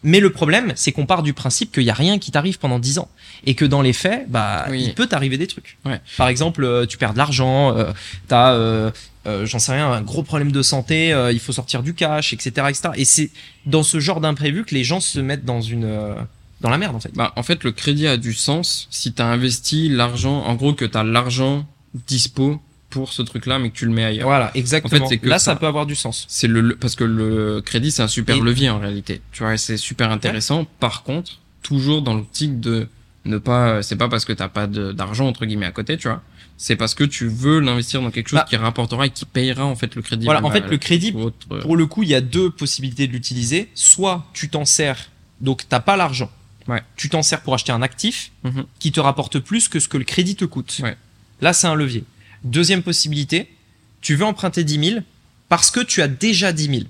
[0.08, 2.78] Mais le problème, c'est qu'on part du principe qu'il n'y a rien qui t'arrive pendant
[2.78, 3.08] 10 ans.
[3.44, 4.84] Et que dans les faits, bah, Oui.
[4.86, 5.78] il peut t'arriver des trucs.
[5.84, 6.00] Ouais.
[6.16, 7.90] Par exemple, euh, tu perds de l'argent, euh,
[8.28, 8.92] t'as, euh,
[9.26, 12.50] euh, j'en sais rien, un gros problème de santé, il faut sortir du cash, etc.,
[12.68, 12.90] etc.
[12.94, 13.30] Et c'est
[13.66, 16.14] dans ce genre d'imprévu que les gens se mettent dans une,
[16.60, 17.12] dans la merde, en fait.
[17.14, 20.84] Bah, en fait, le crédit a du sens si t'as investi l'argent, en gros, que
[20.84, 21.66] t'as l'argent
[22.06, 24.26] dispo pour ce truc-là, mais que tu le mets ailleurs.
[24.28, 25.06] Voilà, exactement.
[25.08, 25.52] c'est que Là, ça.
[25.52, 25.56] ça.
[25.56, 26.24] peut avoir du sens.
[26.28, 29.20] C'est le, le- parce que le crédit, c'est un super Et- levier en réalité.
[29.32, 30.66] Tu vois, c'est super intéressant.
[30.80, 31.32] Par contre,
[31.62, 32.88] toujours dans l'optique de
[33.24, 36.08] ne pas, c'est pas parce que t'as pas de- d'argent entre guillemets à côté, tu
[36.08, 36.22] vois.
[36.58, 38.46] C'est parce que tu veux l'investir dans quelque chose Bah.
[38.48, 40.24] qui rapportera et qui payera en fait le crédit.
[40.24, 43.06] Voilà, en fait, le crédit, autre, euh, Pour le coup, il y a deux possibilités
[43.08, 43.68] de l'utiliser.
[43.74, 45.10] Soit tu t'en sers,
[45.42, 46.30] donc t'as pas l'argent.
[46.68, 46.82] Ouais.
[46.96, 48.64] Tu t'en sers pour acheter un actif Mhm.
[48.78, 50.78] qui te rapporte plus que ce que le crédit te coûte.
[50.82, 50.96] Ouais.
[51.42, 52.04] Là, c'est un levier.
[52.46, 53.52] Deuxième possibilité,
[54.00, 55.00] tu veux emprunter 10 000
[55.48, 56.80] parce que tu as déjà 10 000.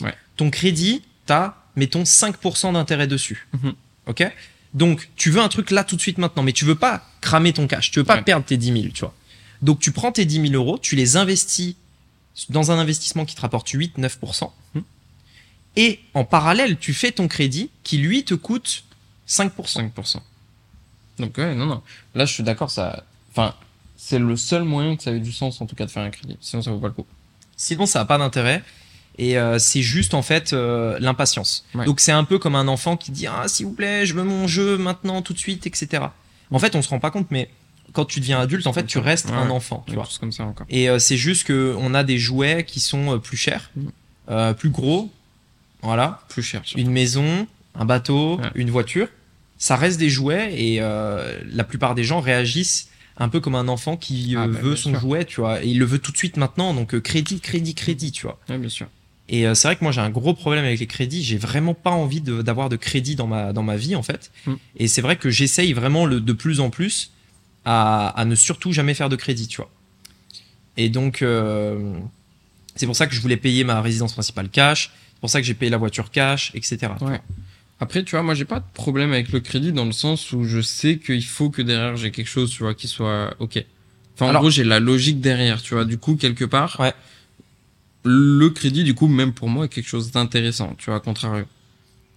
[0.00, 0.14] Ouais.
[0.36, 3.46] Ton crédit, t'as, mettons, 5% d'intérêt dessus.
[3.52, 3.74] Mhm.
[4.06, 4.24] Ok?
[4.74, 7.52] Donc, tu veux un truc là tout de suite maintenant, mais tu veux pas cramer
[7.52, 8.22] ton cash, tu veux pas Ouais.
[8.22, 9.14] perdre tes 10 000, tu vois.
[9.60, 11.74] Donc, tu prends tes 10 000 euros, tu les investis
[12.48, 14.50] dans un investissement qui te rapporte 8-9%.
[14.74, 14.82] Mhm.
[15.76, 18.84] Et en parallèle, tu fais ton crédit qui, lui, te coûte
[19.26, 19.90] 5%.
[19.94, 20.20] 5%.
[21.18, 21.82] Donc ouais, non, non.
[22.14, 23.54] Là, je suis d'accord, ça, enfin,
[24.04, 26.10] c'est le seul moyen que ça ait du sens en tout cas de faire un
[26.10, 26.36] crédit.
[26.40, 27.06] Sinon, ça vaut pas le coup.
[27.56, 28.64] Sinon, ça n'a pas d'intérêt.
[29.18, 31.64] Et euh, c'est juste en fait euh, l'impatience.
[31.74, 31.84] Ouais.
[31.84, 34.24] Donc c'est un peu comme un enfant qui dit ah s'il vous plaît je veux
[34.24, 36.04] mon jeu maintenant tout de suite etc.
[36.50, 37.50] En fait on se rend pas compte mais
[37.92, 39.36] quand tu deviens adulte en fait tu restes Ouais.
[39.36, 40.08] un enfant tu vois.
[40.18, 40.66] comme ça encore.
[40.70, 43.88] Et euh, c'est juste que on a des jouets qui sont euh, plus chers, Mm.
[44.30, 45.10] euh, plus gros,
[45.82, 46.62] voilà, Plus cher.
[46.64, 46.80] surtout.
[46.80, 48.50] une maison, un bateau, Ouais.
[48.54, 49.08] une voiture.
[49.58, 52.88] Ça reste des jouets et la plupart des gens réagissent
[53.18, 55.00] un peu comme un enfant qui euh, Ah, bah, veut son sûr.
[55.00, 57.74] jouet, tu vois, et il le veut tout de suite maintenant, donc euh, crédit, crédit,
[57.74, 58.38] crédit, tu vois.
[58.48, 58.86] Ouais, bien sûr.
[59.28, 61.22] Et euh, c'est vrai que moi j'ai un gros problème avec les crédits.
[61.22, 64.30] J'ai vraiment pas envie de- d'avoir de, crédit dans ma dans ma vie en fait.
[64.46, 64.52] Mm.
[64.78, 67.12] Et c'est vrai que j'essaye vraiment le, de plus en plus
[67.64, 69.70] à, à ne surtout jamais faire de crédit, tu vois.
[70.76, 71.94] Et donc euh,
[72.74, 74.90] c'est pour ça que je voulais payer ma résidence principale cash.
[75.14, 76.78] C'est pour ça que j'ai payé la voiture cash, etc.
[77.00, 77.20] Ouais.
[77.82, 80.44] Après, tu vois, moi, j'ai pas de problème avec le crédit dans le sens où
[80.44, 83.64] je sais qu'il faut que derrière j'ai quelque chose, tu vois, qui soit ok.
[84.14, 85.84] Enfin, en Alors- gros, j'ai la logique derrière, tu vois.
[85.84, 86.92] Du coup, quelque part, Ouais.
[88.04, 91.44] le crédit, du coup, même pour moi, est quelque chose d'intéressant, tu vois, à contrario.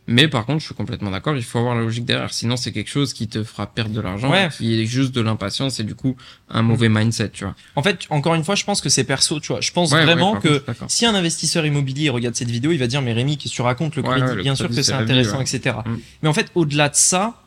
[0.07, 2.31] Mais par contre, je suis complètement d'accord, il faut avoir la logique derrière.
[2.31, 4.49] Sinon, c'est quelque chose qui te fera perdre de l'argent, Ouais.
[4.55, 6.15] qui est juste de l'impatience et du coup,
[6.47, 7.55] un mauvais mindset, tu vois.
[7.75, 9.61] En fait, encore une fois, je pense que c'est perso, tu vois.
[9.61, 13.01] Je pense Ouais, vraiment que si un investisseur immobilier regarde cette vidéo, il va dire
[13.01, 13.95] mais Rémi, qu'est-ce que tu racontes?
[13.95, 15.77] Le crédit le Bien sûr que c'est vie, intéressant, etc.
[15.85, 15.95] Mm.
[16.21, 17.41] Mais en fait, au-delà de ça,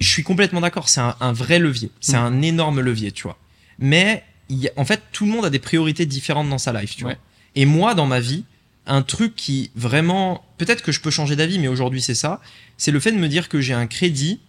[0.00, 0.88] je suis complètement d'accord.
[0.88, 1.90] C'est un, un vrai levier.
[2.00, 2.24] C'est Mm.
[2.24, 3.38] un énorme levier, tu vois.
[3.78, 6.72] Mais il y a- en fait, tout le monde a des priorités différentes dans sa
[6.72, 7.14] life, tu vois.
[7.54, 8.44] Et moi, dans ma vie,
[8.86, 12.40] un truc qui vraiment, peut-être que je peux changer d'avis, mais aujourd'hui c'est ça,
[12.76, 14.40] c'est le fait de me dire que j'ai un crédit,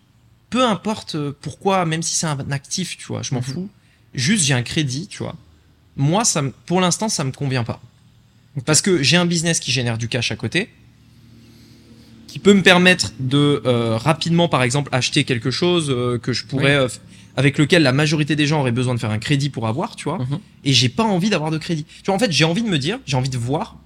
[0.50, 3.46] peu importe euh, pourquoi, même si c'est un actif, tu vois, je m'en Mhm.
[3.46, 3.70] fous.
[4.14, 5.36] Juste j'ai un crédit, tu vois.
[5.96, 7.82] Moi, ça, pour l'instant, ça me convient pas.
[8.66, 10.70] Parce que j'ai un business qui génère du cash à côté,
[12.28, 16.46] qui peut me permettre de euh, rapidement, par exemple, acheter quelque chose euh, que je
[16.46, 16.88] pourrais, euh,
[17.36, 20.06] avec lequel la majorité des gens auraient besoin de faire un crédit pour avoir, tu
[20.06, 20.18] vois.
[20.20, 20.40] Mhm.
[20.64, 21.84] Et j'ai pas envie d'avoir de crédit.
[21.86, 23.78] Tu vois, en fait, j'ai envie de me dire, j'ai envie de voir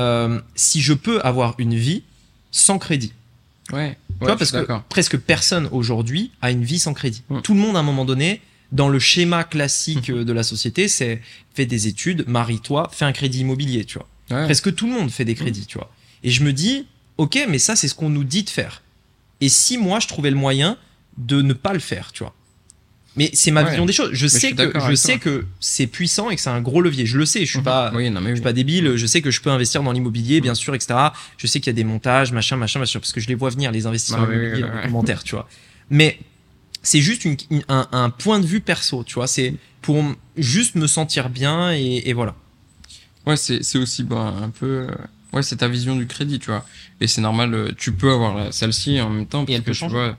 [0.00, 2.02] euh, si je peux avoir une vie
[2.50, 3.12] sans crédit.
[3.72, 7.22] Ouais, Tu vois, parce que presque personne aujourd'hui a une vie sans crédit.
[7.28, 7.40] Mm.
[7.42, 8.40] Tout le monde, à un moment donné,
[8.72, 10.18] dans le schéma classique Mhm.
[10.18, 11.20] euh, de la société, c'est
[11.54, 14.08] fais des études, marie-toi, fais un crédit immobilier, tu vois.
[14.30, 14.44] Ouais.
[14.44, 15.90] Presque tout le monde fait des crédits, tu vois.
[16.22, 16.86] Et je me dis,
[17.18, 18.82] ok, mais ça, c'est ce qu'on nous dit de faire.
[19.40, 20.76] Et si moi, je trouvais le moyen
[21.18, 22.34] de ne pas le faire, tu vois.
[23.20, 23.68] Mais c'est ma Ouais.
[23.70, 24.08] vision des choses.
[24.12, 25.24] Je sais que je sais toi.
[25.24, 27.04] que c'est puissant et que c'est un gros levier.
[27.04, 27.44] Je le sais.
[27.44, 27.92] Je suis pas.
[27.94, 30.40] Oui, non, mais Je suis pas débile, je sais que je peux investir dans l'immobilier,
[30.40, 30.94] bien sûr, etc.
[31.36, 33.50] Je sais qu'il y a des montages, machin, machin, machin, parce que je les vois
[33.50, 35.46] venir, les investissements immobiliers oui, commentaires, tu vois.
[35.90, 36.18] Mais
[36.82, 39.26] c'est juste une- une- un, un point de vue perso, tu vois.
[39.26, 39.52] C'est
[39.82, 40.02] pour
[40.38, 42.34] juste me sentir bien et, et voilà.
[43.26, 44.86] Ouais, c'est c'est aussi bah, un peu.
[44.88, 44.94] euh,
[45.34, 46.64] Ouais, c'est ta vision du crédit, tu vois.
[47.02, 49.44] Et c'est normal, euh, tu peux avoir celle-ci en même temps.
[49.44, 50.16] parce elle que peut tu vois.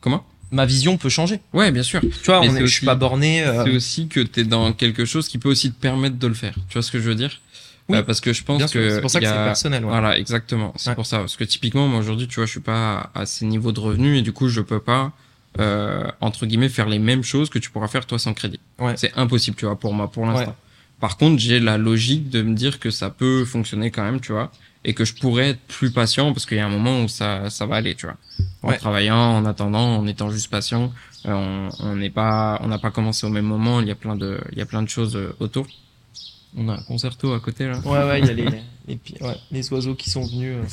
[0.00, 0.24] Comment?
[0.50, 1.40] Ma vision peut changer.
[1.52, 2.00] Ouais, bien sûr.
[2.00, 3.42] Tu vois, on est, je suis pas borné.
[3.44, 6.26] euh, C'est aussi que tu es dans quelque chose qui peut aussi te permettre de
[6.26, 6.54] le faire.
[6.68, 7.40] Tu vois ce que je veux dire?
[7.90, 7.96] Oui.
[7.98, 8.90] Euh, Parce que je pense bien que.
[8.90, 9.84] c'est pour ça que c'est personnel.
[9.84, 9.90] ouais.
[9.90, 10.72] Voilà, exactement.
[10.76, 10.94] C'est Ouais.
[10.94, 11.18] pour ça.
[11.18, 14.18] Parce que typiquement, moi aujourd'hui, tu vois, je suis pas à, ces niveaux de revenus
[14.18, 15.12] et du coup, je peux pas,
[15.58, 18.60] euh, entre guillemets, faire les mêmes choses que tu pourras faire toi sans crédit.
[18.78, 18.94] Ouais.
[18.96, 20.50] C'est impossible, tu vois, pour moi, pour l'instant.
[20.50, 20.54] Ouais.
[21.00, 24.32] Par contre, j'ai la logique de me dire que ça peut fonctionner quand même, tu
[24.32, 24.50] vois,
[24.84, 27.50] et que je pourrais être plus patient parce qu'il y a un moment où ça,
[27.50, 28.16] ça va aller, tu vois.
[28.62, 28.76] En Ouais.
[28.78, 30.92] travaillant, en attendant, en étant juste patient,
[31.26, 33.80] euh, on on n'est pas, on n'a pas commencé au même moment.
[33.80, 35.66] Il y a plein de, il y a plein de choses euh, autour.
[36.56, 37.80] On a un concerto à côté là.
[37.84, 38.50] Ouais, ouais, il y a les,
[38.88, 40.56] les, pi- ouais, les oiseaux qui sont venus.
[40.56, 40.64] euh.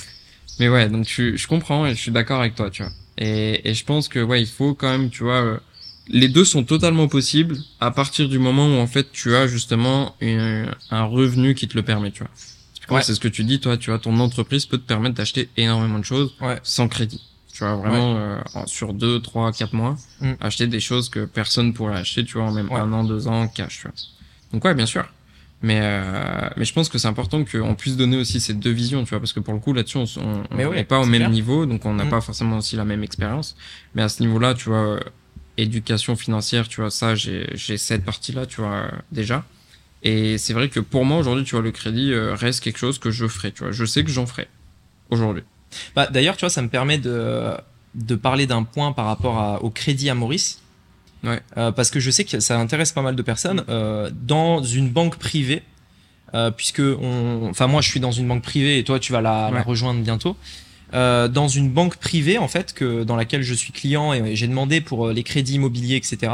[0.59, 2.91] Mais ouais, donc je, je comprends et je suis d'accord avec toi, tu vois.
[3.17, 5.59] Et, et je pense que ouais, il faut quand même, tu vois, euh,
[6.07, 10.15] les deux sont totalement possibles à partir du moment où en fait tu as justement
[10.21, 12.31] une- un revenu qui te le permet, tu vois.
[12.89, 13.01] Ouais.
[13.01, 15.99] C'est ce que tu dis, toi, tu vois, ton entreprise peut te permettre d'acheter énormément
[15.99, 16.59] de choses Ouais.
[16.63, 17.21] sans crédit.
[17.53, 20.33] Tu vois, vraiment, euh, sur deux, trois, quatre mois, Mm.
[20.41, 23.47] acheter des choses que personne pourrait acheter, tu vois, en même un an, deux ans,
[23.47, 23.95] cash, tu vois.
[24.51, 25.05] Donc ouais, bien sûr.
[25.61, 29.03] Mais, euh, mais je pense que c'est important qu'on puisse donner aussi ces deux visions,
[29.05, 31.05] tu vois, parce que pour le coup, là-dessus, on on on ouais, n'est pas au
[31.05, 31.29] même clair.
[31.29, 32.09] niveau, donc on n'a Mm.
[32.09, 33.55] pas forcément aussi la même expérience.
[33.95, 34.99] Mais à ce niveau-là, tu vois, euh,
[35.57, 39.45] éducation financière, tu vois, ça, j'ai j'ai cette partie-là, tu vois, euh, déjà.
[40.07, 42.99] Et c'est vrai que pour moi, aujourd'hui, tu vois, le crédit euh, reste quelque chose
[42.99, 43.71] que je ferai, tu vois.
[43.71, 44.47] Je sais que j'en ferai
[45.09, 45.43] aujourd'hui.
[45.95, 47.51] Bah, D'ailleurs, tu vois, ça me permet de,
[47.95, 50.61] de parler d'un point par rapport à- au crédit à Maurice.
[51.23, 51.41] Ouais.
[51.57, 53.63] Euh, parce que je sais que ça intéresse pas mal de personnes.
[53.67, 55.63] Euh, dans une banque privée,
[56.35, 59.21] euh, puisque on, enfin moi je suis dans une banque privée et toi tu vas
[59.21, 60.37] la, la rejoindre bientôt.
[60.93, 64.79] Dans une banque privée en fait que dans laquelle je suis client et j'ai demandé
[64.79, 66.31] pour les crédits immobiliers etc.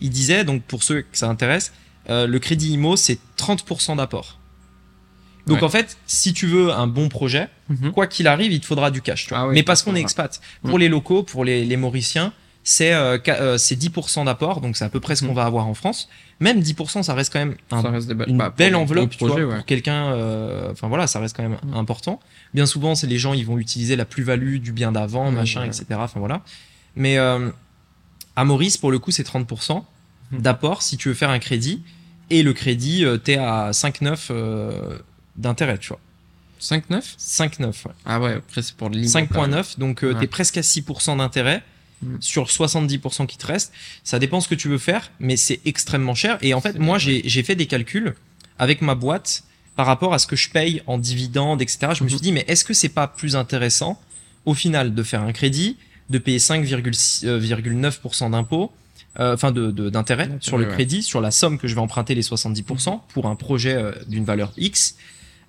[0.00, 1.72] Il disait donc pour ceux que ça intéresse,
[2.08, 4.38] euh, le crédit IMO c'est 30% d'apport.
[5.46, 5.64] Donc Ouais.
[5.64, 7.48] en fait si tu veux un bon projet,
[7.94, 9.24] quoi qu'il arrive, il te faudra du cash.
[9.24, 9.38] Tu vois.
[9.38, 10.40] Ah oui, Mais parce qu'on est expat.
[10.62, 10.80] Pour Mm.
[10.80, 12.32] les locaux, pour les, les Mauriciens,
[12.64, 15.36] c'est euh, ca- euh, c'est 10% d'apport, donc c'est à peu près ce qu'on Mm.
[15.36, 16.08] va avoir en France.
[16.40, 19.28] Même 10%, ça reste quand même un- reste une bah, belle enveloppe gros tu vois,
[19.28, 19.54] projets, ouais.
[19.56, 20.06] pour quelqu'un.
[20.12, 22.18] euh, Enfin voilà, ça reste quand même important.
[22.52, 25.68] Bien souvent, c'est les gens, ils vont utiliser la plus-value du bien d'avant, machin, ouais.
[25.68, 25.84] etc.
[25.98, 26.42] Enfin voilà.
[26.96, 27.50] Mais euh,
[28.34, 29.84] à Maurice, pour le coup, c'est 30%
[30.32, 30.38] Mm.
[30.38, 31.82] d'apport si tu veux faire un crédit.
[32.30, 34.98] Et le crédit, euh, t'es à 5,9 euh,
[35.36, 36.00] d'intérêt, tu vois.
[36.60, 37.92] 5,9 5,9, ouais.
[38.04, 39.04] Ah ouais, après c'est pour même.
[39.04, 40.20] 5,9, donc euh, Ouais.
[40.20, 41.62] t'es presque à 6% d'intérêt
[42.02, 42.16] Mm.
[42.20, 43.72] sur 70% qui te reste.
[44.04, 46.36] Ça dépend ce que tu veux faire, mais c'est extrêmement cher.
[46.42, 48.14] Et en fait, moi, j'ai fait des calculs
[48.58, 49.44] avec ma boîte
[49.76, 51.92] par rapport à ce que je paye en dividendes, etc.
[51.94, 52.22] Je me suis Mhm.
[52.22, 53.98] dit, mais est-ce que c'est pas plus intéressant
[54.44, 55.78] au final de faire un crédit,
[56.10, 58.70] de payer 5,9% d'impôts,
[59.18, 60.72] enfin de de- d'intérêt sur le ouais.
[60.72, 64.24] crédit, sur la somme que je vais emprunter les 70% pour un projet euh, d'une
[64.24, 64.96] valeur X.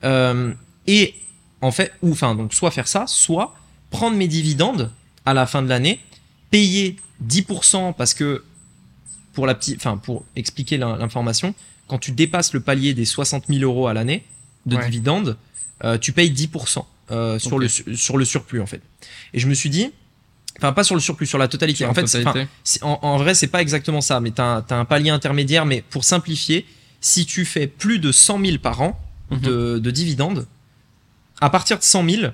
[0.03, 0.53] Euh,
[0.85, 1.15] et
[1.61, 3.55] en fait, ou enfin donc soit faire ça, soit
[3.89, 4.91] prendre mes dividendes
[5.25, 5.99] à la fin de l'année,
[6.51, 6.95] payer
[7.25, 8.43] 10% parce que
[9.33, 11.53] pour la petite, enfin pour expliquer l'in- l'information,
[11.87, 14.23] quand tu dépasses le palier des 60 000 euros à l'année
[14.65, 14.85] de Ouais.
[14.85, 15.37] dividendes,
[15.83, 18.81] euh, tu payes 10% euh, sur le su- sur le surplus en fait.
[19.33, 19.91] Et je me suis dit,
[20.57, 21.79] enfin pas sur le surplus, sur la totalité.
[21.83, 22.47] Sur en fait, totalité.
[22.81, 25.65] en, en vrai, c'est pas exactement ça, mais t'as as un palier intermédiaire.
[25.65, 26.65] Mais pour simplifier,
[27.01, 28.99] si tu fais plus de 100 000 par an
[29.29, 29.39] Mhm.
[29.41, 30.47] de, de dividendes,
[31.41, 32.31] à partir de 100 000,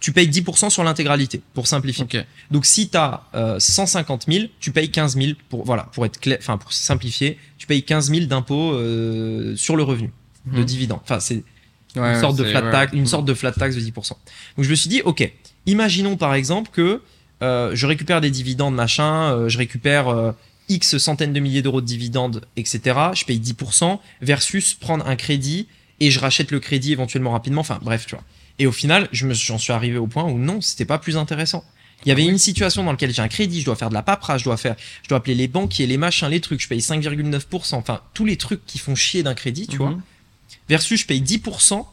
[0.00, 2.06] tu payes 10% sur l'intégralité, pour simplifier.
[2.50, 3.22] Donc si tu as
[3.58, 7.66] 150 000, tu payes 15 000 pour voilà, pour être clair, enfin pour simplifier, tu
[7.66, 10.10] payes 15 000 d'impôts euh, sur le revenu
[10.46, 10.64] de Mhm.
[10.64, 11.00] dividendes.
[11.04, 11.44] Enfin c'est
[11.96, 12.70] Ouais, une sorte de flat ouais.
[12.72, 13.06] tax, une Mhm.
[13.06, 14.16] sorte de flat tax de 10%.
[14.56, 15.30] Donc je me suis dit, ok,
[15.66, 17.00] imaginons par exemple que
[17.42, 20.32] euh, je récupère des dividendes, machin, euh, je récupère euh,
[20.68, 22.80] X centaines de milliers d'euros de dividendes, etc.
[23.14, 25.66] Je paye 10% versus prendre un crédit
[26.00, 27.60] et je rachète le crédit éventuellement rapidement.
[27.60, 28.24] Enfin bref, tu vois.
[28.58, 31.16] Et au final, je me j'en suis arrivé au point où non, c'était pas plus
[31.16, 31.64] intéressant.
[32.04, 33.94] Il y avait Ah une situation dans laquelle j'ai un crédit, je dois faire de
[33.94, 36.68] la paperasse, je dois faire, je dois appeler les banquiers, les machins, les trucs, je
[36.68, 37.74] paye 5,9%.
[37.76, 39.88] Enfin, tous les trucs qui font chier d'un crédit, tu Mhm.
[39.88, 39.98] vois
[40.68, 41.86] versus je paye 10%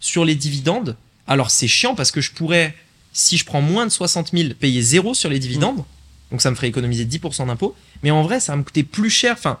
[0.00, 0.96] sur les dividendes.
[1.26, 2.74] Alors c'est chiant parce que je pourrais,
[3.12, 5.84] si je prends moins de 60 000, payer zéro sur les dividendes.
[6.30, 7.74] Donc ça me ferait économiser 10% d'impôts.
[8.02, 9.34] Mais en vrai, ça va me coûter plus cher.
[9.38, 9.58] Enfin,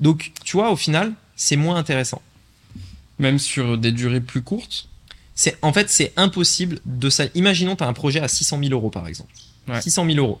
[0.00, 2.20] donc tu vois, au final, c'est moins intéressant.
[3.18, 4.88] Même sur des durées plus courtes?
[5.34, 7.24] C'est en fait c'est impossible de ça.
[7.34, 9.32] Imaginons tu as un projet à 600 000 euros par exemple.
[9.68, 9.80] Ouais.
[9.80, 10.40] 600 000 euros.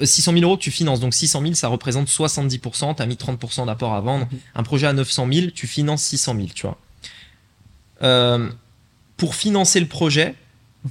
[0.00, 3.06] Euh, 600 000 euros que tu finances, donc 600 000 ça représente 70%, tu as
[3.06, 4.26] mis 30% d'apport à vendre.
[4.30, 4.38] Mhm.
[4.54, 6.78] Un projet à 900 000, tu finances 600 000, tu vois.
[8.02, 8.50] Euh,
[9.16, 10.34] pour financer le projet,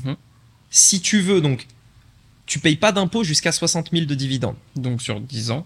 [0.05, 0.15] Mhm.
[0.71, 1.67] Si tu veux, donc
[2.47, 4.55] tu payes pas d'impôt jusqu'à 60 000 de dividendes.
[4.75, 5.65] Donc sur 10 ans.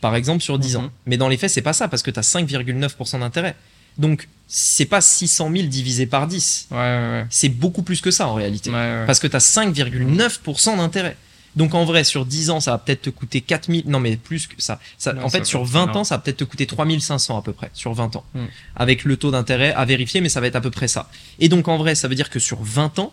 [0.00, 0.84] par exemple sur 10 Mhm.
[0.84, 0.90] ans.
[1.06, 3.56] Mais dans les faits, c'est pas ça parce que tu as 5,9% d'intérêt.
[3.96, 6.66] Donc c'est pas 600 000 divisé par 10.
[6.70, 8.68] Ouais, ouais, C'est beaucoup plus que ça en réalité.
[8.70, 8.76] ouais.
[8.76, 9.06] ouais, ouais.
[9.06, 11.16] Parce que tu as 5,9% d'intérêt.
[11.56, 13.84] Donc en vrai, sur 10 ans, ça va peut-être te coûter 4000.
[13.86, 14.78] Non, mais plus que ça.
[14.98, 15.98] ça Non, en ça fait, va sur être 20 énorme.
[15.98, 17.70] ans, ça va peut-être te coûter 3500 à peu près.
[17.72, 18.24] Sur 20 ans.
[18.34, 18.44] Mm.
[18.76, 21.08] Avec le taux d'intérêt à vérifier, mais ça va être à peu près ça.
[21.38, 23.12] Et donc en vrai, ça veut dire que sur 20 ans,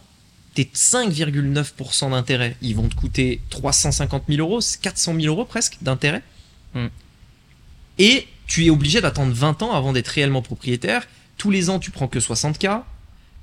[0.54, 5.78] tes 5,9% d'intérêt, ils vont te coûter 350 000 euros, c'est 400 000 euros presque
[5.82, 6.22] d'intérêt.
[6.74, 6.88] Mm.
[8.00, 11.08] Et tu es obligé d'attendre 20 ans avant d'être réellement propriétaire.
[11.38, 12.84] Tous les ans, tu prends que 60K.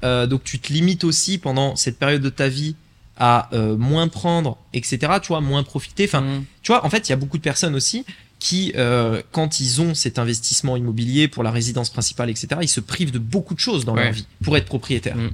[0.04, 2.76] Euh, donc tu te limites aussi pendant cette période de ta vie
[3.16, 4.98] à euh, moins prendre, etc.
[5.20, 6.04] Tu vois, moins profiter.
[6.04, 6.44] Enfin, Mhm.
[6.62, 8.04] tu vois, en fait, il y a beaucoup de personnes aussi
[8.38, 12.78] qui, euh, quand ils ont cet investissement immobilier pour la résidence principale, etc., ils se
[12.80, 14.04] privent de beaucoup de choses dans Ouais.
[14.04, 15.16] leur vie pour être propriétaire.
[15.16, 15.30] Mm.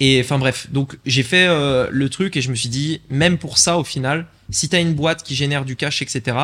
[0.00, 3.38] Et enfin bref, donc j'ai fait euh, le truc et je me suis dit, même
[3.38, 6.36] pour ça, au final, si tu as une boîte qui génère du cash, etc.,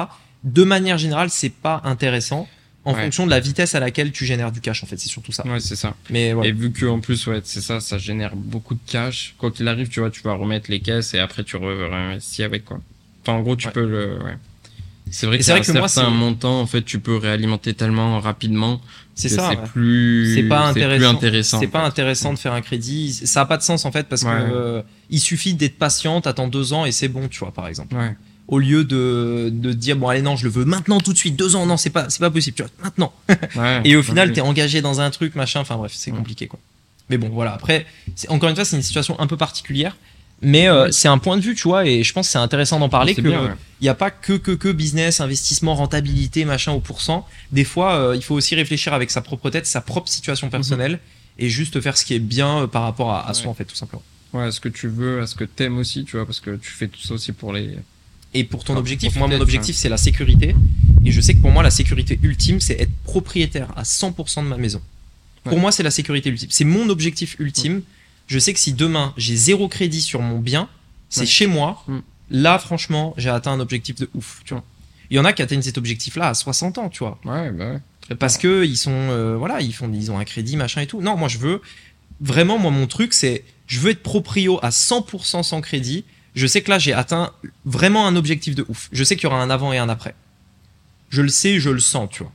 [0.45, 2.49] de manière générale, c'est pas intéressant
[2.85, 3.03] en Ouais.
[3.05, 5.47] fonction de la vitesse à laquelle tu génères du cash, en fait, c'est surtout ça.
[5.47, 5.95] Ouais, c'est ça.
[6.11, 6.49] Mais voilà.
[6.49, 9.35] Et vu que en plus, ouais, c'est ça, ça génère beaucoup de cash.
[9.39, 12.65] Quoi qu'il arrive, tu vois, tu vas remettre les caisses et après tu réinvestis avec
[12.65, 12.81] quoi.
[13.23, 13.73] Enfin, en gros, tu Ouais.
[13.73, 14.19] peux le.
[14.25, 14.37] Ouais.
[15.11, 17.75] C'est vrai que c'est vrai un que moi, c'est- montant, en fait, tu peux réalimenter
[17.75, 18.81] tellement rapidement.
[19.15, 19.51] C'est ça.
[19.51, 19.67] C'est ouais.
[19.73, 20.35] plus.
[20.35, 21.61] C'est pas intéressant.
[21.61, 23.13] C'est pas intéressant de faire un crédit.
[23.13, 24.31] Ça a pas de sens en fait parce Ouais.
[24.31, 27.67] que euh, il suffit d'être patient, t'attends deux ans et c'est bon, tu vois, par
[27.69, 27.95] exemple.
[27.95, 28.17] Ouais.
[28.49, 31.37] Au lieu de, de dire bon allez non je le veux maintenant tout de suite
[31.37, 33.13] deux ans non c'est pas c'est pas possible tu vois maintenant
[33.85, 36.17] et au final t'es engagé dans un truc machin enfin bref c'est Ouais.
[36.19, 36.59] compliqué quoi
[37.09, 37.87] mais bon voilà après
[38.29, 39.97] encore une fois c'est une situation un peu particulière
[40.43, 42.79] mais euh, c'est un point de vue tu vois et je pense que c'est intéressant
[42.81, 43.55] d'en parler que ouais.
[43.81, 47.27] il n'y a pas que, que, que business, investissement, rentabilité, machin au pourcent.
[47.53, 50.99] Des fois, euh, il faut aussi réfléchir avec sa propre tête, sa propre situation personnelle
[51.39, 53.65] et juste faire ce qui est bien euh, par rapport à, à soi, en fait,
[53.65, 54.03] tout simplement.
[54.33, 56.57] Ouais, à ce que tu veux, à ce que t'aimes aussi, tu vois, parce que
[56.57, 57.77] tu fais tout ça aussi pour les.
[58.35, 60.55] Et pour ton Ah, objectif, pour moi, mon objectif, c'est la sécurité.
[61.05, 64.49] Et je sais que pour moi, la sécurité ultime, c'est être propriétaire à 100% de
[64.49, 64.81] ma maison.
[65.45, 66.49] Pour moi, c'est la sécurité ultime.
[66.51, 67.83] C'est mon objectif ultime.
[68.27, 70.69] Je sais que si demain, j'ai zéro crédit sur mon bien,
[71.09, 71.27] c'est Ouais.
[71.27, 71.83] chez moi.
[71.89, 71.99] Mm.
[72.31, 74.65] Là, franchement, j'ai atteint un objectif de ouf, tu vois.
[75.11, 77.19] Il y en a qui atteignent cet objectif-là à 60 ans, tu vois.
[77.27, 77.73] Ouais, bah
[78.09, 78.15] ouais.
[78.19, 81.01] Parce que ils sont euh, voilà ils font ils ont un crédit machin et tout
[81.01, 81.63] non moi je veux
[82.21, 86.05] vraiment moi mon truc c'est je veux être proprio à 100% sans crédit
[86.35, 87.33] je sais que là j'ai atteint
[87.65, 90.15] vraiment un objectif de ouf je sais qu'il y aura un avant et un après
[91.11, 92.33] je le sais je le sens tu vois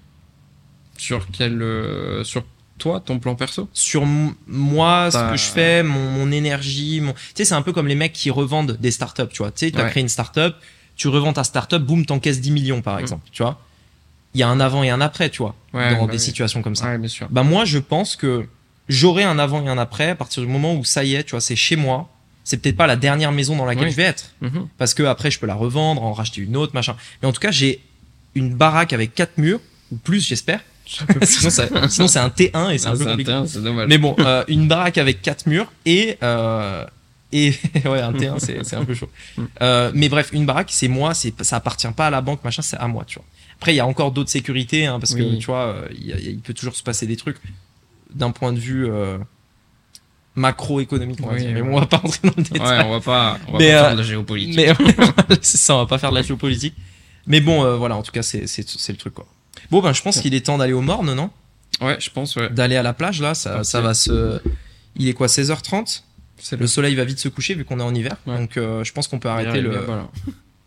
[0.97, 1.61] Sur quel.
[1.61, 2.43] euh, sur
[2.77, 4.05] toi, ton plan perso sur
[4.47, 7.73] moi ce Bah, que je fais mon, mon énergie mon tu sais c'est un peu
[7.73, 9.89] comme les mecs qui revendent des startups tu vois tu sais tu as Ouais.
[9.89, 10.55] créé une startup
[10.95, 12.99] tu revends ta startup boum t'encaisses 10 millions par Mm.
[13.01, 13.59] exemple tu vois
[14.33, 16.23] il y a un avant et un après tu vois Ouais, dans bah des oui.
[16.23, 17.27] situations comme ça Ouais, bien sûr.
[17.29, 18.47] Bah moi je pense que
[18.89, 21.31] j'aurai un avant et un après à partir du moment où ça y est, tu
[21.31, 22.09] vois, c'est chez moi.
[22.43, 23.91] C'est peut-être pas la dernière maison dans laquelle Oui.
[23.91, 24.67] je vais être Mhm.
[24.77, 26.95] parce que après je peux la revendre, en racheter une autre, machin.
[27.21, 27.81] Mais en tout cas, j'ai
[28.35, 29.59] une baraque avec quatre murs
[29.91, 30.61] ou plus, j'espère.
[31.23, 33.23] Sinon ça- sinon, c'est un T1 et c'est un peu C'est un compliqué.
[33.31, 33.87] terrain, c'est dommage.
[33.89, 36.85] Mais bon, euh, une baraque avec quatre murs et euh,
[37.33, 37.49] et
[37.85, 39.09] ouais, un T1 c'est un peu chaud.
[39.61, 42.61] Euh, mais bref, une baraque c'est moi, c'est ça appartient pas à la banque, machin,
[42.61, 43.25] c'est à moi, tu vois.
[43.57, 45.39] Après, il y a encore d'autres sécurités hein, parce que Oui.
[45.39, 47.37] tu vois, il peut toujours se passer des trucs
[48.13, 48.87] d'un point de vue
[50.35, 51.51] macroéconomique, on va Oui, dire.
[51.53, 52.61] Mais bon, on va pas rentrer dans le détail.
[52.79, 54.55] Ouais, on va pas, on va Mais, pas faire de la géopolitique.
[54.55, 54.73] Mais
[55.41, 56.75] c'est ça, on va pas faire de la géopolitique.
[57.25, 59.25] Mais bon, voilà, en tout cas, c'est le truc quoi.
[59.71, 61.29] Bon, ben, je pense qu'il est temps d'aller au Morne, non?
[61.81, 62.49] Ouais, je pense, ouais.
[62.49, 64.39] D'aller à la plage là, ça, ça va se.
[64.95, 66.01] Il est quoi, 16h30
[66.37, 68.15] C'est Le soleil va vite se coucher vu qu'on est en hiver.
[68.25, 68.37] Ouais.
[68.37, 69.69] Donc euh, je pense qu'on peut arrêter le.
[69.69, 70.09] bas.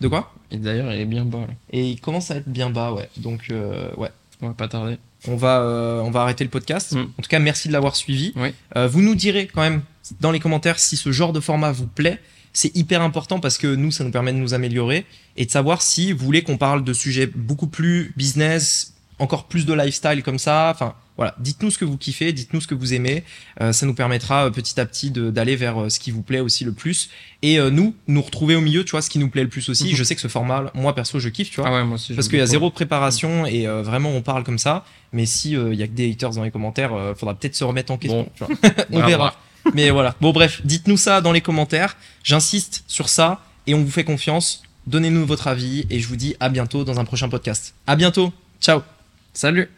[0.01, 0.33] De quoi?
[0.51, 1.55] Et d'ailleurs, il est bien bas, là.
[1.73, 3.09] Et il commence à être bien bas, ouais.
[3.17, 4.11] Donc euh, ouais.
[4.41, 4.97] On va pas tarder.
[5.29, 6.93] On va, euh, on va arrêter le podcast.
[6.93, 7.01] Mm.
[7.01, 8.33] En tout cas, merci de l'avoir suivi.
[8.37, 8.55] Oui.
[8.89, 9.83] Vous nous direz quand même
[10.21, 12.21] dans les commentaires si ce genre de format vous plaît.
[12.53, 15.07] C'est hyper important parce que nous, ça nous permet de nous améliorer
[15.37, 19.67] et de savoir si vous voulez qu'on parle de sujets beaucoup plus business, encore plus
[19.67, 20.71] de lifestyle comme ça.
[20.75, 21.35] Enfin, voilà.
[21.39, 23.25] Dites-nous ce que vous kiffez, dites-nous ce que vous aimez.
[23.61, 26.41] Euh, ça nous permettra euh, petit à petit d'aller vers euh, ce qui vous plaît
[26.41, 27.11] aussi le plus.
[27.43, 29.91] Et nous, nous retrouver au milieu, tu vois, ce qui nous plaît le plus aussi.
[29.91, 29.97] Mhm.
[29.97, 31.69] Je sais que ce format, moi perso, je kiffe, tu vois.
[31.69, 32.15] Ah ouais, moi aussi.
[32.15, 34.85] Parce qu'il y a zéro préparation et vraiment on parle comme ça.
[35.13, 37.93] Mais si il y a que des haters dans les commentaires, faudra peut-être se remettre
[37.93, 38.23] en question.
[38.23, 38.31] Bon.
[38.35, 38.85] tu vois.
[38.91, 39.37] on verra.
[39.75, 40.15] Mais voilà.
[40.21, 41.97] Bon bref, dites-nous ça dans les commentaires.
[42.23, 44.63] J'insiste sur ça et on vous fait confiance.
[44.87, 47.75] Donnez-nous votre avis et je vous dis à bientôt dans un prochain podcast.
[47.87, 48.33] À bientôt.
[48.61, 48.83] Ciao.
[49.33, 49.71] Salut